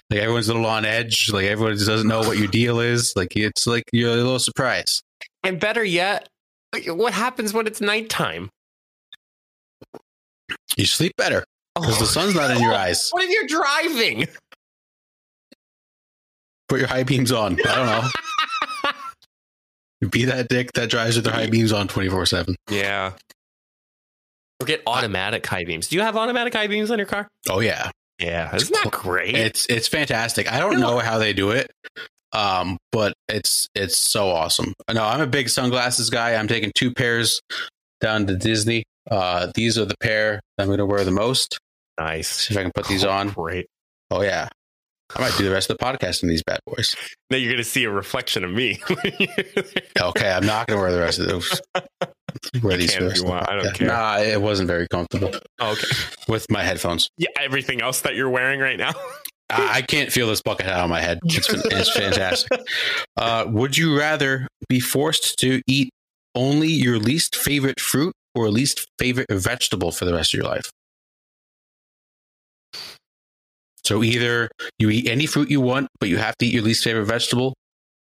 like 0.09 0.19
everyone's 0.19 0.49
a 0.49 0.53
little 0.53 0.67
on 0.67 0.83
edge 0.85 1.31
like 1.31 1.45
everyone 1.45 1.75
just 1.75 1.87
doesn't 1.87 2.07
know 2.07 2.19
what 2.21 2.37
your 2.37 2.47
deal 2.47 2.79
is 2.79 3.13
like 3.15 3.37
it's 3.37 3.67
like 3.67 3.83
you're 3.93 4.11
a 4.11 4.15
little 4.15 4.39
surprised 4.39 5.01
And 5.43 5.59
better 5.59 5.83
yet, 5.83 6.27
what 6.87 7.13
happens 7.13 7.53
when 7.53 7.67
it's 7.67 7.79
nighttime? 7.79 8.49
you 10.77 10.85
sleep 10.85 11.13
better 11.17 11.43
because 11.79 11.99
the 11.99 12.05
sun's 12.05 12.35
not 12.35 12.51
in 12.51 12.59
your 12.61 12.73
eyes 12.73 13.09
What 13.11 13.23
if 13.23 13.29
you're 13.29 13.47
driving? 13.47 14.27
put 16.69 16.79
your 16.79 16.87
high 16.87 17.03
beams 17.03 17.31
on 17.31 17.57
I 17.65 17.75
don't 17.75 17.85
know 17.85 18.91
you 20.01 20.09
be 20.09 20.25
that 20.25 20.49
dick 20.49 20.73
that 20.73 20.89
drives 20.89 21.15
with 21.15 21.25
their 21.25 21.33
high 21.33 21.47
beams 21.47 21.71
on 21.71 21.87
24 21.87 22.25
7 22.25 22.55
Yeah. 22.69 23.13
Or 24.59 24.65
get 24.65 24.81
automatic 24.87 25.45
high 25.45 25.65
beams. 25.65 25.87
Do 25.87 25.95
you 25.95 26.01
have 26.01 26.17
automatic 26.17 26.53
high 26.53 26.67
beams 26.67 26.89
on 26.91 26.97
your 26.97 27.07
car? 27.07 27.27
oh 27.49 27.59
yeah 27.59 27.91
Yeah. 28.19 28.53
Isn't 28.55 28.73
that 28.83 28.91
great? 28.91 29.35
It's 29.35 29.65
it's 29.69 29.87
fantastic. 29.87 30.51
I 30.51 30.59
don't 30.59 30.79
know 30.79 30.99
how 30.99 31.19
they 31.19 31.33
do 31.33 31.51
it, 31.51 31.69
um, 32.33 32.77
but 32.91 33.13
it's 33.29 33.67
it's 33.75 33.95
so 33.97 34.29
awesome. 34.29 34.73
No, 34.91 35.03
I'm 35.03 35.21
a 35.21 35.27
big 35.27 35.49
sunglasses 35.49 36.09
guy. 36.09 36.33
I'm 36.35 36.47
taking 36.47 36.71
two 36.75 36.91
pairs 36.93 37.39
down 38.01 38.25
to 38.27 38.35
Disney. 38.35 38.83
Uh, 39.09 39.51
these 39.55 39.77
are 39.77 39.85
the 39.85 39.95
pair 40.01 40.41
I'm 40.57 40.65
going 40.67 40.79
to 40.79 40.85
wear 40.85 41.03
the 41.05 41.11
most. 41.11 41.59
Nice. 41.99 42.27
See 42.27 42.53
if 42.53 42.59
I 42.59 42.63
can 42.63 42.71
put 42.73 42.87
these 42.87 43.03
on. 43.03 43.29
Great. 43.29 43.67
Oh 44.11 44.21
yeah, 44.21 44.47
I 45.15 45.21
might 45.21 45.33
do 45.37 45.43
the 45.45 45.51
rest 45.51 45.69
of 45.69 45.77
the 45.77 45.83
podcast 45.83 46.23
in 46.23 46.29
these 46.29 46.43
bad 46.43 46.59
boys. 46.65 46.95
Now 47.29 47.37
you're 47.37 47.51
going 47.51 47.57
to 47.57 47.63
see 47.69 47.83
a 47.83 47.91
reflection 47.91 48.43
of 48.43 48.51
me. 48.51 48.79
Okay, 49.99 50.29
I'm 50.31 50.45
not 50.45 50.67
going 50.67 50.77
to 50.77 50.81
wear 50.81 50.91
the 50.91 50.99
rest 50.99 51.17
of 51.19 51.27
those. 51.27 51.59
Wear 52.61 52.77
these 52.77 52.93
can 52.93 53.07
if 53.07 53.15
you 53.15 53.23
want. 53.25 53.49
I 53.49 53.55
don't 53.55 53.73
care. 53.73 53.87
Nah, 53.87 54.19
it 54.19 54.39
wasn't 54.39 54.67
very 54.67 54.87
comfortable 54.87 55.31
Oh, 55.59 55.71
okay. 55.71 55.87
with 56.27 56.45
my 56.51 56.61
headphones. 56.63 57.09
Yeah. 57.17 57.29
Everything 57.39 57.81
else 57.81 58.01
that 58.01 58.15
you're 58.15 58.29
wearing 58.29 58.59
right 58.59 58.77
now. 58.77 58.91
I 59.49 59.77
I 59.77 59.81
can't 59.81 60.11
feel 60.11 60.27
this 60.27 60.41
bucket 60.43 60.67
hat 60.67 60.79
on 60.81 60.89
my 60.89 61.01
head. 61.01 61.19
It's, 61.23 61.47
it's 61.51 61.91
fantastic. 61.91 62.51
Uh, 63.15 63.45
would 63.47 63.75
you 63.75 63.97
rather 63.97 64.47
be 64.69 64.79
forced 64.79 65.39
to 65.39 65.61
eat 65.67 65.89
only 66.35 66.67
your 66.67 66.99
least 66.99 67.35
favorite 67.35 67.79
fruit 67.79 68.13
or 68.35 68.49
least 68.49 68.85
favorite 68.99 69.27
vegetable 69.31 69.91
for 69.91 70.05
the 70.05 70.13
rest 70.13 70.33
of 70.33 70.37
your 70.39 70.47
life? 70.47 70.69
So 73.87 74.03
either 74.03 74.49
you 74.79 74.89
eat 74.89 75.07
any 75.07 75.25
fruit 75.25 75.49
you 75.49 75.61
want, 75.61 75.87
but 76.01 76.09
you 76.09 76.17
have 76.17 76.35
to 76.39 76.45
eat 76.45 76.53
your 76.53 76.63
least 76.63 76.83
favorite 76.83 77.05
vegetable, 77.05 77.53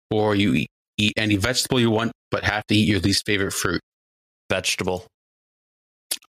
or 0.10 0.34
you 0.34 0.66
eat, 0.98 1.14
any 1.18 1.36
vegetable 1.36 1.78
you 1.78 1.92
want, 1.92 2.14
but 2.32 2.46
have 2.46 2.66
to 2.68 2.76
eat 2.76 2.88
your 2.88 3.02
least 3.02 3.26
favorite 3.26 3.52
fruit. 3.52 3.82
Vegetable. 4.50 5.06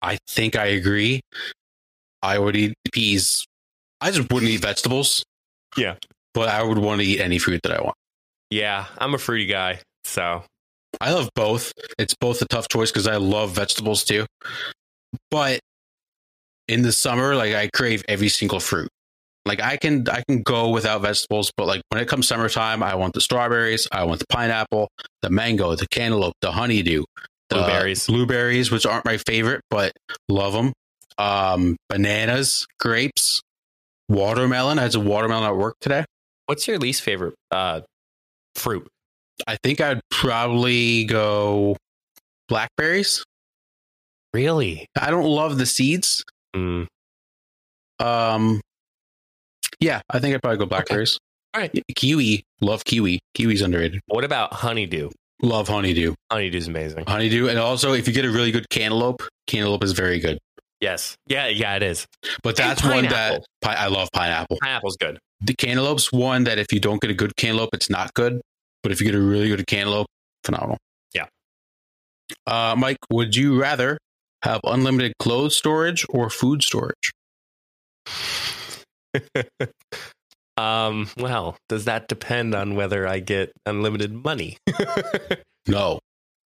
I 0.01 0.19
think 0.25 0.55
I 0.55 0.67
agree. 0.67 1.19
I 2.21 2.39
would 2.39 2.55
eat 2.55 2.75
peas. 2.93 3.45
I 3.99 4.11
just 4.11 4.31
wouldn't 4.31 4.49
eat 4.49 4.61
vegetables. 4.61 5.25
Yeah. 5.75 5.95
But 6.33 6.47
I 6.47 6.63
would 6.63 6.77
want 6.77 7.01
to 7.01 7.05
eat 7.05 7.19
any 7.19 7.37
fruit 7.37 7.59
that 7.63 7.77
I 7.77 7.81
want. 7.81 7.97
Yeah. 8.51 8.85
I'm 8.99 9.13
a 9.13 9.17
fruity 9.17 9.47
guy. 9.47 9.81
So 10.05 10.45
I 11.01 11.11
love 11.11 11.29
both. 11.35 11.73
It's 11.99 12.15
both 12.15 12.41
a 12.41 12.45
tough 12.45 12.69
choice 12.69 12.89
because 12.89 13.05
I 13.05 13.17
love 13.17 13.51
vegetables 13.51 14.05
too. 14.05 14.25
But 15.29 15.59
in 16.69 16.83
the 16.83 16.93
summer, 16.93 17.35
like 17.35 17.53
I 17.53 17.69
crave 17.75 18.05
every 18.07 18.29
single 18.29 18.61
fruit. 18.61 18.87
Like 19.45 19.61
I 19.61 19.77
can 19.77 20.07
I 20.09 20.23
can 20.27 20.43
go 20.43 20.69
without 20.69 21.01
vegetables, 21.01 21.51
but 21.57 21.65
like 21.65 21.81
when 21.89 22.01
it 22.01 22.07
comes 22.07 22.27
summertime, 22.27 22.83
I 22.83 22.95
want 22.95 23.13
the 23.13 23.21
strawberries, 23.21 23.87
I 23.91 24.03
want 24.03 24.19
the 24.19 24.27
pineapple, 24.27 24.89
the 25.21 25.29
mango, 25.31 25.75
the 25.75 25.87
cantaloupe, 25.87 26.35
the 26.41 26.51
honeydew, 26.51 27.03
the 27.49 27.55
Blueberries. 27.55 28.05
blueberries, 28.07 28.71
which 28.71 28.85
aren't 28.85 29.05
my 29.05 29.17
favorite, 29.17 29.61
but 29.69 29.93
love 30.29 30.53
them. 30.53 30.73
Um, 31.17 31.75
bananas, 31.89 32.67
grapes, 32.79 33.41
watermelon. 34.09 34.77
I 34.77 34.83
had 34.83 34.95
a 34.95 34.99
watermelon 34.99 35.45
at 35.45 35.55
work 35.55 35.75
today. 35.81 36.05
what's 36.45 36.67
your 36.67 36.77
least 36.77 37.01
favorite 37.01 37.35
uh, 37.49 37.81
fruit? 38.55 38.87
I 39.47 39.57
think 39.63 39.81
I'd 39.81 40.01
probably 40.11 41.05
go 41.05 41.77
blackberries. 42.47 43.23
Really? 44.33 44.85
I 44.99 45.09
don't 45.09 45.25
love 45.25 45.57
the 45.57 45.65
seeds. 45.65 46.23
Mm. 46.55 46.87
Um, 47.99 48.61
yeah, 49.81 50.01
I 50.09 50.19
think 50.19 50.33
I'd 50.33 50.41
probably 50.41 50.59
go 50.59 50.65
blackberries. 50.65 51.17
All 51.53 51.61
right. 51.61 51.83
Kiwi, 51.95 52.43
love 52.61 52.85
kiwi. 52.85 53.19
Kiwi's 53.35 53.61
underrated. 53.61 53.99
What 54.07 54.23
about 54.23 54.53
honeydew? 54.53 55.09
Love 55.41 55.67
honeydew. 55.67 56.13
Honeydew's 56.31 56.67
amazing. 56.67 57.03
Honeydew, 57.07 57.49
and 57.49 57.59
also 57.59 57.93
if 57.93 58.07
you 58.07 58.13
get 58.13 58.23
a 58.23 58.29
really 58.31 58.51
good 58.51 58.69
cantaloupe, 58.69 59.21
cantaloupe 59.47 59.83
is 59.83 59.91
very 59.91 60.19
good. 60.19 60.37
Yes. 60.79 61.15
Yeah. 61.27 61.47
Yeah. 61.47 61.75
It 61.75 61.83
is. 61.83 62.05
But 62.41 62.55
that's 62.55 62.83
one 62.83 63.03
that 63.05 63.43
pi- 63.61 63.75
I 63.75 63.87
love 63.87 64.09
pineapple. 64.13 64.57
Pineapple's 64.61 64.95
good. 64.97 65.19
The 65.41 65.53
cantaloupe's 65.55 66.11
one 66.11 66.45
that 66.45 66.57
if 66.57 66.71
you 66.71 66.79
don't 66.79 67.01
get 67.01 67.11
a 67.11 67.13
good 67.13 67.35
cantaloupe, 67.35 67.69
it's 67.73 67.89
not 67.89 68.13
good. 68.13 68.39
But 68.83 68.91
if 68.91 69.01
you 69.01 69.05
get 69.05 69.15
a 69.15 69.21
really 69.21 69.47
good 69.49 69.65
cantaloupe, 69.67 70.07
phenomenal. 70.43 70.77
Yeah. 71.13 71.25
Uh, 72.47 72.75
Mike, 72.77 72.97
would 73.11 73.35
you 73.35 73.59
rather 73.59 73.97
have 74.43 74.61
unlimited 74.63 75.13
clothes 75.19 75.55
storage 75.55 76.05
or 76.09 76.29
food 76.29 76.63
storage? 76.63 77.11
um. 80.57 81.09
Well, 81.17 81.57
does 81.69 81.85
that 81.85 82.07
depend 82.07 82.53
on 82.55 82.75
whether 82.75 83.07
I 83.07 83.19
get 83.19 83.51
unlimited 83.65 84.13
money? 84.13 84.57
No, 85.67 85.99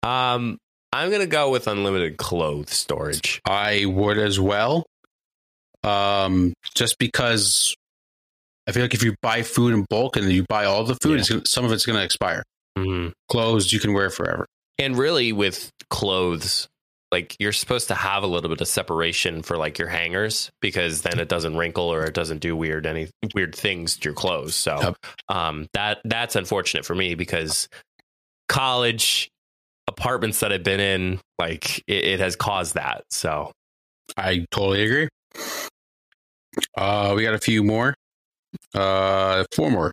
um. 0.03 0.59
I'm 0.93 1.11
gonna 1.11 1.27
go 1.27 1.51
with 1.51 1.67
unlimited 1.67 2.17
clothes 2.19 2.73
storage. 2.75 3.41
I 3.47 3.85
would 3.87 4.19
as 4.19 4.39
well. 4.41 4.85
Um, 5.85 6.53
just 6.75 6.99
because 6.99 7.75
I 8.67 8.73
feel 8.73 8.83
like 8.83 8.95
if 8.95 9.03
you 9.03 9.15
buy 9.23 9.43
food 9.43 9.73
in 9.75 9.87
bulk 9.89 10.17
and 10.17 10.31
you 10.31 10.45
buy 10.49 10.65
all 10.67 10.85
the 10.85 10.97
food, 11.03 11.29
Yeah. 11.29 11.41
some 11.47 11.65
of 11.65 11.73
it's 11.73 11.87
going 11.87 11.99
to 11.99 12.05
expire. 12.05 12.43
Mhm. 12.79 13.13
Clothes 13.31 13.73
you 13.73 13.81
can 13.81 13.93
wear 13.95 14.11
forever. 14.11 14.47
And 14.79 14.97
really, 14.99 15.33
with 15.33 15.71
clothes, 15.91 16.69
like 17.11 17.35
you're 17.39 17.53
supposed 17.53 17.89
to 17.89 17.95
have 17.95 18.23
a 18.23 18.27
little 18.27 18.51
bit 18.51 18.61
of 18.61 18.69
separation 18.69 19.43
for 19.43 19.57
like 19.57 19.79
your 19.79 19.89
hangers 19.89 20.51
because 20.61 21.03
then 21.03 21.19
it 21.19 21.29
doesn't 21.29 21.57
wrinkle 21.57 21.85
or 21.93 22.05
it 22.05 22.15
doesn't 22.15 22.39
do 22.41 22.55
weird 22.55 22.87
any 22.87 23.09
weird 23.35 23.55
things 23.55 23.97
to 23.97 24.05
your 24.09 24.15
clothes. 24.15 24.55
So 24.55 24.79
Yep. 24.81 24.97
um, 25.29 25.67
that 25.73 25.99
that's 26.05 26.37
unfortunate 26.37 26.85
for 26.85 26.95
me 26.95 27.15
because 27.15 27.69
college 28.49 29.29
apartments 29.87 30.41
that 30.41 30.53
I've 30.53 30.63
been 30.63 30.81
in, 30.81 31.21
like 31.39 31.79
it, 31.87 32.05
it 32.05 32.21
has 32.21 32.37
caused 32.37 32.75
that. 32.75 33.05
So 33.11 33.53
I 34.17 34.45
totally 34.51 34.83
agree. 34.85 35.09
Uh, 36.77 37.15
we 37.17 37.23
got 37.23 37.35
a 37.35 37.39
few 37.39 37.63
more. 37.65 37.95
Uh, 38.75 39.45
four 39.55 39.71
more. 39.71 39.93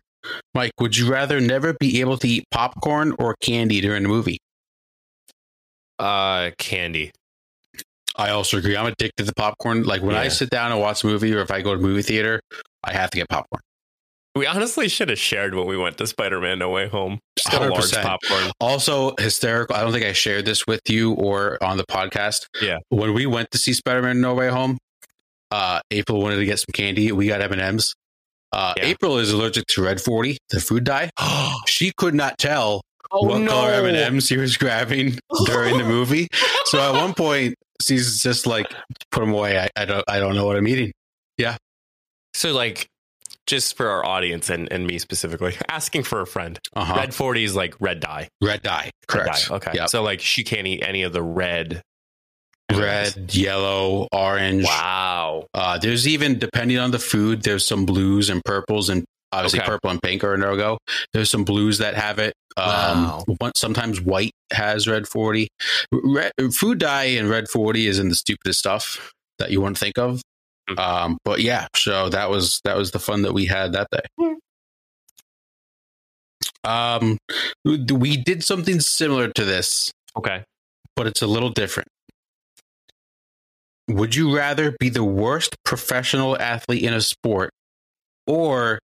Mike, 0.54 0.72
would 0.80 0.96
you 0.96 1.10
rather 1.10 1.40
never 1.40 1.74
be 1.78 2.00
able 2.00 2.18
to 2.18 2.28
eat 2.28 2.44
popcorn 2.50 3.14
or 3.18 3.36
candy 3.40 3.80
during 3.80 4.02
the 4.02 4.08
movie? 4.08 4.38
Uh, 5.98 6.50
candy. 6.58 7.12
I 8.16 8.30
also 8.30 8.56
agree. 8.56 8.76
I'm 8.76 8.86
addicted 8.86 9.26
to 9.26 9.34
popcorn. 9.34 9.82
Like 9.82 10.02
when 10.02 10.16
I 10.16 10.28
sit 10.28 10.48
down 10.50 10.72
and 10.72 10.80
watch 10.80 11.04
a 11.04 11.06
movie, 11.06 11.34
or 11.34 11.40
if 11.40 11.50
I 11.50 11.60
go 11.60 11.74
to 11.74 11.80
movie 11.80 12.02
theater, 12.02 12.40
I 12.82 12.92
have 12.92 13.10
to 13.10 13.18
get 13.18 13.28
popcorn. 13.28 13.60
We 14.34 14.46
honestly 14.46 14.88
should 14.88 15.08
have 15.08 15.18
shared 15.18 15.54
when 15.54 15.66
we 15.66 15.76
went 15.78 15.96
to 15.98 16.06
Spider 16.06 16.40
Man 16.40 16.58
No 16.58 16.70
Way 16.70 16.88
Home. 16.88 17.18
Just 17.38 17.50
got 17.50 17.62
a 17.62 17.68
large 17.68 17.84
100%. 17.84 18.02
popcorn. 18.02 18.50
Also 18.60 19.14
hysterical. 19.18 19.76
I 19.76 19.82
don't 19.82 19.92
think 19.92 20.04
I 20.04 20.12
shared 20.12 20.44
this 20.44 20.66
with 20.66 20.80
you 20.88 21.12
or 21.12 21.62
on 21.62 21.76
the 21.78 21.84
podcast. 21.84 22.46
Yeah. 22.60 22.78
When 22.90 23.14
we 23.14 23.24
went 23.26 23.50
to 23.52 23.58
see 23.58 23.72
Spider-Man 23.72 24.20
No 24.20 24.34
Way 24.34 24.48
Home, 24.48 24.76
uh, 25.50 25.80
April 25.90 26.20
wanted 26.20 26.36
to 26.36 26.44
get 26.44 26.58
some 26.58 26.72
candy. 26.74 27.12
We 27.12 27.28
got 27.28 27.40
M&Ms. 27.40 27.94
Uh, 28.52 28.74
Yeah. 28.76 28.84
April 28.84 29.18
is 29.18 29.32
allergic 29.32 29.66
to 29.68 29.82
Red 29.82 30.00
40, 30.00 30.36
the 30.50 30.60
food 30.60 30.84
dye. 30.84 31.10
She 31.66 31.92
could 31.96 32.14
not 32.14 32.38
tell 32.38 32.82
what 33.10 33.40
no! 33.40 33.50
color 33.50 33.86
M&Ms 33.86 34.28
he 34.28 34.36
was 34.36 34.56
grabbing 34.56 35.18
during 35.46 35.78
the 35.78 35.84
movie. 35.84 36.28
So 36.66 36.78
at 36.78 36.92
one 37.00 37.14
point, 37.14 37.54
she's 37.80 38.22
just 38.22 38.46
like, 38.46 38.66
put 39.10 39.20
them 39.20 39.32
away. 39.32 39.58
I, 39.58 39.68
I 39.76 39.84
don't, 39.84 40.04
I 40.08 40.18
don't 40.18 40.34
know 40.34 40.46
what 40.46 40.56
I'm 40.56 40.68
eating. 40.68 40.92
Yeah. 41.38 41.56
So, 42.34 42.52
like, 42.52 42.88
just 43.46 43.76
for 43.76 43.88
our 43.88 44.04
audience 44.04 44.50
and, 44.50 44.70
and 44.72 44.86
me 44.86 44.98
specifically, 44.98 45.54
asking 45.68 46.02
for 46.02 46.20
a 46.20 46.26
friend. 46.26 46.58
Uh-huh. 46.74 46.94
Red 46.96 47.14
40 47.14 47.44
is 47.44 47.54
like 47.54 47.74
red 47.80 48.00
dye. 48.00 48.28
Red 48.42 48.62
dye. 48.62 48.84
Red 48.84 48.92
Correct. 49.06 49.48
dye. 49.48 49.56
Okay. 49.56 49.70
Yep. 49.74 49.88
So, 49.88 50.02
like, 50.02 50.20
she 50.20 50.44
can't 50.44 50.66
eat 50.66 50.82
any 50.82 51.02
of 51.02 51.12
the 51.12 51.22
red. 51.22 51.82
Red, 52.72 53.32
yellow, 53.32 54.08
orange. 54.10 54.64
Wow. 54.64 55.46
Uh, 55.54 55.78
there's 55.78 56.08
even, 56.08 56.38
depending 56.38 56.78
on 56.78 56.90
the 56.90 56.98
food, 56.98 57.42
there's 57.42 57.64
some 57.64 57.86
blues 57.86 58.28
and 58.28 58.44
purples, 58.44 58.88
and 58.88 59.04
obviously 59.32 59.60
Okay. 59.60 59.66
purple 59.68 59.90
and 59.90 60.00
pink 60.02 60.22
are 60.24 60.34
a 60.34 60.38
no 60.38 60.56
go. 60.56 60.78
There's 61.12 61.30
some 61.30 61.44
blues 61.44 61.78
that 61.78 61.94
have 61.94 62.18
it. 62.18 62.34
Um, 62.56 63.22
one, 63.38 63.52
sometimes 63.54 64.00
white 64.00 64.32
has 64.52 64.88
red 64.88 65.06
40. 65.06 65.48
Red, 65.92 66.32
food 66.54 66.78
dye 66.78 67.04
and 67.04 67.28
red 67.28 67.48
40 67.48 67.86
is 67.86 67.98
in 67.98 68.08
the 68.08 68.14
stupidest 68.14 68.58
stuff 68.58 69.12
that 69.38 69.50
you 69.50 69.60
wouldn't 69.60 69.78
think 69.78 69.98
of. 69.98 70.22
Mhm. 70.70 70.78
Um, 70.78 71.18
but 71.24 71.40
yeah, 71.40 71.66
so 71.76 72.08
that 72.08 72.30
was 72.30 72.60
that 72.64 72.76
was 72.76 72.90
the 72.92 72.98
fun 72.98 73.22
that 73.22 73.32
we 73.34 73.46
had 73.46 73.72
that 73.72 73.88
day. 73.92 74.34
Um, 76.64 77.18
we 77.64 78.16
did 78.16 78.42
something 78.42 78.80
similar 78.80 79.28
to 79.28 79.44
this, 79.44 79.92
Okay. 80.16 80.42
but 80.96 81.06
it's 81.06 81.22
a 81.22 81.26
little 81.26 81.50
different. 81.50 81.88
Would 83.88 84.16
you 84.16 84.34
rather 84.36 84.74
be 84.80 84.88
the 84.88 85.04
worst 85.04 85.54
professional 85.64 86.36
athlete 86.40 86.82
in 86.82 86.92
a 86.92 87.00
sport 87.00 87.50
or 88.26 88.80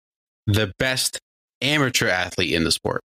the 0.53 0.73
best 0.79 1.19
amateur 1.61 2.09
athlete 2.09 2.55
in 2.55 2.65
the 2.65 2.71
sport? 2.73 3.03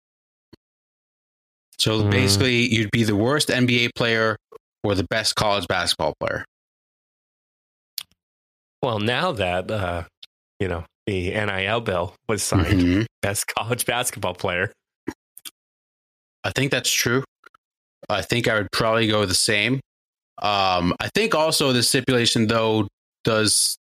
So 1.79 2.03
Hmm. 2.03 2.11
basically, 2.11 2.73
you'd 2.73 2.91
be 2.91 3.05
the 3.05 3.17
worst 3.17 3.49
NBA 3.49 3.91
player 3.95 4.37
or 4.83 4.95
the 4.95 5.05
best 5.05 5.35
college 5.35 5.67
basketball 5.67 6.15
player. 6.21 6.45
Well, 8.83 8.99
now 8.99 9.33
that, 9.33 9.71
uh, 9.71 10.05
you 10.61 10.69
know, 10.69 10.85
the 11.07 11.33
NIL 11.33 11.81
bill 11.81 12.15
was 12.29 12.43
signed, 12.43 12.81
Mhm. 12.81 13.07
best 13.23 13.47
college 13.47 13.87
basketball 13.87 14.35
player. 14.35 14.73
I 16.45 16.51
think 16.51 16.71
that's 16.71 16.91
true. 16.91 17.25
I 18.09 18.21
think 18.23 18.47
I 18.49 18.55
would 18.57 18.71
probably 18.73 19.07
go 19.09 19.25
the 19.25 19.35
same. 19.35 19.81
Um, 20.43 20.95
I 21.01 21.09
think 21.15 21.35
also 21.35 21.73
the 21.73 21.83
stipulation 21.83 22.47
though 22.47 22.89
does 23.23 23.79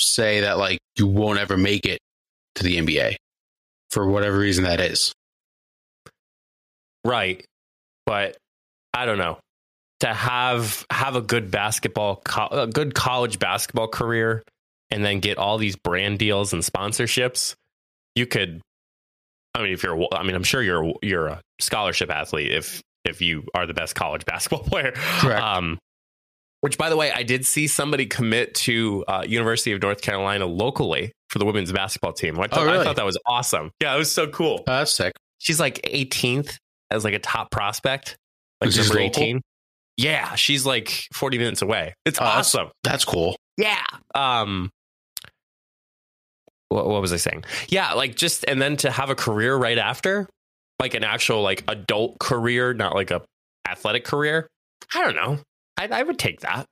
say 0.00 0.40
that 0.40 0.58
like 0.58 0.78
you 0.96 1.06
won't 1.06 1.38
ever 1.38 1.56
make 1.56 1.86
it 1.86 2.00
to 2.56 2.64
the 2.64 2.78
NBA 2.78 3.16
for 3.90 4.06
whatever 4.06 4.38
reason 4.38 4.64
that 4.64 4.80
is. 4.80 5.12
Right. 7.04 7.44
But 8.06 8.36
I 8.94 9.06
don't 9.06 9.18
know. 9.18 9.38
To 10.00 10.08
have 10.08 10.84
have 10.90 11.14
a 11.14 11.20
good 11.20 11.50
basketball 11.50 12.20
co- 12.24 12.48
a 12.50 12.66
good 12.66 12.94
college 12.94 13.38
basketball 13.38 13.86
career 13.86 14.42
and 14.90 15.04
then 15.04 15.20
get 15.20 15.38
all 15.38 15.58
these 15.58 15.76
brand 15.76 16.18
deals 16.18 16.52
and 16.52 16.62
sponsorships, 16.62 17.54
you 18.16 18.26
could 18.26 18.60
I 19.54 19.62
mean 19.62 19.72
if 19.72 19.84
you're 19.84 20.08
I 20.12 20.24
mean 20.24 20.34
I'm 20.34 20.42
sure 20.42 20.60
you're 20.60 20.94
you're 21.02 21.28
a 21.28 21.40
scholarship 21.60 22.10
athlete 22.10 22.50
if 22.50 22.82
if 23.04 23.20
you 23.20 23.44
are 23.54 23.66
the 23.66 23.74
best 23.74 23.94
college 23.94 24.24
basketball 24.26 24.64
player. 24.64 24.92
Correct. 24.92 25.40
Um 25.40 25.78
which 26.62 26.78
by 26.78 26.90
the 26.90 26.96
way, 26.96 27.12
I 27.12 27.22
did 27.22 27.44
see 27.44 27.66
somebody 27.66 28.06
commit 28.06 28.54
to 28.54 29.04
uh, 29.08 29.24
University 29.26 29.72
of 29.72 29.82
North 29.82 30.00
Carolina 30.00 30.46
locally 30.46 31.10
for 31.32 31.38
the 31.38 31.46
women's 31.46 31.72
basketball 31.72 32.12
team. 32.12 32.38
I 32.38 32.46
thought, 32.46 32.58
Oh, 32.60 32.64
really? 32.66 32.78
I 32.80 32.84
thought 32.84 32.96
that 32.96 33.06
was 33.06 33.18
awesome. 33.26 33.70
Yeah, 33.80 33.94
it 33.94 33.98
was 33.98 34.12
so 34.12 34.26
cool 34.28 34.58
Oh, 34.66 34.72
that's 34.78 34.92
sick. 34.94 35.14
she's 35.38 35.58
like 35.58 35.80
18th 35.82 36.58
as 36.90 37.04
like 37.04 37.14
a 37.14 37.18
top 37.18 37.50
prospect, 37.50 38.16
like 38.60 38.68
Is 38.68 38.76
number 38.76 39.00
18. 39.00 39.40
Yeah, 39.96 40.34
she's 40.34 40.66
like 40.66 41.06
40 41.14 41.38
minutes 41.38 41.62
away. 41.62 41.94
It's 42.04 42.18
Oh, 42.20 42.24
that's- 42.24 42.54
awesome. 42.54 42.68
That's 42.84 43.04
cool. 43.06 43.34
Yeah. 43.56 43.82
Um 44.14 44.70
what, 46.68 46.86
what 46.86 47.00
was 47.00 47.12
I 47.12 47.16
saying? 47.16 47.44
Yeah, 47.68 47.92
like 47.94 48.14
just 48.16 48.44
and 48.48 48.60
then 48.60 48.76
to 48.78 48.90
have 48.90 49.10
a 49.10 49.14
career 49.14 49.56
right 49.56 49.78
after, 49.78 50.28
like 50.78 50.94
an 50.94 51.04
actual 51.04 51.42
like 51.42 51.64
adult 51.68 52.18
career, 52.18 52.72
not 52.74 52.94
like 52.94 53.10
a 53.10 53.22
athletic 53.68 54.04
career. 54.04 54.46
I 54.94 55.04
don't 55.04 55.14
know. 55.16 55.38
I, 55.78 55.88
I 56.00 56.02
would 56.02 56.18
take 56.18 56.40
that. 56.40 56.66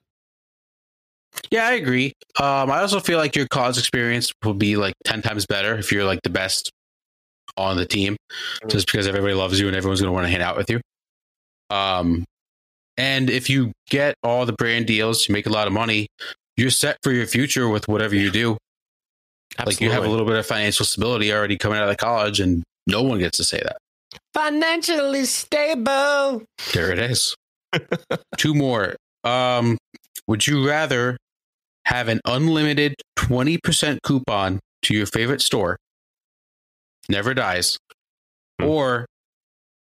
Yeah, 1.50 1.66
I 1.66 1.72
agree. 1.72 2.12
Um, 2.38 2.70
I 2.70 2.80
also 2.80 3.00
feel 3.00 3.18
like 3.18 3.34
your 3.36 3.46
college 3.48 3.78
experience 3.78 4.32
will 4.44 4.54
be 4.54 4.76
like 4.76 4.94
10 5.04 5.22
times 5.22 5.46
better 5.46 5.76
if 5.76 5.90
you're 5.92 6.04
like 6.04 6.20
the 6.22 6.30
best 6.30 6.70
on 7.56 7.76
the 7.76 7.86
team, 7.86 8.16
just 8.68 8.86
because 8.86 9.06
everybody 9.06 9.34
loves 9.34 9.58
you 9.58 9.66
and 9.66 9.76
everyone's 9.76 10.00
going 10.00 10.08
to 10.08 10.12
want 10.12 10.26
to 10.26 10.30
hang 10.30 10.42
out 10.42 10.56
with 10.56 10.70
you. 10.70 10.80
Um, 11.70 12.24
and 12.96 13.30
if 13.30 13.48
you 13.50 13.72
get 13.88 14.14
all 14.22 14.46
the 14.46 14.52
brand 14.52 14.86
deals, 14.86 15.28
you 15.28 15.32
make 15.32 15.46
a 15.46 15.50
lot 15.50 15.66
of 15.66 15.72
money, 15.72 16.06
you're 16.56 16.70
set 16.70 16.98
for 17.02 17.12
your 17.12 17.26
future 17.26 17.68
with 17.68 17.88
whatever 17.88 18.14
you 18.14 18.30
do. 18.30 18.56
Like 19.64 19.80
you 19.80 19.90
have 19.90 20.04
a 20.04 20.08
little 20.08 20.26
bit 20.26 20.36
of 20.36 20.46
financial 20.46 20.86
stability 20.86 21.32
already 21.32 21.58
coming 21.58 21.78
out 21.78 21.84
of 21.84 21.90
the 21.90 21.96
college, 21.96 22.38
and 22.40 22.62
no 22.86 23.02
one 23.02 23.18
gets 23.18 23.36
to 23.38 23.44
say 23.44 23.60
that. 23.62 23.76
financially 24.34 25.24
stable. 25.24 26.42
There 26.72 26.92
it 26.92 26.98
is. 26.98 27.34
Two 28.36 28.54
more. 28.54 28.96
Um, 29.24 29.76
would 30.30 30.46
you 30.46 30.64
rather 30.64 31.16
have 31.86 32.06
an 32.06 32.20
unlimited 32.24 32.94
20% 33.18 33.98
coupon 34.04 34.60
to 34.82 34.94
your 34.94 35.04
favorite 35.04 35.42
store, 35.42 35.76
never 37.08 37.34
dies, 37.34 37.76
Hmm. 38.60 38.66
or 38.66 39.06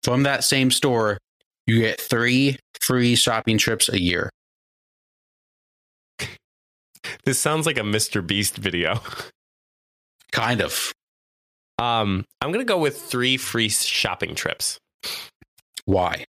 from 0.03 0.25
that 0.25 0.43
same 0.43 0.73
store, 0.73 1.19
you 1.69 1.79
get 1.83 2.01
three 2.01 2.59
free 2.83 3.15
shopping 3.15 3.59
trips 3.59 3.89
a 3.89 4.01
year? 4.01 4.29
This 7.25 7.39
sounds 7.39 7.65
like 7.65 7.79
a 7.79 7.83
Mr. 7.83 8.27
Beast 8.27 8.57
video. 8.57 9.01
Kind 10.33 10.61
of. 10.61 10.93
Um, 11.79 12.25
I'm 12.41 12.51
gonna 12.51 12.65
go 12.65 12.79
with 12.79 13.01
three 13.01 13.37
free 13.37 13.69
shopping 13.69 14.35
trips. 14.35 14.79
Why? 15.85 16.25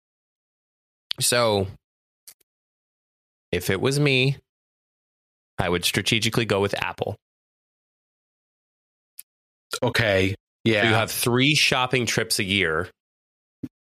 So, 1.20 1.68
if 3.54 3.70
it 3.70 3.80
was 3.80 3.98
me, 3.98 4.36
I 5.58 5.68
would 5.68 5.84
strategically 5.84 6.44
go 6.44 6.60
with 6.60 6.74
Apple. 6.82 7.16
Okay. 9.82 10.34
Yeah. 10.64 10.82
So 10.82 10.88
you 10.88 10.94
have 10.94 11.10
three 11.10 11.54
shopping 11.54 12.06
trips 12.06 12.38
a 12.38 12.44
year. 12.44 12.88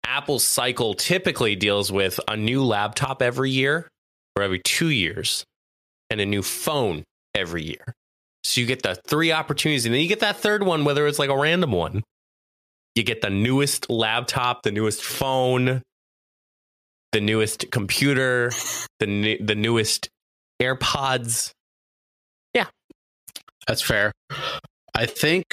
Apple's 0.05 0.45
cycle 0.45 0.95
typically 0.95 1.55
deals 1.55 1.93
with 1.93 2.19
a 2.29 2.37
new 2.37 2.65
laptop 2.65 3.21
every 3.21 3.51
year 3.51 3.89
or 4.37 4.43
every 4.43 4.61
two 4.65 4.89
years 4.89 5.45
and 6.11 6.21
a 6.21 6.27
new 6.27 6.43
phone 6.43 7.05
every 7.35 7.63
year. 7.63 7.95
So 8.45 8.61
you 8.61 8.67
get 8.67 8.83
the 8.83 8.95
three 9.07 9.33
opportunities, 9.33 9.85
and 9.85 9.95
then 9.95 10.01
you 10.01 10.09
get 10.09 10.21
that 10.21 10.39
third 10.39 10.63
one, 10.63 10.85
whether 10.85 11.07
it's 11.07 11.19
like 11.19 11.29
a 11.29 11.37
random 11.37 11.73
one. 11.73 12.03
You 12.95 13.03
get 13.03 13.21
the 13.21 13.31
newest 13.31 13.91
laptop, 13.91 14.63
the 14.63 14.73
newest 14.73 15.05
phone, 15.05 15.83
the 17.13 17.21
newest 17.21 17.71
computer, 17.71 18.51
the 19.01 19.07
new, 19.07 19.39
the 19.39 19.55
newest 19.55 20.09
AirPods. 20.61 21.53
Yeah, 22.55 22.67
that's 23.67 23.83
fair. 23.83 24.13
I 24.95 25.07
think, 25.07 25.45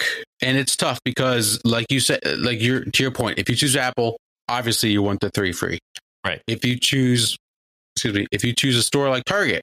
and 0.41 0.57
it's 0.57 0.75
tough 0.75 0.99
because, 1.05 1.61
like 1.63 1.85
you 1.89 1.99
said, 1.99 2.19
like 2.37 2.61
you're 2.61 2.83
to 2.83 3.03
your 3.03 3.11
point, 3.11 3.37
if 3.37 3.49
you 3.49 3.55
choose 3.55 3.75
Apple, 3.75 4.17
obviously 4.49 4.89
you 4.89 5.01
want 5.01 5.19
the 5.19 5.29
three 5.29 5.51
free. 5.51 5.79
Right. 6.25 6.41
If 6.47 6.65
you 6.65 6.79
choose, 6.79 7.37
excuse 7.95 8.15
me, 8.15 8.27
if 8.31 8.43
you 8.43 8.53
choose 8.53 8.75
a 8.75 8.81
store 8.81 9.09
like 9.09 9.25
Target, 9.25 9.61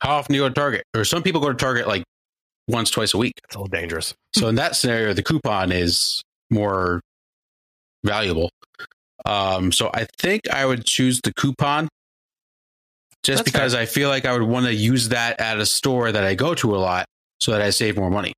how 0.00 0.16
often 0.16 0.34
do 0.34 0.36
you 0.36 0.44
go 0.44 0.48
to 0.48 0.54
Target? 0.54 0.84
Or 0.94 1.04
some 1.04 1.22
people 1.22 1.40
go 1.40 1.48
to 1.48 1.54
Target 1.54 1.88
like 1.88 2.04
once, 2.68 2.90
twice 2.90 3.14
a 3.14 3.18
week. 3.18 3.32
It's 3.44 3.56
a 3.56 3.58
little 3.58 3.68
dangerous. 3.68 4.12
So 4.34 4.48
in 4.48 4.56
that 4.56 4.76
scenario, 4.76 5.14
the 5.14 5.22
coupon 5.22 5.72
is 5.72 6.22
more 6.50 7.00
valuable. 8.04 8.50
Um, 9.24 9.72
so 9.72 9.90
I 9.94 10.06
think 10.18 10.48
I 10.50 10.66
would 10.66 10.84
choose 10.84 11.20
the 11.22 11.32
coupon 11.32 11.88
just 13.24 13.44
That's 13.44 13.50
because 13.50 13.74
I 13.74 13.86
feel 13.86 14.10
like 14.10 14.26
I 14.26 14.32
would 14.34 14.42
want 14.42 14.66
to 14.66 14.74
use 14.74 15.08
that 15.08 15.40
at 15.40 15.58
a 15.58 15.64
store 15.64 16.12
that 16.12 16.24
I 16.24 16.34
go 16.34 16.54
to 16.56 16.76
a 16.76 16.78
lot 16.78 17.06
so 17.40 17.52
that 17.52 17.62
I 17.62 17.70
save 17.70 17.96
more 17.96 18.10
money. 18.10 18.34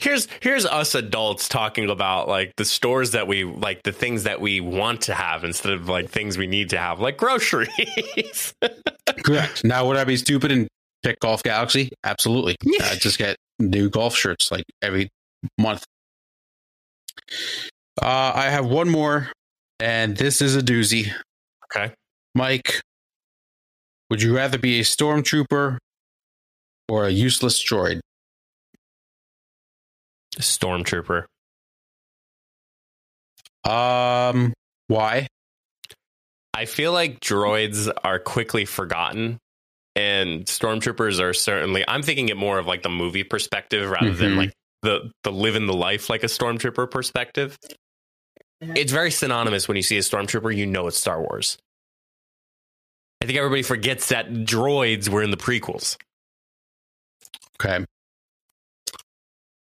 Here's 0.00 0.26
here's 0.40 0.64
us 0.64 0.94
adults 0.94 1.48
talking 1.48 1.88
about 1.90 2.26
like 2.26 2.52
the 2.56 2.64
stores 2.64 3.10
that 3.12 3.26
we 3.28 3.44
like 3.44 3.82
the 3.82 3.92
things 3.92 4.24
that 4.24 4.40
we 4.40 4.60
want 4.60 5.02
to 5.02 5.14
have 5.14 5.44
instead 5.44 5.72
of 5.72 5.88
like 5.88 6.10
things 6.10 6.38
we 6.38 6.46
need 6.46 6.70
to 6.70 6.78
have, 6.78 6.98
like 6.98 7.18
groceries. 7.18 8.54
Correct. 9.24 9.64
Now, 9.64 9.86
would 9.86 9.96
I 9.96 10.04
be 10.04 10.16
stupid 10.16 10.50
and 10.50 10.68
pick 11.02 11.20
Golf 11.20 11.42
Galaxy? 11.42 11.90
Absolutely. 12.04 12.56
I 12.82 12.96
just 12.96 13.18
get 13.18 13.36
new 13.58 13.90
golf 13.90 14.16
shirts 14.16 14.50
like 14.50 14.64
every 14.82 15.08
month. 15.58 15.84
Uh, 18.00 18.32
I 18.34 18.50
have 18.50 18.66
one 18.66 18.88
more, 18.88 19.30
and 19.80 20.16
this 20.16 20.40
is 20.40 20.56
a 20.56 20.62
doozy. 20.62 21.12
okay. 21.64 21.92
Mike, 22.34 22.80
would 24.10 24.22
you 24.22 24.36
rather 24.36 24.58
be 24.58 24.78
a 24.80 24.82
stormtrooper 24.82 25.78
or 26.88 27.06
a 27.06 27.10
useless 27.10 27.62
droid? 27.62 28.00
Stormtrooper. 30.38 31.24
Um, 33.64 34.52
why? 34.88 35.26
I 36.54 36.64
feel 36.66 36.92
like 36.92 37.20
droids 37.20 37.90
are 38.04 38.18
quickly 38.18 38.64
forgotten 38.64 39.38
and 39.94 40.44
stormtroopers 40.44 41.20
are 41.20 41.32
certainly 41.34 41.84
I'm 41.88 42.02
thinking 42.02 42.28
it 42.28 42.36
more 42.36 42.58
of 42.58 42.66
like 42.66 42.82
the 42.82 42.88
movie 42.90 43.24
perspective 43.24 43.90
rather 43.90 44.12
than 44.12 44.32
Mhm. 44.32 44.36
like 44.36 44.52
the 44.82 45.10
the 45.24 45.32
living 45.32 45.66
the 45.66 45.72
life 45.74 46.08
like 46.10 46.22
a 46.22 46.26
stormtrooper 46.28 46.90
perspective. 46.90 47.56
It's 48.60 48.92
very 48.92 49.10
synonymous 49.10 49.68
when 49.68 49.76
you 49.76 49.82
see 49.82 49.98
a 49.98 50.00
stormtrooper, 50.00 50.54
you 50.54 50.66
know 50.66 50.86
it's 50.86 50.96
Star 50.98 51.20
Wars. 51.20 51.58
I 53.22 53.26
think 53.26 53.38
everybody 53.38 53.62
forgets 53.62 54.08
that 54.08 54.28
droids 54.30 55.08
were 55.08 55.22
in 55.22 55.30
the 55.30 55.36
prequels. 55.36 55.96
Okay. 57.60 57.84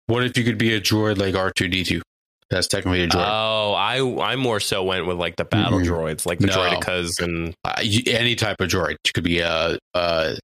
What 0.06 0.24
if 0.24 0.36
you 0.36 0.44
could 0.44 0.58
be 0.58 0.74
a 0.74 0.80
droid 0.80 1.18
like 1.18 1.34
R 1.34 1.50
two 1.50 1.68
D 1.68 1.82
two? 1.84 2.02
That's 2.50 2.66
technically 2.68 3.02
a 3.02 3.08
droid. 3.08 3.24
Oh, 3.26 3.72
I 3.72 3.98
I 4.32 4.36
more 4.36 4.60
so 4.60 4.84
went 4.84 5.06
with 5.06 5.16
like 5.18 5.36
the 5.36 5.44
battle 5.44 5.78
Mhm. 5.78 5.86
droids, 5.86 6.26
like 6.26 6.38
the 6.38 6.48
No. 6.48 6.56
droidekas 6.56 7.22
and 7.22 7.54
Uh, 7.64 7.80
you, 7.82 8.02
any 8.12 8.34
type 8.34 8.60
of 8.60 8.68
droid. 8.68 8.96
You 9.06 9.12
could 9.14 9.24
be 9.24 9.40
a, 9.40 9.78
a 9.94 10.36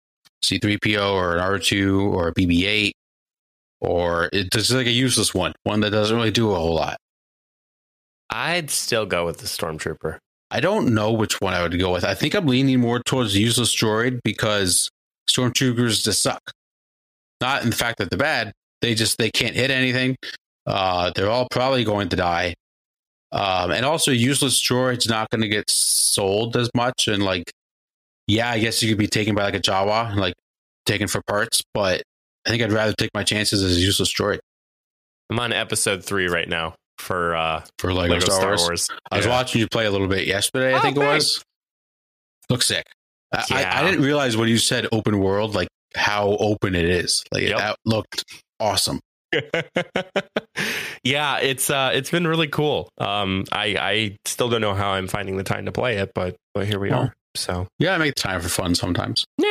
C 0.43 0.59
three 0.59 0.79
PO 0.79 1.15
or 1.15 1.35
an 1.35 1.41
R 1.41 1.59
two 1.59 2.01
or 2.15 2.29
a 2.29 2.33
BB 2.35 2.65
eight, 2.67 2.95
or 3.81 4.31
it's 4.33 4.49
just 4.53 4.71
like 4.71 4.87
a 4.87 4.91
useless 4.93 5.35
one, 5.35 5.53
one 5.65 5.81
that 5.81 5.91
doesn't 5.91 6.17
really 6.17 6.31
do 6.31 6.51
a 6.53 6.55
whole 6.57 6.75
lot. 6.75 6.97
I'd 8.31 8.71
still 8.71 9.07
go 9.07 9.27
with 9.27 9.39
the 9.39 9.47
stormtrooper. 9.47 10.19
I 10.51 10.61
don't 10.61 10.95
know 10.95 11.13
which 11.13 11.41
one 11.41 11.55
I 11.55 11.63
would 11.63 11.79
go 11.79 11.93
with. 11.93 12.05
I 12.05 12.15
think 12.15 12.35
I'm 12.35 12.47
leaning 12.47 12.81
more 12.81 13.01
towards 13.01 13.37
useless 13.37 13.75
droid 13.75 14.21
because 14.25 14.89
stormtroopers 15.29 16.03
just 16.05 16.23
suck. 16.23 16.41
Not 17.41 17.63
in 17.63 17.71
the 17.71 17.77
fact 17.77 17.99
that 17.99 18.11
they're 18.11 18.19
bad. 18.19 18.53
They 18.83 18.95
just 18.95 19.19
they 19.19 19.31
can't 19.31 19.55
hit 19.55 19.71
anything. 19.71 20.17
Uh, 20.67 21.13
they're 21.15 21.31
all 21.31 21.49
probably 21.51 21.85
going 21.85 22.09
to 22.11 22.17
die. 22.17 22.55
Um, 23.33 23.71
and 23.71 23.85
also 23.85 24.11
useless 24.11 24.61
droid's 24.61 25.09
not 25.09 25.31
going 25.31 25.43
to 25.43 25.49
get 25.49 25.71
sold 25.71 26.57
as 26.57 26.69
much. 26.75 27.07
And 27.07 27.23
like, 27.23 27.53
yeah, 28.27 28.51
I 28.51 28.59
guess 28.59 28.83
you 28.83 28.89
could 28.89 28.99
be 28.99 29.07
taken 29.07 29.35
by 29.35 29.45
like 29.45 29.55
a 29.55 29.61
Jawa, 29.61 30.11
and 30.11 30.21
like 30.21 30.35
taken 30.85 31.07
for 31.07 31.23
parts. 31.27 31.63
But 31.75 32.03
I 32.47 32.51
think 32.51 32.63
I'd 32.63 32.73
rather 32.73 32.93
take 32.93 33.11
my 33.15 33.23
chances 33.23 33.63
as 33.63 33.77
a 33.77 33.81
useless 33.81 34.13
droid 34.13 34.41
I'm 35.31 35.39
on 35.39 35.53
episode 35.53 36.05
three 36.05 36.27
right 36.27 36.49
now 36.49 36.75
for 37.01 37.35
uh 37.35 37.65
for 37.79 37.93
Lego, 37.93 38.15
Lego 38.15 38.27
Star, 38.27 38.57
Wars. 38.57 38.89
I 39.11 39.17
was 39.17 39.27
Yeah. 39.27 39.33
watching 39.33 39.61
you 39.61 39.69
play 39.69 39.87
a 39.87 39.91
little 39.91 40.09
bit 40.09 40.27
yesterday. 40.27 40.75
I 40.75 40.79
Oh, 40.79 40.81
think 40.81 40.97
it 40.97 41.01
thanks. 41.01 41.25
was. 41.39 41.45
Looks 42.51 42.67
sick. 42.67 42.85
I, 43.33 43.45
Yeah. 43.51 43.57
I, 43.75 43.81
I 43.81 43.91
didn't 43.91 44.05
realize 44.05 44.37
when 44.37 44.49
you 44.49 44.59
said 44.59 44.87
open 44.93 45.19
world, 45.21 45.55
like 45.55 45.69
how 45.97 46.37
open 46.39 46.75
it 46.75 46.85
is. 46.89 47.23
Like 47.33 47.45
Yep. 47.45 47.59
that 47.59 47.77
looked 47.85 48.25
awesome. 48.61 49.01
yeah, 51.05 51.39
it's 51.39 51.71
uh 51.71 51.91
it's 51.95 52.11
been 52.11 52.27
really 52.27 52.49
cool. 52.49 52.89
Um 52.99 53.45
I 53.53 53.77
I 53.79 54.17
still 54.25 54.49
don't 54.49 54.61
know 54.61 54.75
how 54.75 54.91
I'm 54.91 55.09
finding 55.09 55.37
the 55.37 55.45
time 55.45 55.65
to 55.67 55.73
play 55.73 55.97
it, 55.99 56.11
but 56.15 56.37
but 56.55 56.67
here 56.67 56.79
we 56.79 56.91
Well. 56.91 57.01
are. 57.05 57.13
So 57.37 57.69
Yeah, 57.79 57.95
I 57.95 57.99
make 57.99 58.15
time 58.17 58.41
for 58.41 58.49
fun 58.49 58.75
sometimes. 58.75 59.25
Yeah. 59.39 59.50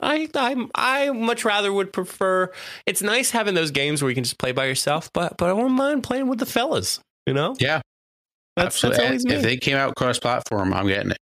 I 0.00 0.28
I 0.34 0.66
I 0.74 1.10
much 1.10 1.44
rather 1.44 1.72
would 1.72 1.92
prefer. 1.92 2.50
It's 2.86 3.02
nice 3.02 3.30
having 3.30 3.54
those 3.54 3.70
games 3.70 4.02
where 4.02 4.10
you 4.10 4.14
can 4.14 4.24
just 4.24 4.38
play 4.38 4.52
by 4.52 4.66
yourself, 4.66 5.10
but 5.12 5.36
but 5.36 5.48
I 5.48 5.52
won't 5.52 5.74
mind 5.74 6.02
playing 6.02 6.28
with 6.28 6.38
the 6.38 6.46
fellas. 6.46 7.00
You 7.26 7.34
know. 7.34 7.56
Yeah, 7.58 7.80
That's, 8.56 8.80
that's 8.80 8.98
always 8.98 9.24
if 9.24 9.42
they 9.42 9.56
came 9.56 9.76
out 9.76 9.94
cross 9.96 10.18
platform, 10.18 10.74
I'm 10.74 10.86
getting 10.88 11.10
it. 11.12 11.18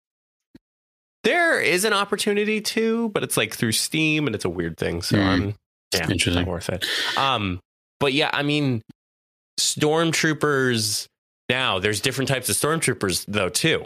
there 1.24 1.60
is 1.62 1.86
an 1.86 1.94
opportunity 1.94 2.60
to, 2.62 3.10
but 3.10 3.24
it's 3.24 3.38
like 3.38 3.54
through 3.56 3.74
Steam, 3.74 4.26
and 4.26 4.36
it's 4.36 4.46
a 4.46 4.50
weird 4.50 4.78
thing. 4.78 5.02
So 5.04 5.18
Mhm. 5.18 5.24
I'm 5.26 5.56
yeah, 5.94 6.10
Interesting. 6.10 6.34
not 6.46 6.48
worth 6.48 6.70
it. 6.70 6.86
Um, 7.18 7.60
but 8.00 8.14
yeah, 8.14 8.30
I 8.34 8.42
mean, 8.44 8.82
stormtroopers. 9.60 11.08
Now 11.50 11.80
there's 11.80 12.00
different 12.02 12.30
types 12.30 12.50
of 12.50 12.56
stormtroopers 12.56 13.26
though 13.28 13.50
too. 13.50 13.86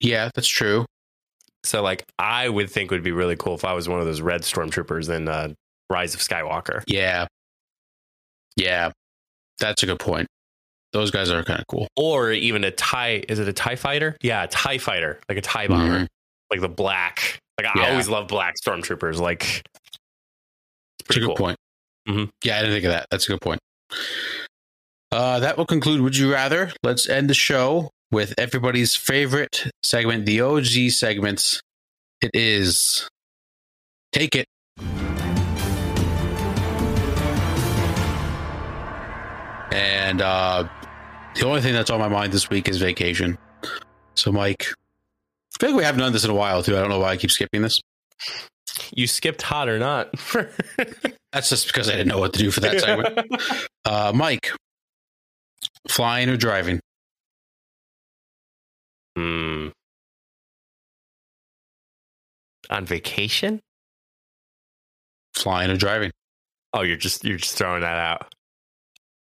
Yeah, 0.00 0.30
that's 0.34 0.48
true. 0.48 0.84
So 1.64 1.82
like, 1.82 2.04
I 2.18 2.48
would 2.48 2.70
think 2.70 2.90
would 2.90 3.02
be 3.02 3.12
really 3.12 3.36
cool 3.36 3.54
if 3.54 3.64
I 3.64 3.72
was 3.72 3.88
one 3.88 4.00
of 4.00 4.06
those 4.06 4.20
red 4.20 4.42
stormtroopers 4.42 5.08
in 5.14 5.28
uh, 5.28 5.54
Rise 5.90 6.14
of 6.14 6.20
Skywalker. 6.20 6.82
Yeah, 6.86 7.26
yeah, 8.56 8.90
that's 9.58 9.82
a 9.82 9.86
good 9.86 9.98
point. 9.98 10.28
Those 10.92 11.10
guys 11.10 11.30
are 11.30 11.42
kind 11.42 11.58
of 11.60 11.66
cool. 11.66 11.88
or 11.96 12.30
even 12.32 12.62
a 12.64 12.70
tie 12.70 13.24
is 13.28 13.38
it 13.40 13.48
a 13.48 13.52
tie 13.52 13.74
fighter 13.74 14.16
yeah 14.22 14.44
a 14.44 14.46
tie 14.46 14.78
fighter 14.78 15.18
like 15.28 15.36
a 15.36 15.40
tie 15.40 15.66
bomber 15.66 16.00
Mhm. 16.04 16.06
like 16.52 16.60
the 16.60 16.68
black 16.68 17.40
like 17.58 17.66
i 17.66 17.80
Yeah. 17.82 17.90
always 17.90 18.08
love 18.08 18.28
black 18.28 18.54
stormtroopers 18.64 19.18
like 19.18 19.42
it's 19.42 21.08
That's 21.08 21.16
a 21.16 21.20
good 21.20 21.26
cool 21.26 21.34
point. 21.36 21.56
Mhm. 22.08 22.30
Yeah, 22.44 22.58
I 22.58 22.60
didn't 22.60 22.74
think 22.76 22.84
of 22.84 22.92
that. 22.92 23.06
That's 23.10 23.26
a 23.28 23.32
good 23.32 23.40
point. 23.40 23.58
Uh, 25.10 25.40
that 25.40 25.56
will 25.58 25.66
conclude 25.66 26.00
Would 26.00 26.16
You 26.16 26.32
Rather. 26.32 26.72
Let's 26.84 27.08
end 27.08 27.28
the 27.28 27.34
show 27.34 27.90
with 28.14 28.32
everybody's 28.38 28.94
favorite 28.94 29.68
segment, 29.82 30.24
the 30.24 30.40
OG 30.40 30.90
segments. 30.90 31.60
It 32.22 32.30
is 32.32 33.08
Take 34.12 34.36
It. 34.36 34.46
And 39.72 40.22
uh, 40.22 40.68
the 41.34 41.44
only 41.44 41.60
thing 41.60 41.74
that's 41.74 41.90
on 41.90 41.98
my 41.98 42.06
mind 42.06 42.32
this 42.32 42.48
week 42.48 42.68
is 42.68 42.76
vacation. 42.76 43.36
So, 44.14 44.30
Mike, 44.30 44.68
I 44.68 45.58
feel 45.58 45.70
like 45.70 45.78
we 45.78 45.84
haven't 45.84 46.00
done 46.00 46.12
this 46.12 46.24
in 46.24 46.30
a 46.30 46.34
while, 46.34 46.62
too. 46.62 46.76
I 46.76 46.80
don't 46.80 46.90
know 46.90 47.00
why 47.00 47.10
I 47.10 47.16
keep 47.16 47.32
skipping 47.32 47.62
this. 47.62 47.80
you 48.94 49.08
skipped 49.08 49.42
hot 49.42 49.68
or 49.68 49.78
not 49.80 50.14
That's 51.32 51.48
just 51.50 51.66
because 51.66 51.88
I 51.88 51.92
didn't 51.92 52.08
know 52.08 52.18
what 52.18 52.32
to 52.34 52.38
do 52.38 52.52
for 52.52 52.60
that 52.60 52.80
segment. 52.80 53.18
Uh, 53.86 54.12
Mike, 54.14 54.50
flying 55.88 56.30
or 56.30 56.38
driving? 56.38 56.80
Hmm. 59.16 59.68
on 62.70 62.84
vacation 62.86 63.60
Flying 65.34 65.70
or 65.70 65.76
driving? 65.76 66.10
oh 66.72 66.82
you're 66.82 66.96
just 66.96 67.24
you're 67.24 67.38
just 67.38 67.56
throwing 67.56 67.82
that 67.82 67.98
out 67.98 68.34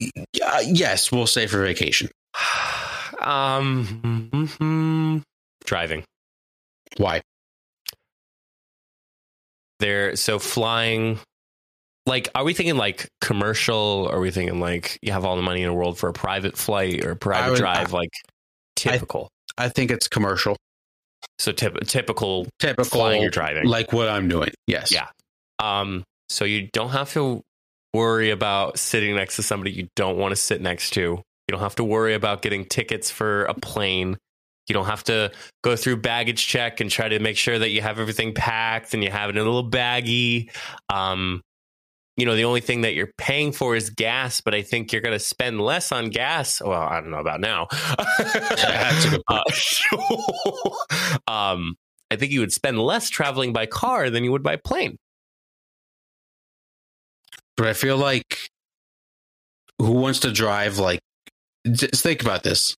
Uh, 0.01 0.61
yes, 0.65 1.11
we'll 1.11 1.27
say 1.27 1.45
for 1.47 1.61
vacation. 1.63 2.09
um 3.21 3.85
mhm. 4.49 5.21
driving 5.65 6.03
Why? 6.97 7.21
there 9.79 10.15
so 10.15 10.39
flying 10.39 11.19
like 12.05 12.27
are 12.35 12.43
we 12.43 12.53
thinking 12.53 12.75
like 12.77 13.07
commercial 13.21 14.09
are 14.11 14.19
we 14.19 14.29
thinking 14.31 14.59
like 14.59 14.97
you 15.01 15.11
have 15.11 15.23
all 15.25 15.35
the 15.35 15.41
money 15.41 15.61
in 15.61 15.67
the 15.67 15.73
world 15.73 15.97
for 15.97 16.09
a 16.09 16.13
private 16.13 16.57
flight 16.57 17.03
or 17.05 17.11
a 17.11 17.15
private 17.15 17.51
would- 17.51 17.59
drive 17.59 17.93
like 17.93 18.09
typical 18.75 19.29
I 19.59 19.69
think 19.69 19.91
it's 19.91 20.07
commercial. 20.07 20.55
so 21.37 21.51
typ- 21.51 21.87
typical 21.87 22.47
Typical, 22.59 22.85
flying 22.85 23.23
or 23.23 23.29
driving 23.29 23.65
like 23.65 23.93
what 23.93 24.07
I'm 24.07 24.27
doing. 24.27 24.51
Yes. 24.67 24.91
Yeah. 24.91 25.07
um 25.59 26.03
so 26.29 26.45
you 26.45 26.69
don't 26.73 26.89
have 26.89 27.11
to 27.13 27.41
worry 27.93 28.29
about 28.29 28.77
sitting 28.79 29.15
next 29.15 29.35
to 29.37 29.43
somebody 29.43 29.71
you 29.71 29.87
don't 29.95 30.17
want 30.17 30.31
to 30.31 30.35
sit 30.35 30.61
next 30.61 30.91
to 30.91 31.01
you 31.01 31.23
don't 31.49 31.59
have 31.61 31.75
to 31.75 31.83
worry 31.83 32.13
about 32.13 32.41
getting 32.43 32.63
tickets 32.65 33.09
for 33.11 33.45
a 33.45 33.53
plane 33.55 34.15
You 34.67 34.73
don't 34.73 34.85
have 34.85 35.03
to 35.05 35.31
go 35.63 35.75
through 35.75 35.97
baggage 35.97 36.45
check 36.45 36.79
and 36.79 36.91
try 36.91 37.09
to 37.09 37.17
make 37.19 37.37
sure 37.37 37.57
that 37.57 37.71
you 37.71 37.81
have 37.81 37.97
everything 37.99 38.33
packed 38.35 38.93
and 38.93 39.03
you 39.03 39.09
have 39.09 39.29
it 39.31 39.35
in 39.35 39.41
a 39.41 39.45
little 39.45 39.67
baggie. 39.67 40.51
Um, 40.93 41.41
you 42.19 42.25
know, 42.25 42.35
the 42.35 42.45
only 42.45 42.61
thing 42.61 42.81
that 42.81 42.93
you're 42.93 43.11
paying 43.17 43.51
for 43.51 43.75
is 43.75 43.89
gas, 43.89 44.41
but 44.41 44.53
I 44.53 44.61
think 44.61 44.91
you're 44.91 45.01
going 45.01 45.15
to 45.15 45.19
spend 45.19 45.61
less 45.61 45.91
on 45.91 46.09
gas. 46.09 46.61
Well, 46.61 46.81
I 46.81 46.99
don't 47.01 47.11
know 47.11 47.19
about 47.19 47.39
now. 47.39 47.67
That's 48.17 49.05
a 49.05 49.09
good 49.09 49.21
point. 49.29 49.43
Uh, 51.27 51.27
um, 51.31 51.75
I 52.11 52.15
think 52.15 52.31
you 52.31 52.39
would 52.39 52.53
spend 52.53 52.79
less 52.79 53.09
traveling 53.09 53.53
by 53.53 53.65
car 53.65 54.09
than 54.09 54.23
you 54.23 54.31
would 54.31 54.43
by 54.43 54.55
plane. 54.55 54.97
but 57.59 57.67
I 57.67 57.73
feel 57.73 57.97
like 57.97 58.49
who 59.79 59.91
wants 59.91 60.21
to 60.21 60.31
drive 60.31 60.77
like 60.79 60.99
just 61.69 62.01
think 62.01 62.21
about 62.21 62.41
this. 62.41 62.75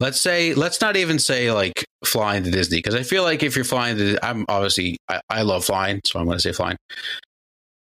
Let's 0.00 0.20
say 0.20 0.54
let's 0.54 0.80
not 0.80 0.96
even 0.96 1.18
say 1.18 1.52
like 1.52 1.84
flying 2.04 2.42
to 2.44 2.50
Disney 2.50 2.78
because 2.78 2.94
I 2.94 3.02
feel 3.02 3.22
like 3.22 3.42
if 3.42 3.54
you're 3.54 3.64
flying 3.64 3.98
to 3.98 4.18
I'm 4.24 4.46
obviously 4.48 4.96
I, 5.08 5.20
I 5.28 5.42
love 5.42 5.64
flying, 5.64 6.00
so 6.04 6.18
I'm 6.18 6.24
going 6.24 6.38
to 6.38 6.42
say 6.42 6.52
flying. 6.52 6.76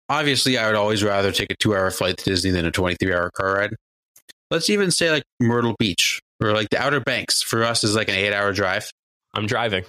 Obviously, 0.09 0.57
I 0.57 0.67
would 0.67 0.75
always 0.75 1.03
rather 1.03 1.31
take 1.31 1.51
a 1.51 1.55
2-hour 1.55 1.89
flight 1.91 2.17
to 2.17 2.25
Disney 2.25 2.51
than 2.51 2.65
a 2.65 2.71
23-hour 2.71 3.31
car 3.31 3.53
ride. 3.55 3.71
Let's 4.51 4.69
even 4.69 4.91
say 4.91 5.11
like 5.11 5.23
Myrtle 5.39 5.75
Beach 5.79 6.19
or 6.41 6.53
like 6.53 6.69
the 6.69 6.79
Outer 6.79 6.99
Banks 6.99 7.41
for 7.41 7.63
us 7.63 7.83
is 7.83 7.95
like 7.95 8.09
an 8.09 8.15
8-hour 8.15 8.53
drive. 8.53 8.91
I'm 9.33 9.47
driving. 9.47 9.83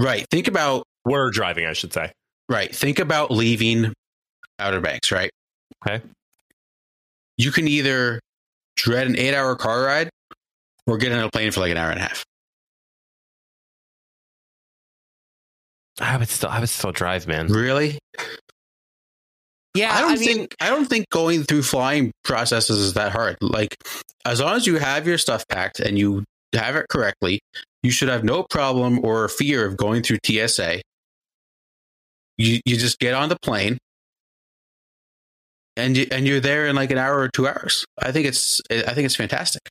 Right. 0.00 0.26
Think 0.30 0.48
about 0.48 0.84
We're 1.04 1.30
driving, 1.30 1.66
I 1.66 1.72
should 1.72 1.92
say. 1.92 2.12
Right. 2.48 2.74
Think 2.74 2.98
about 2.98 3.30
leaving 3.30 3.92
Outer 4.58 4.80
Banks, 4.80 5.10
right? 5.10 5.30
Okay. 5.86 6.04
You 7.36 7.50
can 7.50 7.66
either 7.66 8.20
dread 8.76 9.06
an 9.06 9.16
eight 9.16 9.34
hour 9.34 9.56
car 9.56 9.82
ride 9.82 10.10
or 10.86 10.98
get 10.98 11.12
on 11.12 11.20
a 11.20 11.30
plane 11.30 11.50
for 11.50 11.60
like 11.60 11.70
an 11.70 11.76
hour 11.76 11.90
and 11.90 11.98
a 11.98 12.02
half. 12.02 12.24
I 16.00 16.16
would 16.16 16.28
still, 16.28 16.50
I 16.50 16.60
would 16.60 16.68
still 16.68 16.92
drive, 16.92 17.26
man. 17.26 17.48
Really? 17.48 17.98
Yeah, 19.74 19.92
I 19.92 20.00
don't 20.00 20.12
I 20.12 20.16
mean, 20.16 20.24
think 20.34 20.56
I 20.60 20.68
don't 20.68 20.86
think 20.86 21.08
going 21.10 21.42
through 21.42 21.62
flying 21.62 22.12
processes 22.22 22.78
is 22.78 22.94
that 22.94 23.12
hard. 23.12 23.36
Like 23.40 23.76
as 24.24 24.40
long 24.40 24.56
as 24.56 24.66
you 24.66 24.78
have 24.78 25.06
your 25.06 25.18
stuff 25.18 25.46
packed 25.48 25.80
and 25.80 25.98
you 25.98 26.24
have 26.54 26.76
it 26.76 26.86
correctly, 26.88 27.40
you 27.82 27.90
should 27.90 28.08
have 28.08 28.22
no 28.22 28.44
problem 28.44 29.04
or 29.04 29.28
fear 29.28 29.66
of 29.66 29.76
going 29.76 30.02
through 30.02 30.18
TSA. 30.24 30.80
You 32.38 32.60
you 32.64 32.76
just 32.76 32.98
get 33.00 33.14
on 33.14 33.28
the 33.28 33.36
plane 33.42 33.78
and 35.76 35.96
you 35.96 36.06
and 36.10 36.26
you're 36.26 36.40
there 36.40 36.66
in 36.66 36.76
like 36.76 36.90
an 36.90 36.98
hour 36.98 37.18
or 37.18 37.28
two 37.28 37.48
hours. 37.48 37.84
I 38.00 38.12
think 38.12 38.26
it's 38.26 38.60
I 38.70 38.94
think 38.94 39.06
it's 39.06 39.16
fantastic. 39.16 39.62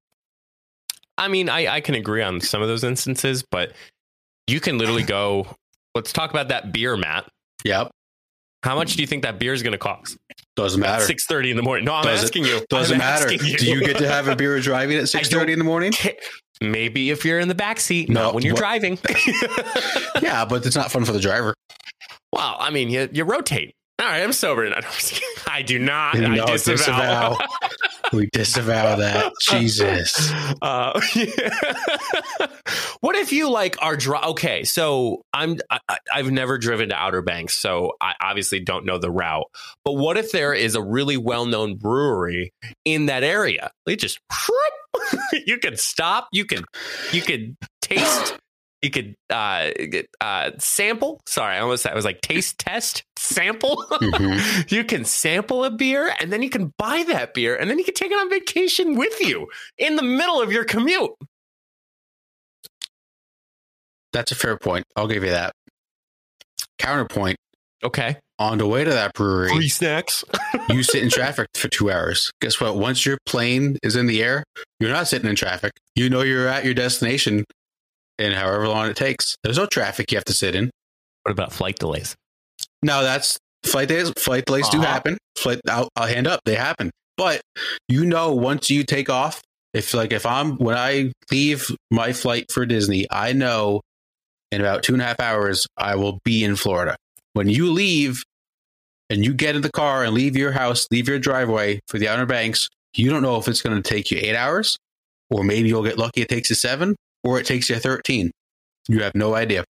I 1.17 1.27
mean, 1.27 1.47
I, 1.47 1.75
I 1.75 1.81
can 1.81 1.95
agree 1.95 2.23
on 2.23 2.41
some 2.41 2.61
of 2.61 2.67
those 2.67 2.83
instances, 2.83 3.43
but 3.49 3.73
you 4.47 4.59
can 4.59 4.77
literally 4.77 5.03
go. 5.03 5.47
Let's 5.95 6.11
talk 6.11 6.31
about 6.31 6.47
that 6.47 6.73
beer, 6.73 6.97
Matt. 6.97 7.27
Yep. 7.63 7.91
How 8.63 8.75
much 8.75 8.95
do 8.95 9.01
you 9.03 9.07
think 9.07 9.23
that 9.23 9.39
beer 9.39 9.53
is 9.53 9.61
going 9.61 9.73
to 9.73 9.77
cost? 9.77 10.17
Doesn't 10.55 10.79
matter. 10.79 11.03
Six 11.03 11.25
thirty 11.25 11.51
in 11.51 11.57
the 11.57 11.63
morning. 11.63 11.85
No, 11.85 11.93
I'm 11.95 12.03
Does 12.05 12.21
it- 12.21 12.25
asking 12.25 12.45
you. 12.45 12.65
Doesn't 12.69 12.93
I'm 12.95 12.99
matter. 12.99 13.31
you. 13.33 13.57
Do 13.57 13.65
you 13.65 13.81
get 13.85 13.97
to 13.97 14.07
have 14.07 14.27
a 14.27 14.35
beer 14.35 14.59
driving 14.61 14.97
at 14.97 15.09
six 15.09 15.29
thirty 15.29 15.51
in 15.53 15.59
the 15.59 15.65
morning? 15.65 15.91
Maybe 16.61 17.09
if 17.09 17.25
you're 17.25 17.39
in 17.39 17.47
the 17.49 17.55
back 17.55 17.79
seat, 17.79 18.09
No, 18.09 18.21
not 18.23 18.33
when 18.35 18.43
you're 18.43 18.53
what- 18.53 18.59
driving. 18.59 18.97
Yeah, 20.21 20.45
but 20.45 20.65
it's 20.65 20.75
not 20.75 20.91
fun 20.91 21.03
for 21.05 21.11
the 21.11 21.19
driver. 21.19 21.53
well, 22.31 22.55
I 22.59 22.69
mean, 22.69 22.89
you, 22.89 23.09
you 23.11 23.23
rotate. 23.25 23.75
All 23.99 24.07
right, 24.07 24.23
I'm 24.23 24.31
sober 24.33 24.63
tonight. 24.63 24.85
I 25.47 25.61
do 25.61 25.77
not. 25.79 26.15
No, 26.17 26.43
I 26.45 26.51
disavow. 26.53 26.77
disavow. 26.77 27.37
We 28.13 28.29
disavow 28.31 28.95
that. 28.97 29.33
Jesus. 29.41 30.31
Uh, 30.61 30.99
what 33.01 33.15
if 33.15 33.31
you 33.33 33.49
like 33.49 33.75
are 33.81 33.95
dri- 33.97 34.17
okay? 34.17 34.63
So 34.63 35.21
I'm 35.33 35.57
I, 35.69 35.79
I- 35.89 35.97
I've 36.13 36.31
never 36.31 36.57
driven 36.57 36.89
to 36.89 36.95
Outer 36.95 37.21
Banks, 37.21 37.59
so 37.59 37.93
I 37.99 38.13
obviously 38.21 38.59
don't 38.59 38.85
know 38.85 38.97
the 38.97 39.11
route. 39.11 39.45
But 39.83 39.93
what 39.93 40.17
if 40.17 40.31
there 40.31 40.53
is 40.53 40.75
a 40.75 40.81
really 40.81 41.17
well 41.17 41.45
known 41.45 41.75
brewery 41.75 42.51
in 42.85 43.07
that 43.07 43.23
area? 43.23 43.71
They 43.85 43.95
just 43.95 44.19
you 45.45 45.57
can 45.57 45.75
stop. 45.75 46.27
You 46.31 46.45
can 46.45 46.63
you 47.11 47.21
can 47.21 47.57
taste. 47.81 48.37
You 48.83 48.89
could 48.91 49.15
uh, 49.29 49.71
uh, 50.19 50.51
sample. 50.59 51.21
Sorry, 51.25 51.55
I 51.55 51.59
almost 51.61 51.87
I 51.87 51.95
was 51.95 52.03
like 52.03 52.19
taste 52.19 52.59
test 52.59 53.03
sample. 53.17 53.77
Mhm. 53.89 54.69
you 54.71 54.83
can 54.83 55.05
sample 55.05 55.63
a 55.63 55.71
beer 55.71 56.13
and 56.19 56.33
then 56.33 56.41
you 56.43 56.49
can 56.49 56.73
buy 56.77 57.05
that 57.07 57.33
beer 57.33 57.55
and 57.55 57.69
then 57.69 57.79
you 57.79 57.85
can 57.85 57.93
take 57.93 58.11
it 58.11 58.15
on 58.19 58.29
vacation 58.29 58.95
with 58.97 59.21
you 59.21 59.47
in 59.77 59.95
the 59.95 60.03
middle 60.03 60.41
of 60.41 60.51
your 60.51 60.65
commute. 60.65 61.11
That's 64.11 64.33
a 64.33 64.35
fair 64.35 64.57
point. 64.57 64.85
I'll 64.97 65.07
give 65.07 65.23
you 65.23 65.31
that. 65.31 65.53
Counterpoint. 66.77 67.37
Okay. 67.85 68.17
On 68.37 68.57
the 68.57 68.67
way 68.67 68.83
to 68.83 68.89
that 68.89 69.13
brewery, 69.13 69.49
free 69.49 69.69
snacks. 69.69 70.25
you 70.67 70.83
sit 70.83 71.03
in 71.03 71.09
traffic 71.09 71.47
for 71.55 71.69
two 71.69 71.89
hours. 71.89 72.31
Guess 72.41 72.59
what? 72.59 72.75
Once 72.75 73.05
your 73.05 73.17
plane 73.25 73.77
is 73.81 73.95
in 73.95 74.07
the 74.07 74.21
air, 74.21 74.43
you're 74.81 74.89
not 74.89 75.07
sitting 75.07 75.29
in 75.29 75.35
traffic. 75.37 75.71
You 75.95 76.09
know 76.09 76.21
you're 76.21 76.47
at 76.49 76.65
your 76.65 76.73
destination 76.73 77.45
in 78.23 78.31
however 78.31 78.67
long 78.67 78.87
it 78.89 78.95
takes. 78.95 79.35
There's 79.43 79.57
no 79.57 79.65
traffic 79.65 80.11
you 80.11 80.17
have 80.17 80.25
to 80.25 80.33
sit 80.33 80.55
in. 80.55 80.69
What 81.23 81.31
about 81.31 81.51
flight 81.53 81.77
delays? 81.77 82.15
No, 82.81 83.03
that's 83.03 83.37
flight 83.65 83.87
days. 83.89 84.11
Flight 84.17 84.45
delays 84.45 84.69
do 84.69 84.79
Uh-huh. 84.79 84.87
happen. 84.87 85.17
Flight, 85.37 85.59
I'll, 85.69 85.89
I'll 85.95 86.07
hand 86.07 86.27
up. 86.27 86.41
They 86.45 86.55
happen. 86.55 86.91
But 87.17 87.41
you 87.87 88.05
know, 88.05 88.33
once 88.33 88.69
you 88.69 88.83
take 88.83 89.09
off, 89.09 89.41
if 89.73 89.93
like 89.93 90.11
if 90.13 90.25
I'm 90.25 90.57
when 90.57 90.77
I 90.77 91.11
leave 91.31 91.69
my 91.91 92.13
flight 92.13 92.51
for 92.51 92.65
Disney, 92.65 93.05
I 93.11 93.33
know 93.33 93.81
in 94.51 94.61
about 94.61 94.83
two 94.83 94.93
and 94.93 95.01
a 95.01 95.05
half 95.05 95.19
hours 95.19 95.65
I 95.77 95.95
will 95.95 96.19
be 96.23 96.43
in 96.43 96.55
Florida. 96.55 96.95
When 97.33 97.49
you 97.49 97.71
leave 97.71 98.21
and 99.09 99.23
you 99.25 99.33
get 99.33 99.55
in 99.55 99.61
the 99.63 99.71
car 99.71 100.03
and 100.03 100.13
leave 100.13 100.35
your 100.35 100.51
house, 100.51 100.87
leave 100.91 101.07
your 101.07 101.19
driveway 101.19 101.79
for 101.87 101.97
the 101.99 102.07
Outer 102.07 102.25
Banks, 102.25 102.67
you 102.95 103.09
don't 103.09 103.21
know 103.23 103.37
if 103.37 103.47
it's 103.47 103.61
going 103.61 103.81
to 103.81 103.87
take 103.87 104.11
you 104.11 104.19
eight 104.21 104.35
hours, 104.35 104.77
or 105.31 105.43
maybe 105.43 105.69
you'll 105.69 105.83
get 105.83 105.97
lucky 105.97 106.21
it 106.21 106.29
takes 106.29 106.49
you 106.51 106.55
seven, 106.55 106.95
or 107.23 107.39
it 107.39 107.45
takes 107.45 107.69
you 107.69 107.75
thirteen. 107.77 108.31
You 108.87 109.03
have 109.03 109.15
no 109.15 109.33
idea. 109.35 109.63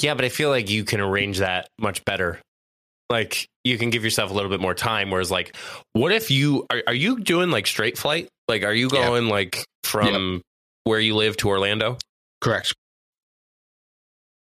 Yeah, 0.00 0.14
but 0.14 0.24
I 0.24 0.28
feel 0.28 0.50
like 0.50 0.68
you 0.68 0.84
can 0.84 1.00
arrange 1.00 1.38
that 1.38 1.68
much 1.78 2.04
better. 2.04 2.38
Like 3.08 3.46
you 3.64 3.78
can 3.78 3.90
give 3.90 4.04
yourself 4.04 4.30
a 4.30 4.34
little 4.34 4.50
bit 4.50 4.60
more 4.60 4.74
time. 4.74 5.10
Whereas, 5.10 5.30
like, 5.30 5.56
what 5.92 6.12
if 6.12 6.30
you 6.30 6.66
are, 6.70 6.82
are 6.88 6.94
you 6.94 7.20
doing 7.20 7.50
like 7.50 7.66
straight 7.66 7.96
flight? 7.96 8.28
Like, 8.48 8.62
are 8.62 8.74
you 8.74 8.88
Yeah. 8.92 9.06
going 9.06 9.28
like 9.28 9.64
from 9.84 10.42
where 10.84 11.00
you 11.00 11.14
live 11.14 11.36
to 11.38 11.48
Orlando? 11.48 11.98
Correct. 12.40 12.74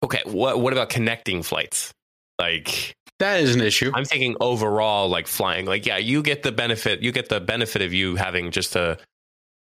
Okay. 0.03 0.21
What 0.25 0.59
what 0.59 0.73
about 0.73 0.89
connecting 0.89 1.43
flights? 1.43 1.91
Like, 2.39 2.93
That 3.19 3.39
is 3.39 3.55
an 3.55 3.61
issue. 3.61 3.91
I'm 3.95 4.05
thinking 4.05 4.35
overall, 4.39 5.09
like 5.09 5.27
flying. 5.27 5.65
Like, 5.65 5.85
yeah, 5.85 5.97
you 5.97 6.21
get 6.21 6.43
the 6.43 6.51
benefit. 6.51 7.01
You 7.01 7.11
get 7.11 7.29
the 7.29 7.39
benefit 7.39 7.81
of 7.81 7.93
you 7.93 8.15
having 8.15 8.51
just 8.51 8.75
a, 8.75 8.99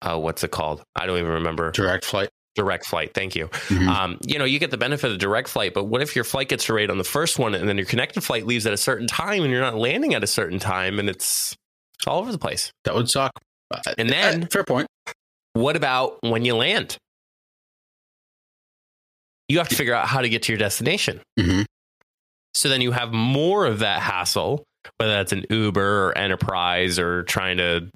uh, 0.02 0.18
what's 0.18 0.42
it 0.44 0.50
called? 0.50 0.82
I 0.94 1.06
don't 1.06 1.18
even 1.18 1.30
remember. 1.32 1.70
Direct 1.72 2.04
flight. 2.04 2.28
Direct 2.54 2.86
flight. 2.86 3.12
Thank 3.14 3.34
you. 3.36 3.48
Mhm. 3.68 3.86
Um, 3.88 4.18
you 4.26 4.38
know, 4.38 4.44
you 4.46 4.58
get 4.58 4.70
the 4.70 4.78
benefit 4.78 5.10
of 5.12 5.18
direct 5.18 5.48
flight, 5.48 5.74
but 5.74 5.84
what 5.84 6.00
if 6.00 6.14
your 6.16 6.24
flight 6.24 6.48
gets 6.48 6.64
delayed 6.64 6.90
on 6.90 6.96
the 6.98 7.04
first 7.04 7.38
one, 7.38 7.54
and 7.54 7.68
then 7.68 7.76
your 7.76 7.86
connected 7.86 8.22
flight 8.22 8.46
leaves 8.46 8.66
at 8.66 8.72
a 8.72 8.78
certain 8.78 9.06
time, 9.06 9.42
and 9.42 9.50
you're 9.52 9.60
not 9.60 9.74
landing 9.76 10.14
at 10.14 10.22
a 10.24 10.26
certain 10.26 10.58
time, 10.58 10.98
and 10.98 11.08
it's 11.10 11.54
all 12.06 12.18
over 12.20 12.32
the 12.32 12.38
place. 12.38 12.70
That 12.84 12.94
would 12.94 13.10
suck. 13.10 13.32
And 13.98 14.08
then- 14.08 14.44
Uh, 14.44 14.46
fair 14.50 14.64
point. 14.64 14.86
What 15.52 15.76
about 15.76 16.16
when 16.22 16.44
you 16.44 16.56
land? 16.56 16.96
You 19.48 19.58
have 19.58 19.68
to 19.68 19.76
figure 19.76 19.94
out 19.94 20.08
how 20.08 20.20
to 20.22 20.28
get 20.28 20.42
to 20.44 20.52
your 20.52 20.58
destination. 20.58 21.20
hmm 21.38 21.62
So 22.54 22.68
then 22.68 22.80
you 22.80 22.92
have 22.92 23.12
more 23.12 23.66
of 23.66 23.80
that 23.80 24.00
hassle, 24.00 24.64
whether 24.98 25.12
that's 25.12 25.32
an 25.32 25.44
Uber 25.50 26.06
or 26.08 26.16
enterprise 26.18 26.98
or 26.98 27.22
trying 27.24 27.58
to 27.58 27.90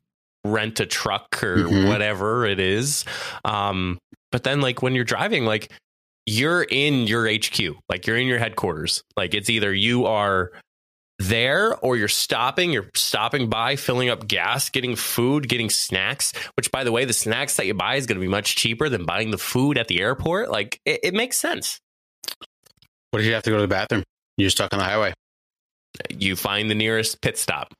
rent 0.44 0.80
a 0.80 0.86
truck 0.86 1.42
or 1.42 1.56
Mhm. 1.58 1.88
whatever 1.88 2.46
it 2.46 2.58
is. 2.60 3.04
Um, 3.44 3.98
but 4.32 4.42
then 4.44 4.60
like 4.60 4.82
when 4.82 4.94
you're 4.94 5.04
driving, 5.04 5.44
like 5.44 5.70
you're 6.26 6.62
in 6.62 7.06
your 7.06 7.26
HQ, 7.26 7.76
like 7.88 8.06
you're 8.06 8.16
in 8.16 8.26
your 8.26 8.38
headquarters. 8.38 9.02
Like 9.16 9.34
it's 9.34 9.50
either 9.50 9.72
you 9.74 10.06
are 10.06 10.52
there 11.18 11.76
or 11.78 11.96
you're 11.96 12.08
stopping, 12.08 12.70
you're 12.72 12.88
stopping 12.94 13.50
by, 13.50 13.76
filling 13.76 14.08
up 14.08 14.26
gas, 14.26 14.70
getting 14.70 14.96
food, 14.96 15.48
getting 15.48 15.68
snacks, 15.68 16.32
which 16.56 16.70
by 16.70 16.84
the 16.84 16.92
way, 16.92 17.04
the 17.04 17.12
snacks 17.12 17.56
that 17.56 17.66
you 17.66 17.74
buy 17.74 17.96
is 17.96 18.06
going 18.06 18.16
to 18.16 18.20
be 18.24 18.28
much 18.28 18.56
cheaper 18.56 18.88
than 18.88 19.04
buying 19.04 19.30
the 19.30 19.36
food 19.38 19.76
at 19.76 19.88
the 19.88 20.00
airport. 20.00 20.50
Like 20.50 20.80
it, 20.86 21.00
it 21.02 21.14
makes 21.14 21.38
sense. 21.38 21.78
What 23.10 23.20
if 23.20 23.26
you 23.26 23.34
have 23.34 23.42
to 23.42 23.50
go 23.50 23.56
to 23.56 23.62
the 23.62 23.68
bathroom? 23.68 24.04
You're 24.38 24.50
stuck 24.50 24.72
on 24.72 24.78
the 24.78 24.84
highway. 24.84 25.12
You 26.10 26.36
find 26.36 26.70
the 26.70 26.74
nearest 26.74 27.20
pit 27.20 27.36
stop. 27.36 27.74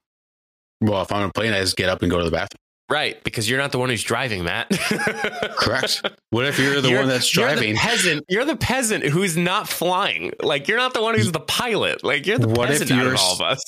Well, 0.80 1.02
if 1.02 1.12
I'm 1.12 1.22
on 1.22 1.28
a 1.28 1.32
plane, 1.32 1.52
I 1.52 1.60
just 1.60 1.76
get 1.76 1.88
up 1.88 2.02
and 2.02 2.10
go 2.10 2.18
to 2.18 2.24
the 2.24 2.30
bathroom. 2.30 2.58
Right, 2.90 3.22
because 3.22 3.48
you're 3.48 3.60
not 3.60 3.70
the 3.70 3.78
one 3.78 3.88
who's 3.88 4.02
driving, 4.02 4.42
Matt. 4.42 4.68
Correct. 5.56 6.02
What 6.30 6.46
if 6.46 6.58
you're 6.58 6.80
the 6.80 6.92
one 6.92 7.06
that's 7.06 7.34
you're 7.34 7.46
driving? 7.46 7.74
the 7.74 7.78
peasant. 7.78 8.24
You're 8.28 8.44
the 8.44 8.56
peasant 8.56 9.04
who's 9.04 9.36
not 9.36 9.68
flying. 9.68 10.32
Like 10.42 10.66
you're 10.66 10.78
not 10.78 10.92
the 10.92 11.00
one 11.02 11.14
who's 11.14 11.30
the 11.30 11.38
pilot. 11.38 12.02
Like 12.02 12.26
you're 12.26 12.38
the 12.38 12.48
What 12.48 12.68
if 12.68 12.80
peasant 12.80 12.90
out 12.90 13.04
you're 13.04 13.14
of 13.14 13.20
all 13.20 13.34
of 13.34 13.40
us. 13.42 13.62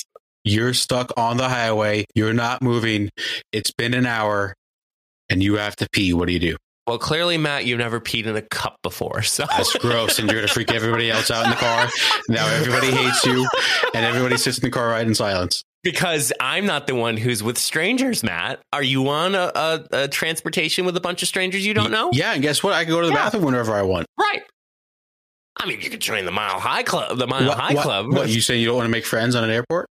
You're 0.45 0.75
stuck 0.75 1.13
on 1.17 1.37
the 1.37 1.49
highway. 1.49 2.05
You're 2.17 2.33
not 2.33 2.63
moving. 2.63 3.11
It's 3.53 3.71
been 3.71 3.95
an 3.95 4.07
hour, 4.07 4.55
and 5.31 5.41
you 5.41 5.55
have 5.55 5.77
to 5.77 5.89
pee, 5.93 6.13
what 6.13 6.27
do 6.27 6.33
you 6.33 6.41
do? 6.41 6.57
Well, 6.89 6.99
clearly, 6.99 7.39
Matt, 7.39 7.65
you've 7.65 7.79
never 7.79 8.01
peed 8.01 8.27
in 8.27 8.35
a 8.35 8.43
cup 8.43 8.75
before, 8.83 9.23
so 9.23 9.45
That's 9.49 9.77
gross, 9.77 10.19
and 10.19 10.29
you're 10.29 10.41
gonna 10.41 10.53
freak 10.53 10.73
everybody 10.73 11.13
else 11.13 11.31
out 11.31 11.45
in 11.45 11.51
the 11.51 11.57
car. 11.57 11.89
Now 12.29 12.49
everybody 12.49 12.91
hates 12.91 13.25
you, 13.25 13.47
and 13.95 14.05
everybody 14.05 14.37
sits 14.37 14.59
in 14.59 14.65
the 14.65 14.71
car 14.71 14.89
ride 14.89 15.07
in 15.07 15.15
silence. 15.15 15.63
Because 15.83 16.33
I'm 16.41 16.67
not 16.67 16.87
the 16.87 16.95
one 16.95 17.17
who's 17.17 17.43
with 17.43 17.59
strangers, 17.59 18.23
Matt. 18.23 18.61
Are 18.73 18.83
you 18.83 19.09
on 19.09 19.35
a, 19.35 19.51
a, 19.55 19.85
a 19.93 20.09
transportation 20.09 20.85
with 20.87 20.97
a 20.97 21.01
bunch 21.01 21.23
of 21.23 21.29
strangers 21.29 21.65
you 21.67 21.75
don't 21.75 21.91
know? 21.91 22.11
Yeah, 22.13 22.33
and 22.33 22.43
guess 22.43 22.63
what? 22.63 22.73
I 22.75 22.85
can 22.85 22.93
go 22.93 23.01
to 23.01 23.07
the 23.09 23.13
Yeah. 23.13 23.25
bathroom 23.25 23.45
whenever 23.45 23.73
I 23.75 23.83
want. 23.83 24.07
Right. 24.19 24.43
I 25.61 25.67
mean, 25.67 25.81
you 25.81 25.91
could 25.91 26.01
join 26.01 26.25
the 26.25 26.31
Mile 26.33 26.59
High 26.59 26.83
Club, 26.83 27.19
the 27.19 27.27
Mile 27.27 27.47
what, 27.47 27.59
High 27.59 27.75
what- 27.75 27.83
Club. 27.83 28.13
What 28.13 28.29
you 28.29 28.41
say? 28.41 28.57
You 28.59 28.67
don't 28.67 28.77
want 28.77 28.87
to 28.87 28.91
make 28.93 29.05
friends 29.05 29.35
on 29.35 29.45
an 29.45 29.51
airport? 29.51 29.87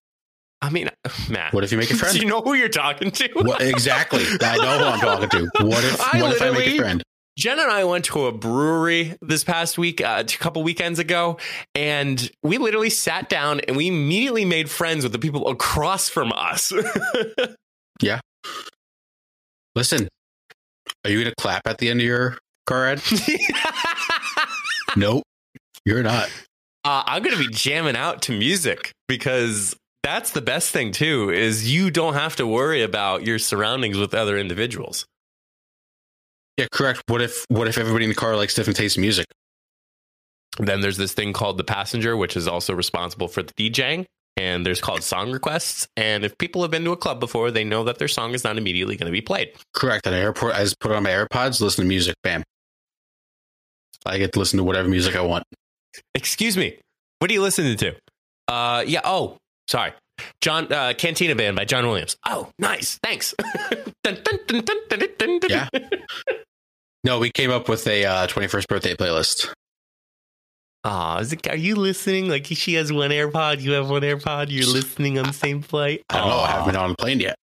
I 0.61 0.69
mean, 0.69 0.89
Matt. 1.29 1.53
What 1.53 1.63
if 1.63 1.71
you 1.71 1.77
make 1.77 1.91
a 1.91 1.95
friend? 1.97 2.13
Do 2.15 2.19
you 2.21 2.27
know 2.29 2.41
who 2.41 2.53
you're 2.53 2.69
talking 2.69 3.11
to? 3.11 3.29
What, 3.33 3.61
exactly. 3.61 4.23
I 4.41 4.57
know 4.57 4.77
who 4.79 4.85
I'm 4.85 4.99
talking 4.99 5.29
to. 5.29 5.65
What 5.65 5.83
if? 5.83 6.01
I 6.13 6.21
what 6.21 6.33
if 6.33 6.41
I 6.41 6.51
make 6.51 6.67
a 6.67 6.77
friend? 6.77 7.03
Jen 7.38 7.59
and 7.59 7.69
I 7.69 7.83
went 7.83 8.05
to 8.05 8.25
a 8.25 8.31
brewery 8.31 9.15
this 9.21 9.43
past 9.43 9.77
week, 9.77 10.01
uh, 10.01 10.23
a 10.27 10.38
couple 10.38 10.63
weekends 10.63 10.97
ago, 10.97 11.38
and 11.75 12.31
we 12.41 12.57
literally 12.57 12.89
sat 12.89 13.29
down 13.29 13.59
and 13.61 13.77
we 13.77 13.88
immediately 13.88 14.43
made 14.43 14.71
friends 14.71 15.03
with 15.03 15.11
the 15.11 15.19
people 15.19 15.47
across 15.47 16.09
from 16.09 16.31
us. 16.35 16.73
Yeah. 17.99 18.19
Listen, 19.75 20.07
are 21.03 21.09
you 21.09 21.23
gonna 21.23 21.33
clap 21.39 21.65
at 21.65 21.79
the 21.79 21.89
end 21.89 21.99
of 21.99 22.05
your 22.05 22.38
car 22.67 22.83
ride? 22.83 23.01
nope, 24.95 25.23
you're 25.83 26.03
not. 26.03 26.29
uh, 26.83 27.01
I'm 27.07 27.23
going 27.23 27.35
to 27.35 27.43
be 27.43 27.51
jamming 27.51 27.95
out 27.95 28.21
to 28.23 28.38
music 28.38 28.91
because 29.07 29.75
that's 30.03 30.29
the 30.31 30.41
best 30.43 30.69
thing 30.69 30.91
too. 30.91 31.31
Is 31.31 31.73
you 31.73 31.89
don't 31.89 32.13
have 32.13 32.35
to 32.35 32.45
worry 32.45 32.83
about 32.83 33.25
your 33.25 33.39
surroundings 33.39 33.97
with 33.97 34.13
other 34.13 34.38
individuals. 34.38 35.07
Yeah, 36.58 36.68
correct. 36.72 37.03
What 37.08 37.22
if? 37.22 37.45
What 37.49 37.68
if 37.68 37.78
everybody 37.78 38.05
in 38.05 38.10
the 38.10 38.16
car 38.16 38.36
likes 38.36 38.55
different 38.55 38.78
tastes 38.78 38.97
in 38.97 39.01
music? 39.01 39.28
Then 40.60 40.82
there's 40.82 40.97
this 40.97 41.14
thing 41.14 41.34
called 41.34 41.58
the 41.58 41.64
passenger, 41.64 42.18
which 42.18 42.36
is 42.36 42.47
also 42.47 42.74
responsible 42.74 43.28
for 43.28 43.43
the 43.43 43.53
DJing. 43.53 44.05
And 44.38 44.66
there's 44.66 44.82
called 44.82 45.03
song 45.03 45.32
requests. 45.32 45.88
And 45.97 46.24
if 46.24 46.38
people 46.38 46.62
have 46.62 46.70
been 46.70 46.84
to 46.84 46.91
a 46.91 46.97
club 46.97 47.20
before, 47.20 47.49
they 47.49 47.64
know 47.64 47.84
that 47.86 47.97
their 47.97 48.08
song 48.08 48.34
is 48.34 48.43
not 48.43 48.58
immediately 48.58 48.95
going 48.95 49.08
to 49.08 49.12
be 49.12 49.22
played. 49.22 49.53
Correct. 49.74 50.05
At 50.05 50.14
an 50.14 50.20
airport, 50.20 50.53
I 50.53 50.60
just 50.60 50.80
put 50.80 50.91
on 50.91 51.03
my 51.03 51.10
AirPods, 51.10 51.60
listen 51.60 51.84
to 51.84 51.88
music. 51.88 52.16
Bam. 52.24 52.43
I 54.05 54.20
get 54.20 54.34
to 54.34 54.39
listen 54.39 54.58
to 54.58 54.64
whatever 54.64 54.88
music 54.88 55.16
I 55.16 55.22
want. 55.22 55.43
Excuse 56.14 56.55
me. 56.55 56.78
What 57.20 57.32
are 57.32 57.34
you 57.34 57.41
listening 57.41 57.78
to? 57.78 57.95
Uh, 58.47 58.84
yeah. 58.86 59.01
Oh, 59.03 59.38
sorry. 59.68 59.93
John 60.41 60.72
uh, 60.72 60.93
Cantina 60.97 61.36
Band 61.36 61.55
by 61.55 61.66
John 61.66 61.86
Williams. 61.88 62.16
Oh, 62.26 62.49
nice. 62.60 62.99
Thanks. 63.03 63.34
Dun, 64.03 64.20
dun, 64.24 64.64
dun. 65.18 65.39
Yeah. 65.49 65.68
No, 67.04 67.20
we 67.20 67.32
came 67.32 67.52
up 67.52 67.70
with 67.70 67.88
a 67.88 68.06
uh, 68.06 68.28
21st 68.28 68.68
birthday 68.68 68.95
playlist. 68.95 69.52
Is 71.22 71.34
it, 71.34 71.48
are 71.50 71.56
you 71.58 71.76
listening? 71.76 72.30
Like 72.30 72.45
she 72.45 72.76
has 72.76 72.93
one 72.93 73.12
AirPod, 73.12 73.60
you 73.62 73.72
have 73.74 73.89
one 73.89 74.02
AirPod. 74.04 74.48
You're 74.50 74.68
listening 74.68 75.20
on 75.20 75.26
the 75.26 75.34
same 75.34 75.62
flight. 75.62 76.02
I 76.10 76.18
don't 76.20 76.30
know. 76.30 76.38
I 76.39 76.52
haven't 76.52 76.68
been 76.68 76.76
on 76.78 76.91
a 76.91 76.95
plane 76.95 77.20
yet. 77.20 77.36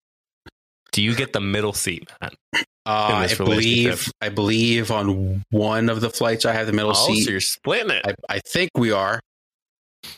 Do 0.94 1.02
you 1.02 1.14
get 1.16 1.34
the 1.34 1.42
middle 1.42 1.74
seat? 1.74 2.10
man? 2.22 2.32
Uh, 2.86 3.26
I 3.32 3.34
believe. 3.36 4.12
I 4.20 4.28
believe 4.28 4.92
on 4.92 5.42
one 5.52 5.88
of 5.90 6.02
the 6.02 6.10
flights 6.10 6.44
I 6.44 6.52
have 6.52 6.68
the 6.68 6.74
middle 6.74 6.92
Oh, 6.92 7.08
seat. 7.08 7.22
so 7.24 7.32
you're 7.32 7.40
splitting 7.40 7.92
it. 7.92 8.02
I, 8.06 8.14
I 8.36 8.40
think 8.46 8.72
we 8.76 8.92
are. 8.92 9.22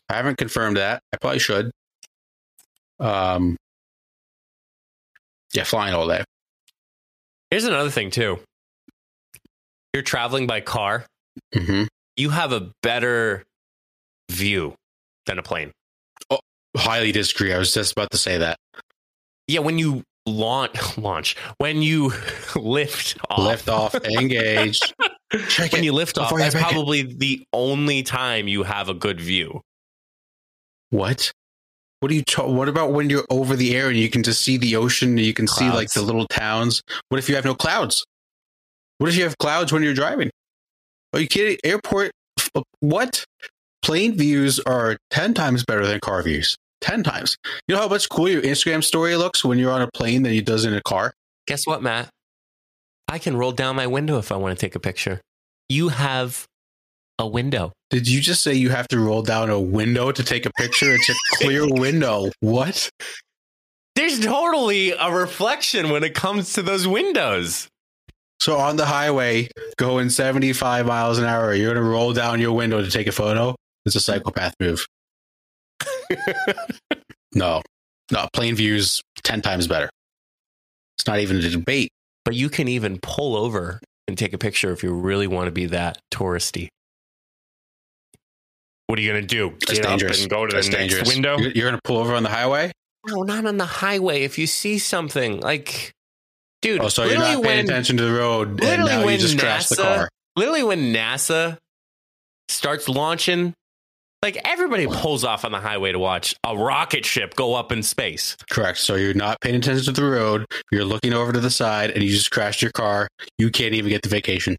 I 0.09 0.15
haven't 0.15 0.39
confirmed 0.39 0.77
that. 0.77 0.99
I 1.13 1.17
probably 1.17 1.37
should. 1.37 1.69
Um. 2.99 3.55
Yeah, 5.53 5.63
flying 5.63 5.93
all 5.93 6.07
day. 6.07 6.23
Here's 7.51 7.65
another 7.65 7.91
thing 7.91 8.09
too. 8.09 8.39
You're 9.95 10.03
traveling 10.03 10.45
by 10.45 10.59
car. 10.59 11.05
hmm 11.53 11.83
You 12.17 12.29
have 12.31 12.51
a 12.51 12.69
better 12.83 13.45
view 14.29 14.75
than 15.25 15.39
a 15.39 15.41
plane. 15.41 15.71
Oh, 16.29 16.39
highly 16.75 17.13
disagree. 17.13 17.53
I 17.53 17.57
was 17.57 17.73
just 17.73 17.93
about 17.93 18.11
to 18.11 18.17
say 18.17 18.39
that. 18.39 18.57
Yeah, 19.47 19.61
when 19.61 19.79
you 19.79 20.03
launch, 20.25 20.97
launch 20.97 21.37
when 21.59 21.81
you 21.81 22.11
lift 22.57 23.17
off, 23.29 23.39
Lift 23.39 23.69
off, 23.69 23.95
engage. 23.95 24.81
Check 25.47 25.71
when 25.71 25.85
you 25.85 25.93
lift 25.93 26.17
off, 26.17 26.35
that's 26.35 26.53
make 26.55 26.61
it. 26.61 26.67
probably 26.71 27.03
the 27.03 27.45
only 27.53 28.03
time 28.03 28.49
you 28.49 28.63
have 28.63 28.89
a 28.89 28.93
good 28.93 29.21
view. 29.21 29.61
What? 30.89 31.31
What 32.01 32.09
do 32.09 32.15
you? 32.15 32.23
Ta- 32.23 32.47
what 32.47 32.67
about 32.67 32.91
when 32.91 33.09
you're 33.09 33.25
over 33.29 33.55
the 33.55 33.73
air 33.77 33.87
and 33.87 33.97
you 33.97 34.09
can 34.09 34.23
just 34.23 34.41
see 34.41 34.57
the 34.57 34.75
ocean? 34.75 35.11
And 35.11 35.21
you 35.21 35.33
can 35.33 35.47
see 35.47 35.69
like 35.69 35.89
the 35.93 36.01
little 36.01 36.27
towns. 36.27 36.81
What 37.07 37.17
if 37.17 37.29
you 37.29 37.35
have 37.35 37.45
no 37.45 37.55
clouds? 37.55 38.05
What 38.97 39.09
if 39.09 39.17
you 39.17 39.23
have 39.23 39.37
clouds 39.37 39.71
when 39.71 39.83
you're 39.83 39.93
driving? 39.93 40.29
Are 41.13 41.19
you 41.19 41.27
kidding? 41.27 41.57
Airport? 41.63 42.11
What? 42.79 43.25
Plane 43.81 44.17
views 44.17 44.59
are 44.59 44.97
ten 45.11 45.33
times 45.33 45.63
better 45.63 45.85
than 45.85 45.99
car 45.99 46.23
views. 46.23 46.55
Ten 46.81 47.03
times. 47.03 47.37
You 47.67 47.75
know 47.75 47.81
how 47.81 47.87
much 47.87 48.09
cooler 48.09 48.29
your 48.29 48.41
Instagram 48.41 48.83
story 48.83 49.15
looks 49.15 49.43
when 49.43 49.57
you're 49.57 49.71
on 49.71 49.81
a 49.81 49.89
plane 49.93 50.23
than 50.23 50.33
it 50.33 50.45
does 50.45 50.65
in 50.65 50.73
a 50.73 50.81
car. 50.81 51.13
Guess 51.47 51.67
what, 51.67 51.81
Matt? 51.81 52.09
I 53.07 53.19
can 53.19 53.37
roll 53.37 53.51
down 53.51 53.75
my 53.75 53.87
window 53.87 54.17
if 54.17 54.31
I 54.31 54.35
want 54.35 54.57
to 54.57 54.65
take 54.65 54.75
a 54.75 54.79
picture. 54.79 55.21
You 55.69 55.89
have 55.89 56.45
a 57.19 57.27
window. 57.27 57.71
Did 57.89 58.07
you 58.07 58.19
just 58.19 58.41
say 58.41 58.53
you 58.53 58.71
have 58.71 58.87
to 58.89 58.99
roll 58.99 59.21
down 59.21 59.49
a 59.49 59.59
window 59.59 60.11
to 60.11 60.23
take 60.23 60.45
a 60.45 60.51
picture? 60.57 60.93
It's 60.93 61.09
a 61.09 61.15
clear 61.35 61.67
window. 61.69 62.31
What? 62.39 62.89
There's 63.95 64.19
totally 64.19 64.91
a 64.91 65.11
reflection 65.11 65.89
when 65.89 66.03
it 66.03 66.13
comes 66.13 66.53
to 66.53 66.61
those 66.61 66.87
windows. 66.87 67.67
So 68.39 68.57
on 68.57 68.75
the 68.75 68.85
highway, 68.85 69.49
going 69.77 70.09
75 70.09 70.85
miles 70.85 71.17
an 71.17 71.25
hour, 71.25 71.53
you're 71.53 71.73
going 71.73 71.83
to 71.83 71.89
roll 71.89 72.13
down 72.13 72.39
your 72.39 72.51
window 72.51 72.81
to 72.81 72.91
take 72.91 73.07
a 73.07 73.11
photo? 73.11 73.55
It's 73.85 73.95
a 73.95 73.99
psychopath 74.01 74.53
move. 74.59 74.85
no, 77.33 77.61
no, 78.11 78.27
plain 78.33 78.55
views 78.55 79.01
10 79.23 79.41
times 79.41 79.67
better. 79.67 79.89
It's 80.97 81.07
not 81.07 81.19
even 81.19 81.37
a 81.37 81.49
debate. 81.49 81.89
But 82.23 82.35
you 82.35 82.49
can 82.49 82.67
even 82.67 82.99
pull 83.01 83.35
over 83.35 83.79
and 84.07 84.17
take 84.17 84.33
a 84.33 84.37
picture 84.37 84.71
if 84.71 84.83
you 84.83 84.93
really 84.93 85.27
want 85.27 85.45
to 85.45 85.51
be 85.51 85.67
that 85.67 85.99
touristy. 86.11 86.69
What 88.87 88.99
are 88.99 89.01
you 89.01 89.11
going 89.11 89.21
to 89.21 89.27
do? 89.27 89.51
That's 89.67 89.79
Get 89.79 89.85
up 89.85 89.89
dangerous. 89.91 90.21
and 90.21 90.29
go 90.29 90.45
to 90.45 90.55
That's 90.55 90.67
the 90.67 90.77
next 90.77 90.93
dangerous. 90.93 91.09
window? 91.09 91.37
You're, 91.37 91.51
you're 91.51 91.69
going 91.69 91.75
to 91.75 91.81
pull 91.83 91.97
over 91.97 92.15
on 92.15 92.23
the 92.23 92.29
highway? 92.29 92.71
No, 93.07 93.21
not 93.23 93.45
on 93.45 93.57
the 93.57 93.65
highway. 93.65 94.23
If 94.23 94.37
you 94.39 94.47
see 94.47 94.79
something 94.79 95.39
like, 95.39 95.91
dude, 96.65 96.81
Oh, 96.81 96.89
so 96.89 97.03
you're 97.05 97.17
not 97.17 97.25
paying 97.43 97.57
when, 97.57 97.65
attention 97.65 97.97
to 97.97 98.03
the 98.03 98.11
road 98.13 98.49
and 98.49 98.59
literally 98.61 98.91
now 98.91 98.99
you 98.99 99.05
when 99.05 99.19
just 99.19 99.39
crashed 99.39 99.69
the 99.69 99.75
NASA 99.75 99.95
car. 99.95 100.09
literally 100.35 100.63
when 100.63 100.93
NASA 100.93 101.57
starts 102.49 102.87
launching, 102.89 103.53
like 104.21 104.37
everybody 104.43 104.87
pulls 104.87 105.23
off 105.23 105.45
on 105.45 105.51
the 105.51 105.59
highway 105.59 105.91
to 105.91 105.99
watch 105.99 106.35
a 106.43 106.57
rocket 106.57 107.05
ship 107.05 107.35
go 107.35 107.53
up 107.53 107.71
in 107.71 107.83
space. 107.83 108.35
Correct. 108.49 108.79
So 108.79 108.95
you're 108.95 109.13
not 109.13 109.39
paying 109.41 109.55
attention 109.55 109.93
to 109.93 110.01
the 110.01 110.07
road. 110.07 110.45
You're 110.71 110.85
looking 110.85 111.13
over 111.13 111.31
to 111.31 111.39
the 111.39 111.49
side 111.51 111.91
and 111.91 112.03
you 112.03 112.09
just 112.09 112.31
crashed 112.31 112.61
your 112.61 112.71
car. 112.71 113.07
You 113.37 113.51
can't 113.51 113.73
even 113.75 113.89
get 113.89 114.01
the 114.01 114.09
vacation. 114.09 114.55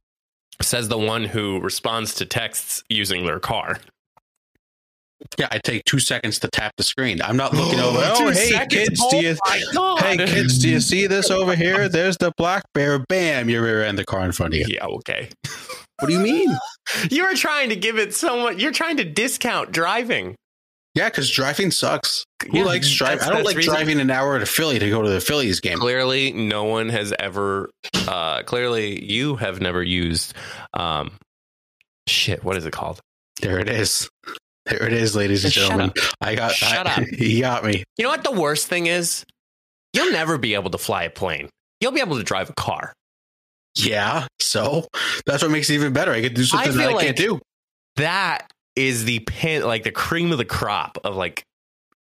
Says 0.63 0.89
the 0.89 0.99
one 0.99 1.25
who 1.25 1.61
responds 1.61 2.15
to 2.15 2.25
texts 2.25 2.83
using 2.89 3.27
their 3.27 3.41
car. 3.41 3.79
Yeah, 5.39 5.49
I 5.51 5.59
take 5.59 5.85
two 5.85 5.99
seconds 5.99 6.39
to 6.41 6.49
tap 6.49 6.73
the 6.77 6.83
screen. 6.83 7.23
I'm 7.23 7.37
not 7.37 7.55
looking 7.55 7.81
over. 7.81 7.99
Two 8.17 8.25
Oh, 8.27 8.31
hey, 8.31 8.51
seconds? 8.51 8.73
kids, 8.73 9.07
do 9.11 9.17
you 9.17 9.37
Oh. 9.77 9.97
Hey 9.99 10.17
kids, 10.19 10.59
do 10.59 10.69
you 10.69 10.81
see 10.81 11.07
this 11.07 11.31
over 11.31 11.55
here? 11.57 11.89
There's 11.89 12.17
the 12.19 12.33
black 12.37 12.65
bear. 12.75 12.99
Bam! 13.09 13.49
You 13.49 13.63
rear 13.63 13.83
end 13.83 13.99
the 13.99 14.05
car 14.05 14.25
in 14.25 14.33
front 14.33 14.53
of 14.55 14.61
you. 14.61 14.67
Yeah, 14.69 14.85
okay. 14.87 15.31
What 15.99 16.09
do 16.09 16.13
you 16.15 16.21
mean? 16.21 16.55
You 17.11 17.25
are 17.25 17.35
trying 17.35 17.71
to 17.71 17.77
give 17.77 17.99
it 17.99 18.15
so 18.15 18.39
much. 18.45 18.59
You're 18.59 18.71
trying 18.71 18.99
to 18.99 19.05
discount 19.05 19.73
driving. 19.73 20.37
Yeah, 20.95 21.09
because 21.09 21.29
driving 21.29 21.73
sucks. 21.73 22.25
Who 22.45 22.59
Yeah, 22.59 22.65
likes 22.65 22.89
driving? 22.95 23.25
I 23.25 23.31
don't 23.31 23.45
like 23.45 23.57
reason- 23.57 23.75
driving 23.75 23.99
an 24.01 24.09
hour 24.11 24.39
to 24.39 24.47
Philly 24.47 24.79
to 24.79 24.89
go 24.89 25.03
to 25.03 25.09
the 25.09 25.21
Phillies 25.21 25.59
game. 25.59 25.79
Clearly, 25.79 26.33
no 26.33 26.63
one 26.63 26.89
has 26.91 27.13
ever. 27.19 27.71
Uh, 28.07 28.43
clearly, 28.45 29.05
you 29.05 29.35
have 29.37 29.61
never 29.61 29.83
used. 29.83 30.33
Um, 30.75 31.11
shit, 32.09 32.45
what 32.45 32.57
is 32.57 32.67
it 32.67 32.73
called? 32.73 33.01
There 33.43 33.59
it 33.59 33.69
is. 33.69 34.09
There 34.67 34.85
it 34.85 34.93
is, 34.93 35.15
ladies 35.15 35.45
and 35.45 35.53
Shut 35.53 35.69
gentlemen. 35.69 35.91
up. 35.91 35.97
I 36.21 36.35
got. 36.35 36.53
Shut 36.53 36.87
I, 36.87 37.03
up. 37.03 37.09
He 37.09 37.41
got 37.41 37.65
me. 37.65 37.85
You 37.97 38.05
know 38.05 38.11
what 38.11 38.25
the 38.25 38.33
worst 38.33 38.67
thing 38.67 38.87
is? 38.87 39.25
You'll 39.93 40.13
never 40.13 40.39
be 40.39 40.55
able 40.55 40.71
to 40.71 40.79
fly 40.79 41.05
a 41.05 41.11
plane. 41.11 41.49
You'll 41.81 41.93
be 41.93 42.01
able 42.01 42.17
to 42.17 42.23
drive 42.25 42.51
a 42.51 42.55
car. 42.55 42.93
Yeah. 43.77 44.27
So 44.41 44.87
that's 45.25 45.43
what 45.43 45.51
makes 45.51 45.71
it 45.71 45.75
even 45.75 45.93
better. 45.93 46.13
I 46.13 46.21
get 46.21 46.31
to 46.31 46.35
do 46.35 46.45
something 46.45 46.77
that 46.77 46.91
I 46.91 46.93
like- 46.95 47.05
can't 47.07 47.17
do. 47.17 47.39
That 47.97 48.51
is 48.75 49.05
the 49.05 49.21
pin, 49.21 49.63
like 49.63 49.85
the 49.85 49.91
cream 49.93 50.33
of 50.33 50.39
the 50.39 50.45
crop 50.45 50.99
of 51.05 51.17
like. 51.17 51.43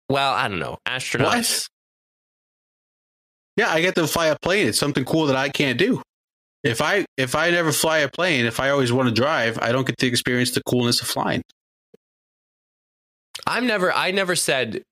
Well, 0.10 0.32
I 0.34 0.48
don't 0.48 0.60
know, 0.60 0.78
astronauts. 0.88 1.24
What? 1.24 1.68
Yeah, 3.58 3.70
I 3.70 3.82
get 3.82 3.96
to 3.96 4.08
fly 4.08 4.28
a 4.28 4.36
plane. 4.42 4.68
It's 4.68 4.78
something 4.80 5.06
cool 5.06 5.28
that 5.28 5.36
I 5.36 5.50
can't 5.50 5.78
do. 5.80 6.02
If 6.64 6.82
I 6.82 7.06
if 7.18 7.36
I 7.36 7.50
never 7.52 7.72
fly 7.72 8.00
a 8.00 8.10
plane, 8.10 8.46
if 8.46 8.60
I 8.60 8.70
always 8.70 8.92
want 8.94 9.10
to 9.10 9.14
drive, 9.16 9.60
I 9.62 9.72
don't 9.72 9.86
get 9.86 9.98
to 9.98 10.08
experience 10.08 10.52
the 10.52 10.62
coolness 10.64 11.02
of 11.02 11.08
flying. 11.08 11.42
I'm 13.46 13.68
never. 13.68 13.92
I 13.92 14.12
never 14.12 14.36
said 14.36 14.84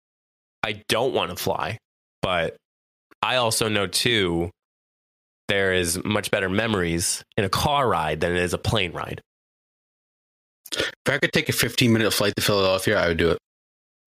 I 0.64 0.84
don't 0.90 1.14
want 1.14 1.30
to 1.32 1.36
fly, 1.38 1.78
but 2.22 2.56
I 3.22 3.38
also 3.38 3.68
know 3.70 3.88
too 3.88 4.50
there 5.48 5.74
is 5.74 6.04
much 6.04 6.32
better 6.32 6.50
memories 6.50 7.24
in 7.38 7.44
a 7.44 7.50
car 7.50 7.88
ride 7.88 8.22
than 8.22 8.32
it 8.32 8.42
is 8.42 8.54
a 8.54 8.58
plane 8.58 8.92
ride. 8.94 9.22
If 10.74 10.88
I 11.08 11.18
could 11.18 11.34
take 11.34 11.50
a 11.50 11.54
15 11.54 11.92
minute 11.92 12.14
flight 12.14 12.34
to 12.38 12.42
Philadelphia, 12.42 12.98
I 13.00 13.08
would 13.10 13.18
do 13.18 13.32
it. 13.32 13.38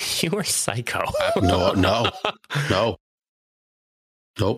You 0.22 0.36
are 0.38 0.44
psycho. 0.44 1.04
No, 1.40 1.72
no, 1.72 2.10
no. 2.70 2.96
Nope. 4.40 4.56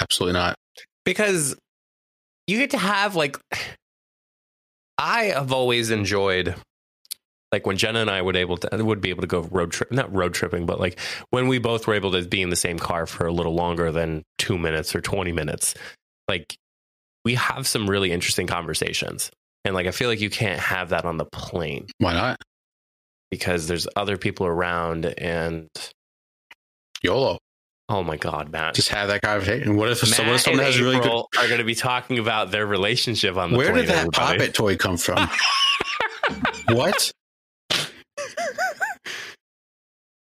Absolutely 0.00 0.38
not. 0.38 0.56
because 1.04 1.54
you 2.46 2.58
get 2.58 2.70
to 2.70 2.78
have 2.78 3.14
like 3.16 3.38
I 5.02 5.24
have 5.24 5.52
always 5.52 5.90
enjoyed 5.90 6.54
like 7.50 7.66
when 7.66 7.76
Jenna 7.76 8.00
and 8.00 8.10
I 8.10 8.22
would 8.22 8.36
able 8.36 8.56
to 8.58 8.84
would 8.84 9.00
be 9.00 9.10
able 9.10 9.22
to 9.22 9.26
go 9.26 9.40
road 9.40 9.72
trip 9.72 9.90
not 9.90 10.14
road 10.14 10.32
tripping 10.32 10.64
but 10.64 10.78
like 10.78 11.00
when 11.30 11.48
we 11.48 11.58
both 11.58 11.86
were 11.88 11.94
able 11.94 12.12
to 12.12 12.22
be 12.22 12.40
in 12.40 12.50
the 12.50 12.56
same 12.56 12.78
car 12.78 13.06
for 13.06 13.26
a 13.26 13.32
little 13.32 13.54
longer 13.54 13.90
than 13.90 14.22
2 14.38 14.56
minutes 14.56 14.94
or 14.94 15.00
20 15.00 15.32
minutes 15.32 15.74
like 16.28 16.56
we 17.24 17.34
have 17.34 17.66
some 17.66 17.90
really 17.90 18.12
interesting 18.12 18.46
conversations 18.46 19.30
and 19.64 19.74
like 19.74 19.86
I 19.86 19.90
feel 19.90 20.08
like 20.08 20.20
you 20.20 20.30
can't 20.30 20.60
have 20.60 20.90
that 20.90 21.04
on 21.04 21.16
the 21.16 21.26
plane 21.26 21.88
Why 21.98 22.12
not? 22.14 22.40
because 23.32 23.66
there's 23.66 23.88
other 23.96 24.16
people 24.16 24.46
around 24.46 25.06
and 25.06 25.68
YOLO. 27.02 27.38
Oh 27.88 28.02
my 28.02 28.16
god 28.16 28.50
Matt 28.50 28.74
Just 28.74 28.88
have 28.88 29.08
that 29.08 29.22
conversation. 29.22 29.76
What 29.76 29.90
if 29.90 30.02
Matt 30.02 30.14
someone, 30.14 30.38
someone 30.38 30.60
and 30.60 30.66
has 30.66 30.78
a 30.78 30.82
really 30.82 30.96
good. 30.96 31.06
April 31.06 31.28
are 31.36 31.46
going 31.46 31.58
to 31.58 31.64
be 31.64 31.74
talking 31.74 32.18
about 32.18 32.50
their 32.50 32.66
relationship 32.66 33.36
on 33.36 33.52
the 33.52 33.58
Where 33.58 33.72
plane, 33.72 33.84
did 33.84 33.88
that 33.90 33.98
everybody. 33.98 34.38
Pop 34.38 34.48
It 34.48 34.54
toy 34.54 34.76
come 34.76 34.96
from? 34.96 35.28
what? 36.68 37.10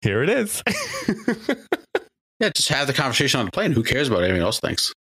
Here 0.02 0.24
it 0.24 0.30
is. 0.30 0.64
Yeah, 2.40 2.50
just 2.56 2.70
have 2.70 2.88
the 2.88 2.94
conversation 2.94 3.40
on 3.42 3.46
the 3.48 3.52
plane. 3.52 3.74
Who 3.74 3.84
cares 3.84 4.08
about 4.08 4.24
anything 4.24 4.42
else 4.42 4.62
Thanks. 4.62 4.94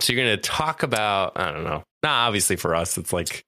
so 0.00 0.12
you're 0.12 0.24
going 0.24 0.34
to 0.34 0.40
talk 0.40 0.82
about, 0.82 1.38
I 1.38 1.52
don't 1.52 1.64
know. 1.64 1.82
Nah, 2.02 2.26
obviously 2.26 2.56
for 2.56 2.74
us, 2.74 2.96
it's 2.96 3.12
like, 3.12 3.44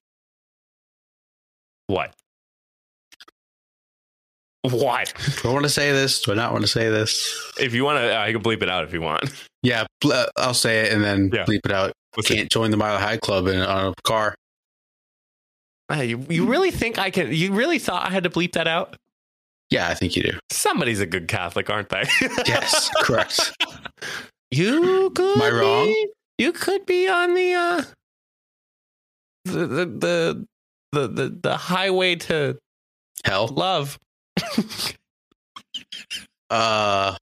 what? 1.87 2.15
What? 4.65 5.13
Do 5.43 5.51
I 5.51 5.53
want 5.53 5.65
to 5.65 5.69
say 5.71 5.93
this? 5.93 6.23
Do 6.23 6.33
I 6.33 6.35
not 6.35 6.53
want 6.53 6.63
to 6.63 6.69
say 6.69 6.89
this? 6.89 7.53
If 7.61 7.75
you 7.75 7.85
want 7.85 7.99
to, 7.99 8.17
I 8.19 8.33
can 8.33 8.43
bleep 8.43 8.63
it 8.63 8.71
out 8.71 8.83
if 8.85 8.93
you 8.95 9.01
want. 9.03 9.31
Yeah, 9.63 9.85
uh, 10.07 10.27
I'll 10.39 10.55
say 10.55 10.81
it 10.87 10.93
and 10.93 11.05
then 11.05 11.31
Yeah. 11.33 11.45
bleep 11.45 11.61
it 11.67 11.71
out. 11.73 11.93
What's? 12.15 12.29
Can't 12.29 12.51
join 12.51 12.71
the 12.71 12.77
Mile 12.79 12.99
High 12.99 13.19
Club 13.19 13.47
in 13.47 13.61
on 13.61 13.89
a 13.89 14.03
car. 14.05 14.35
Hey, 15.93 16.07
you, 16.07 16.27
you 16.31 16.47
really 16.47 16.71
think 16.71 16.99
I 16.99 17.11
can? 17.11 17.31
You 17.33 17.53
really 17.53 17.79
thought 17.79 18.07
I 18.09 18.11
had 18.13 18.25
to 18.25 18.31
bleep 18.31 18.53
that 18.53 18.67
out? 18.67 18.97
Yeah, 19.71 19.89
I 19.89 19.95
think 19.95 20.17
you 20.17 20.23
do. 20.23 20.39
Somebody's 20.51 21.01
a 21.01 21.07
good 21.07 21.29
Catholic, 21.29 21.69
aren't 21.69 21.91
they? 21.91 22.05
Yes, 22.47 22.91
correct. 23.03 23.53
You 24.51 25.11
could. 25.15 25.37
Am 25.37 25.43
I 25.43 25.51
wrong? 25.51 25.87
be- 25.87 26.09
you 26.39 26.53
could 26.53 26.87
be 26.87 27.07
on 27.09 27.35
the 27.35 27.53
uh, 27.55 27.83
the 29.45 29.67
the 29.67 29.87
the 29.87 30.47
the 30.93 31.09
the, 31.09 31.39
the 31.43 31.57
highway 31.57 32.17
to 32.17 32.57
Hell. 33.25 33.49
love. 33.49 33.99
Uh, 36.51 37.17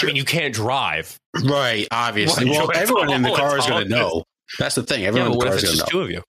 I 0.00 0.06
mean, 0.06 0.16
you 0.16 0.24
can't 0.24 0.54
drive. 0.54 1.18
right, 1.44 1.86
obviously. 1.90 2.48
Well, 2.48 2.68
Well, 2.68 2.76
everyone 2.76 3.12
in 3.12 3.22
the 3.22 3.34
car 3.34 3.58
is 3.58 3.66
going 3.66 3.84
to 3.84 3.88
know. 3.90 4.24
That's 4.58 4.74
the 4.74 4.82
thing. 4.82 5.04
Everyone 5.04 5.30
but 5.30 5.34
in 5.34 5.38
the 5.40 5.46
car 5.46 5.54
is 5.56 5.62
going 5.64 5.76
to 5.76 5.80
know. 5.82 5.86
two 5.86 6.00
of 6.00 6.10
you? 6.10 6.22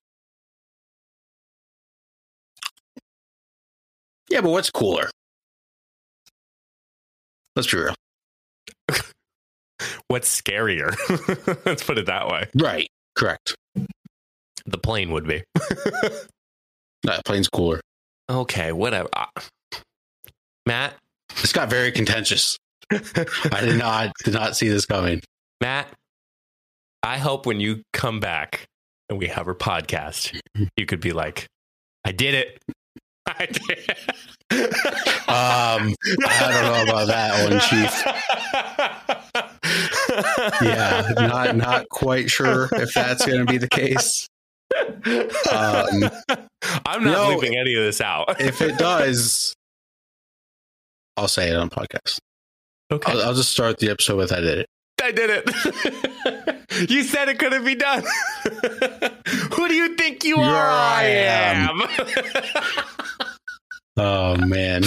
Yeah, 4.29 4.41
but 4.41 4.49
what's 4.51 4.69
cooler? 4.69 5.09
Let's 7.55 7.69
be 7.71 7.77
real. 7.77 7.95
What's 10.07 10.41
scarier? 10.41 10.95
Let's 11.65 11.83
put 11.83 11.97
it 11.97 12.05
that 12.05 12.27
way. 12.27 12.47
Right, 12.55 12.87
correct. 13.15 13.55
The 14.65 14.77
plane 14.77 15.11
would 15.11 15.27
be. 15.27 15.43
That 17.03 17.25
plane's 17.25 17.49
cooler. 17.49 17.81
Okay, 18.39 18.71
whatever. 18.71 19.09
Uh, 19.13 19.25
Matt, 20.65 20.95
This 21.41 21.53
got 21.53 21.69
very 21.69 21.91
contentious. 21.91 22.57
I 22.91 23.61
did 23.61 23.77
not 23.77 24.11
did 24.23 24.33
not 24.33 24.55
see 24.55 24.67
this 24.67 24.85
coming. 24.85 25.21
Matt, 25.61 25.87
I 27.03 27.17
hope 27.17 27.45
when 27.45 27.59
you 27.59 27.81
come 27.93 28.19
back 28.19 28.65
and 29.09 29.17
we 29.17 29.27
have 29.27 29.47
our 29.47 29.55
podcast, 29.55 30.37
you 30.75 30.85
could 30.85 30.99
be 30.99 31.11
like, 31.13 31.47
I 32.05 32.11
did 32.11 32.33
it. 32.35 32.59
I 33.27 33.45
did 33.45 33.61
it. 33.69 33.89
Um, 35.29 35.95
I 36.27 36.51
don't 36.51 36.65
know 36.65 36.83
about 36.91 37.07
that 37.07 37.49
one, 37.49 37.59
Chief. 37.61 38.03
Yeah, 40.61 41.13
not 41.15 41.55
not 41.55 41.87
quite 41.89 42.29
sure 42.29 42.67
if 42.73 42.93
that's 42.93 43.25
going 43.25 43.39
to 43.39 43.45
be 43.45 43.57
the 43.57 43.69
case. 43.69 44.27
Um, 45.05 46.09
I'm 46.85 47.03
not 47.03 47.11
no. 47.11 47.29
leaving 47.29 47.57
any 47.57 47.75
of 47.75 47.83
this 47.83 48.01
out. 48.01 48.35
If 48.41 48.61
it 48.61 48.77
does, 48.77 49.55
I'll 51.17 51.27
say 51.27 51.49
it 51.49 51.55
on 51.55 51.69
podcast. 51.69 52.19
okay. 52.91 53.11
I'll, 53.11 53.21
I'll 53.21 53.33
just 53.33 53.51
start 53.51 53.79
the 53.79 53.89
episode 53.89 54.17
with 54.17 54.31
"I 54.31 54.41
did 54.41 54.59
it." 54.59 54.67
I 55.03 55.11
did 55.11 55.29
it. 55.31 56.89
you 56.91 57.01
said 57.01 57.27
it 57.27 57.39
couldn't 57.39 57.65
be 57.65 57.73
done. 57.73 58.03
Who 59.53 59.67
do 59.67 59.73
you 59.73 59.95
think 59.95 60.23
you 60.23 60.37
You're 60.37 60.45
are? 60.45 60.69
I 60.69 61.03
am. 61.05 61.81
Oh 63.97 64.35
man, 64.37 64.83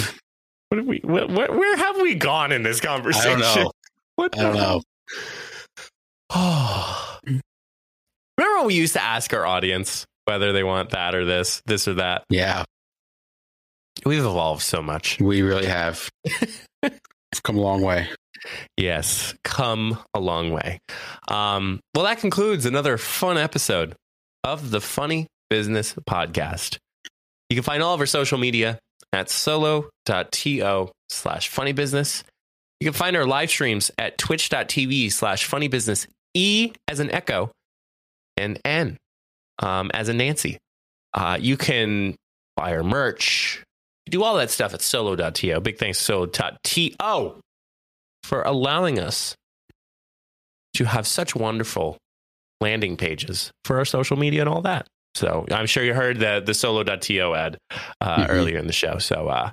what 0.69 0.77
have 0.77 0.85
we, 0.87 0.99
where, 1.03 1.27
where, 1.27 1.51
where 1.51 1.77
have 1.77 2.01
we 2.01 2.15
gone 2.15 2.51
in 2.51 2.63
this 2.63 2.79
conversation? 2.79 3.41
I 3.41 3.55
don't 3.55 3.63
know. 3.63 3.71
What 4.15 4.39
I 4.39 4.41
don't 4.41 4.55
know. 4.55 4.81
Oh. 6.31 7.01
Remember 8.37 8.57
when 8.59 8.67
we 8.67 8.73
used 8.75 8.93
to 8.93 9.01
ask 9.03 9.33
our 9.33 9.45
audience 9.45 10.05
whether 10.25 10.51
they 10.53 10.63
want 10.63 10.89
that 10.91 11.15
or 11.15 11.25
this, 11.25 11.61
this 11.65 11.87
or 11.87 11.95
that? 11.95 12.23
Yeah, 12.29 12.63
We've 14.05 14.19
evolved 14.19 14.61
so 14.61 14.81
much. 14.81 15.19
we 15.21 15.41
really 15.41 15.65
have 15.67 16.09
We've 16.83 17.43
come 17.43 17.57
a 17.57 17.61
long 17.61 17.81
way. 17.81 18.09
Yes, 18.77 19.33
come 19.43 19.97
a 20.13 20.19
long 20.19 20.51
way. 20.51 20.79
Um, 21.29 21.79
well, 21.95 22.05
that 22.05 22.19
concludes 22.19 22.65
another 22.65 22.97
fun 22.97 23.37
episode 23.37 23.95
of 24.43 24.69
the 24.69 24.81
Funny 24.81 25.27
Business 25.49 25.93
Podcast. 26.07 26.77
You 27.49 27.55
can 27.55 27.63
find 27.63 27.81
all 27.81 27.93
of 27.93 27.99
our 27.99 28.05
social 28.05 28.37
media 28.37 28.79
at 29.13 29.29
solo.to 29.29 30.91
slash 31.09 31.47
funny 31.47 31.71
business. 31.71 32.23
You 32.79 32.85
can 32.91 32.93
find 32.93 33.15
our 33.15 33.25
live 33.25 33.49
streams 33.49 33.89
at 33.97 34.17
twitch.tv 34.17 35.11
slash 35.11 35.45
funny 35.45 35.67
business 35.69 36.05
E 36.33 36.73
as 36.87 36.99
an 36.99 37.09
echo 37.11 37.49
and 38.37 38.59
N 38.65 38.97
um, 39.59 39.91
as 39.93 40.09
a 40.09 40.13
Nancy. 40.13 40.57
Uh, 41.13 41.37
you 41.39 41.55
can 41.57 42.15
buy 42.57 42.75
our 42.75 42.83
merch, 42.83 43.63
do 44.09 44.23
all 44.23 44.35
that 44.37 44.49
stuff 44.51 44.73
at 44.73 44.81
solo.to. 44.81 45.59
Big 45.61 45.77
thanks 45.77 45.97
to 45.99 46.03
solo.to 46.03 47.39
for 48.23 48.41
allowing 48.41 48.99
us 48.99 49.35
to 50.73 50.83
have 50.85 51.07
such 51.07 51.35
wonderful 51.35 51.97
landing 52.61 52.97
pages 52.97 53.51
for 53.63 53.77
our 53.77 53.85
social 53.85 54.17
media 54.17 54.41
and 54.41 54.49
all 54.49 54.61
that. 54.63 54.87
So 55.13 55.45
I'm 55.51 55.65
sure 55.67 55.83
you 55.83 55.93
heard 55.93 56.19
the 56.19 56.41
the 56.45 56.53
solo.to 56.53 57.35
ad 57.35 57.57
uh, 58.01 58.25
Mhm. 58.25 58.29
earlier 58.29 58.57
in 58.57 58.67
the 58.67 58.73
show. 58.73 58.97
So 58.97 59.29
uh, 59.29 59.51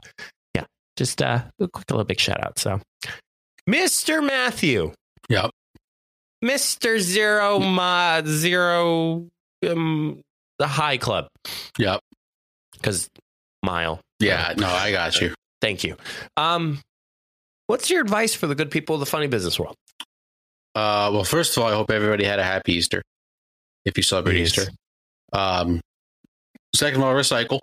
yeah, 0.57 0.65
just 0.97 1.23
uh, 1.23 1.43
a 1.61 1.69
quick 1.69 1.89
little 1.91 2.05
big 2.05 2.19
shout 2.19 2.43
out. 2.45 2.59
So 2.59 2.81
Mr. 3.71 4.25
Matthew. 4.27 4.93
Yep. 5.29 5.51
Mr. 6.43 6.99
Zero 6.99 7.59
Mod 7.59 8.27
Zero 8.27 9.29
um, 9.69 10.21
the 10.59 10.67
High 10.67 10.97
Club. 10.97 11.29
Yep. 11.79 12.01
Because 12.73 13.09
mile. 13.63 14.01
Yeah. 14.19 14.55
No, 14.57 14.69
I 14.69 14.91
got 14.91 15.21
you. 15.21 15.35
Thank 15.61 15.85
you. 15.85 15.97
Um, 16.37 16.81
what's 17.69 17.91
your 17.91 18.01
advice 18.01 18.35
for 18.35 18.47
the 18.49 18.55
good 18.55 18.71
people 18.71 18.95
of 18.97 19.01
the 19.01 19.07
funny 19.07 19.29
business 19.29 19.59
world? 19.59 19.77
Uh, 20.75 21.11
well, 21.13 21.25
first 21.25 21.57
of 21.57 21.63
all, 21.63 21.69
I 21.69 21.75
hope 21.75 21.91
everybody 21.91 22.25
had 22.25 22.39
a 22.39 22.45
happy 22.45 22.73
Easter. 22.75 23.03
If 23.85 23.97
you 23.97 24.03
celebrate 24.03 24.39
Yes. 24.39 24.59
Easter. 24.59 24.73
Um, 25.33 25.81
second 26.75 27.01
of 27.01 27.07
all, 27.07 27.15
recycle. 27.15 27.61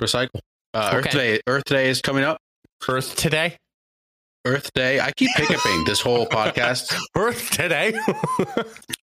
Recycle. 0.00 0.40
Uh, 0.72 0.90
Earth 0.94 1.10
Day. 1.10 1.40
Earth 1.46 1.64
Day 1.64 1.88
is 1.88 2.00
coming 2.02 2.24
up. 2.24 2.38
Earth 2.88 3.14
today? 3.16 3.56
Earth 4.46 4.72
Day. 4.74 5.00
I 5.00 5.10
keep 5.12 5.30
hiccuping 5.34 5.84
this 5.84 6.00
whole 6.00 6.26
podcast. 6.26 6.94
Earth 7.16 7.50
today? 7.50 7.94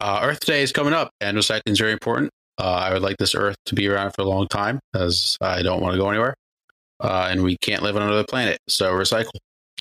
Uh, 0.00 0.20
Earth 0.22 0.46
Day 0.46 0.62
is 0.62 0.70
coming 0.70 0.92
up, 0.92 1.10
and 1.20 1.36
recycling 1.36 1.72
is 1.72 1.78
very 1.80 1.90
important. 1.90 2.30
Uh, 2.56 2.70
I 2.70 2.92
would 2.92 3.02
like 3.02 3.16
this 3.16 3.34
Earth 3.34 3.56
to 3.66 3.74
be 3.74 3.88
around 3.88 4.12
for 4.12 4.22
a 4.22 4.24
long 4.24 4.46
time, 4.46 4.78
as 4.94 5.36
I 5.40 5.60
don't 5.62 5.82
want 5.82 5.94
to 5.94 5.98
go 5.98 6.08
anywhere, 6.08 6.34
uh, 7.00 7.26
and 7.28 7.42
we 7.42 7.56
can't 7.58 7.82
live 7.82 7.96
on 7.96 8.02
another 8.02 8.22
planet. 8.22 8.58
So 8.68 8.92
recycle. 8.92 9.32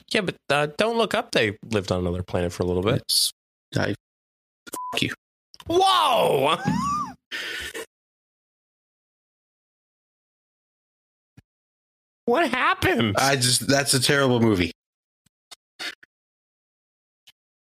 yeah, 0.10 0.22
but 0.22 0.36
uh, 0.50 0.70
don't 0.80 0.98
look 0.98 1.14
up. 1.14 1.30
They 1.34 1.56
lived 1.70 1.92
on 1.92 2.00
another 2.00 2.24
planet 2.24 2.52
for 2.52 2.64
a 2.64 2.66
little 2.66 2.82
bit. 2.82 3.04
It's, 3.04 3.32
I, 3.78 3.94
Whoa! 5.68 6.58
What 12.26 12.52
happened? 12.52 13.16
I 13.18 13.38
just 13.38 13.68
that's 13.70 13.94
a 13.94 14.02
terrible 14.02 14.42
movie. 14.42 14.74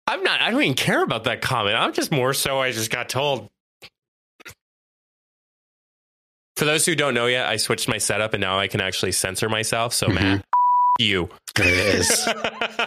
I'm 0.09 0.23
not. 0.23 0.41
I 0.41 0.51
don't 0.51 0.63
even 0.63 0.75
care 0.75 1.03
about 1.05 1.25
that 1.25 1.43
comment. 1.43 1.77
I'm 1.77 1.93
just 1.93 2.11
more 2.11 2.33
so. 2.33 2.59
I 2.61 2.73
just 2.73 2.91
got 2.91 3.09
told. 3.11 3.49
For 6.57 6.65
those 6.65 6.87
who 6.87 6.95
don't 6.97 7.15
know 7.15 7.27
yet, 7.27 7.47
I 7.47 7.57
switched 7.57 7.89
my 7.89 7.99
setup 7.99 8.35
and 8.35 8.41
now 8.41 8.59
I 8.59 8.67
can 8.67 8.81
actually 8.81 9.13
censor 9.13 9.49
myself. 9.49 9.93
So, 9.95 10.09
Mhm. 10.09 10.15
Matt, 10.15 10.45
you. 10.99 11.29
There 11.55 11.67
it 11.69 11.95
is. 12.01 12.25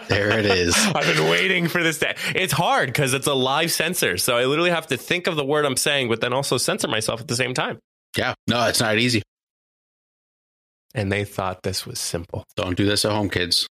there 0.08 0.38
it 0.38 0.44
is. 0.46 0.74
I've 0.94 1.06
been 1.16 1.30
waiting 1.30 1.68
for 1.68 1.82
this 1.82 1.98
day. 1.98 2.16
It's 2.34 2.52
hard 2.52 2.88
because 2.88 3.14
it's 3.14 3.26
a 3.26 3.34
live 3.34 3.70
censor. 3.70 4.18
So 4.18 4.36
I 4.36 4.44
literally 4.44 4.70
have 4.70 4.88
to 4.88 4.96
think 4.96 5.26
of 5.26 5.36
the 5.36 5.44
word 5.44 5.64
I'm 5.64 5.76
saying, 5.76 6.08
but 6.08 6.20
then 6.20 6.32
also 6.32 6.56
censor 6.58 6.88
myself 6.88 7.20
at 7.20 7.28
the 7.28 7.36
same 7.36 7.54
time. 7.54 7.78
Yeah. 8.16 8.34
No, 8.48 8.66
it's 8.66 8.80
not 8.80 8.98
easy. 8.98 9.22
And 10.94 11.10
they 11.10 11.24
thought 11.24 11.62
this 11.62 11.86
was 11.86 11.98
simple. 11.98 12.44
Don't 12.56 12.76
do 12.76 12.84
this 12.84 13.04
at 13.06 13.12
home, 13.12 13.30
kids. 13.30 13.66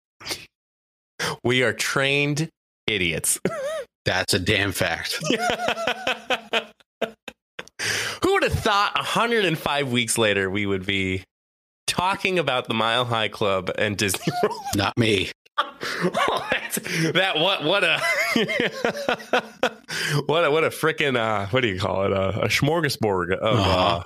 We 1.43 1.63
are 1.63 1.73
trained 1.73 2.51
idiots. 2.87 3.39
That's 4.05 4.35
a 4.35 4.39
damn 4.39 4.73
fact. 4.73 5.19
Who 8.23 8.33
would 8.33 8.43
have 8.45 8.53
thought 8.53 8.95
105 8.97 9.93
weeks 9.93 10.17
later 10.19 10.49
we 10.49 10.65
would 10.67 10.87
be 10.87 11.25
talking 11.87 12.39
about 12.39 12.69
the 12.69 12.75
Mile 12.75 13.05
High 13.05 13.29
Club 13.29 13.71
and 13.79 13.97
Disney 13.97 14.33
World? 14.43 14.59
Not 14.75 14.97
me. 14.97 15.31
Oh, 15.59 16.49
that 17.15 17.39
what 17.39 17.65
what 17.65 17.83
a 17.83 17.99
what 20.27 20.45
a 20.45 20.51
what 20.51 20.65
a 20.65 20.69
freaking 20.69 21.17
uh, 21.17 21.47
what 21.47 21.63
do 21.63 21.69
you 21.69 21.81
call 21.81 22.05
it 22.05 22.13
uh, 22.13 22.41
a 22.43 22.49
smorgasbord 22.49 23.33
of 23.37 23.59
uh, 23.59 23.63
Uh-huh. 23.63 24.03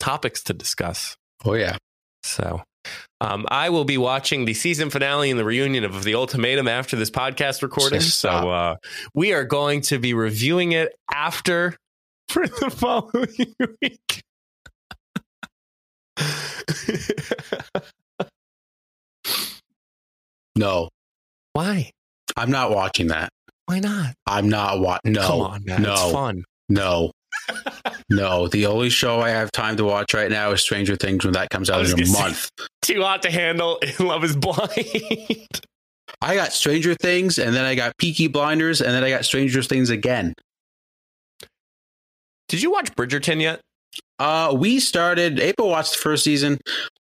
topics 0.00 0.42
to 0.44 0.54
discuss. 0.54 1.16
Oh 1.44 1.54
yeah. 1.54 1.76
So. 2.22 2.62
Um, 3.20 3.46
I 3.50 3.70
will 3.70 3.84
be 3.84 3.96
watching 3.98 4.44
the 4.44 4.54
season 4.54 4.90
finale 4.90 5.30
and 5.30 5.38
the 5.38 5.44
reunion 5.44 5.84
of 5.84 6.04
The 6.04 6.14
Ultimatum 6.14 6.68
after 6.68 6.96
this 6.96 7.10
podcast 7.10 7.62
recording. 7.62 8.00
Stop. 8.00 8.42
So 8.42 8.50
uh, 8.50 8.76
we 9.14 9.32
are 9.32 9.44
going 9.44 9.80
to 9.82 9.98
be 9.98 10.12
reviewing 10.12 10.72
it 10.72 10.94
after 11.12 11.76
for 12.28 12.46
the 12.46 12.70
following 12.70 13.54
week. 13.80 14.22
No. 20.56 20.88
Why? 21.52 21.90
I'm 22.36 22.50
not 22.50 22.70
watching 22.70 23.08
that. 23.08 23.30
Why 23.66 23.78
not? 23.80 24.14
I'm 24.26 24.48
not 24.48 24.80
watching. 24.80 25.12
no. 25.12 25.26
Come 25.26 25.40
on, 25.40 25.64
man. 25.64 25.82
No. 25.82 25.92
It's 25.92 26.12
fun. 26.12 26.44
No. 26.68 27.12
No. 28.10 28.48
The 28.48 28.66
only 28.66 28.90
show 28.90 29.20
I 29.20 29.30
have 29.30 29.50
time 29.52 29.76
to 29.76 29.84
watch 29.84 30.14
right 30.14 30.30
now 30.30 30.52
is 30.52 30.60
Stranger 30.60 30.96
Things 30.96 31.24
when 31.24 31.34
that 31.34 31.50
comes 31.50 31.70
out 31.70 31.84
in 31.84 31.92
a 32.00 32.06
month. 32.08 32.50
Too 32.82 33.02
hot 33.02 33.22
to 33.22 33.30
handle. 33.30 33.80
Love 33.98 34.24
is 34.24 34.36
blind. 34.36 34.68
I 36.20 36.34
got 36.34 36.52
Stranger 36.52 36.94
Things 36.94 37.38
and 37.38 37.54
then 37.54 37.64
I 37.64 37.74
got 37.74 37.96
Peaky 37.98 38.28
Blinders 38.28 38.80
and 38.80 38.90
then 38.92 39.02
I 39.04 39.10
got 39.10 39.24
Stranger 39.24 39.62
Things 39.62 39.90
again. 39.90 40.34
Did 42.48 42.62
you 42.62 42.70
watch 42.70 42.94
Bridgerton 42.94 43.40
yet? 43.40 43.60
Uh 44.18 44.54
we 44.56 44.80
started 44.80 45.40
April 45.40 45.68
watched 45.68 45.92
the 45.92 45.98
first 45.98 46.24
season. 46.24 46.58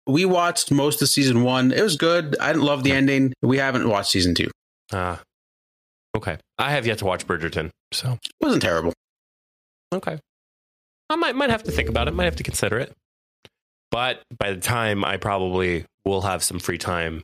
We 0.07 0.25
watched 0.25 0.71
most 0.71 1.01
of 1.01 1.09
season 1.09 1.43
one. 1.43 1.71
It 1.71 1.81
was 1.81 1.97
good. 1.97 2.37
I 2.39 2.53
didn't 2.53 2.63
love 2.63 2.83
the 2.83 2.93
ending. 2.93 3.33
We 3.41 3.57
haven't 3.57 3.87
watched 3.89 4.11
season 4.11 4.33
two. 4.35 4.49
Uh, 4.93 5.17
okay. 6.15 6.37
I 6.57 6.71
have 6.71 6.87
yet 6.87 6.99
to 6.99 7.05
watch 7.05 7.27
Bridgerton. 7.27 7.71
So, 7.91 8.13
It 8.13 8.31
wasn't 8.39 8.61
terrible. 8.61 8.93
Okay. 9.93 10.19
I 11.09 11.15
might, 11.15 11.35
might 11.35 11.49
have 11.49 11.63
to 11.63 11.71
think 11.71 11.89
about 11.89 12.07
it, 12.07 12.13
might 12.13 12.25
have 12.25 12.35
to 12.37 12.43
consider 12.43 12.77
it. 12.79 12.93
But 13.91 14.21
by 14.37 14.51
the 14.51 14.59
time 14.59 15.05
I 15.05 15.17
probably 15.17 15.85
will 16.05 16.21
have 16.21 16.43
some 16.43 16.59
free 16.59 16.77
time, 16.77 17.21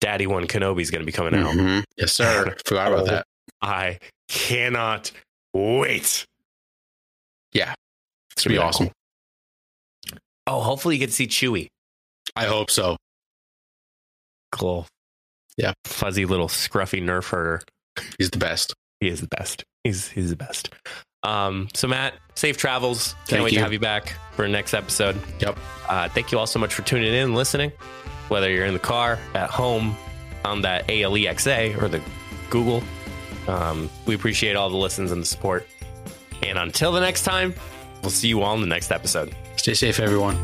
Daddy 0.00 0.26
One 0.26 0.46
Kenobi's 0.46 0.90
going 0.90 1.00
to 1.00 1.06
be 1.06 1.12
coming 1.12 1.34
out. 1.34 1.54
Mhm. 1.54 1.84
Yes, 1.96 2.12
sir. 2.12 2.54
Forgot 2.66 2.92
about 2.92 3.06
that. 3.06 3.26
I 3.62 3.98
cannot 4.28 5.10
wait. 5.54 6.26
Yeah, 7.52 7.72
it's 8.32 8.44
gonna 8.44 8.54
be 8.54 8.58
awesome. 8.58 8.90
Oh, 10.46 10.60
hopefully 10.60 10.96
you 10.96 10.98
get 10.98 11.06
to 11.06 11.12
see 11.12 11.26
Chewie. 11.26 11.68
I 12.36 12.44
hope 12.46 12.70
so. 12.70 12.96
Cool. 14.52 14.86
Yeah. 15.56 15.72
Fuzzy 15.84 16.26
little 16.26 16.48
scruffy 16.48 17.02
nerf 17.02 17.28
herder. 17.30 17.62
He's 18.18 18.30
the 18.30 18.38
best. 18.38 18.74
He 19.00 19.08
is 19.08 19.20
the 19.20 19.28
best. 19.28 19.64
He's 19.84 20.08
he's 20.08 20.30
the 20.30 20.36
best. 20.36 20.68
Um, 21.24 21.68
so 21.74 21.88
Matt, 21.88 22.14
safe 22.34 22.56
travels. 22.56 23.14
Can't 23.14 23.28
Thank 23.28 23.44
wait 23.44 23.52
you. 23.52 23.58
to 23.58 23.64
have 23.64 23.72
you 23.72 23.78
back 23.78 24.14
for 24.32 24.42
the 24.42 24.48
next 24.48 24.74
episode. 24.74 25.16
Yep. 25.40 25.58
Uh, 25.88 26.08
thank 26.10 26.30
you 26.30 26.38
all 26.38 26.46
so 26.46 26.58
much 26.58 26.72
for 26.74 26.82
tuning 26.82 27.12
in 27.12 27.24
and 27.24 27.34
listening. 27.34 27.72
Whether 28.28 28.50
you're 28.50 28.66
in 28.66 28.74
the 28.74 28.78
car, 28.80 29.18
at 29.34 29.50
home, 29.50 29.96
on 30.44 30.62
that 30.62 30.86
ALEXA 30.88 31.82
or 31.82 31.88
the 31.88 32.02
Google, 32.50 32.82
um, 33.48 33.90
we 34.06 34.14
appreciate 34.14 34.56
all 34.56 34.70
the 34.70 34.76
listens 34.76 35.10
and 35.12 35.22
the 35.22 35.26
support. 35.26 35.66
And 36.42 36.58
until 36.58 36.92
the 36.92 37.00
next 37.00 37.22
time, 37.24 37.54
we'll 38.02 38.10
see 38.10 38.28
you 38.28 38.42
all 38.42 38.54
in 38.54 38.60
the 38.60 38.66
next 38.66 38.90
episode. 38.90 39.34
Stay 39.56 39.74
safe, 39.74 40.00
everyone. 40.00 40.36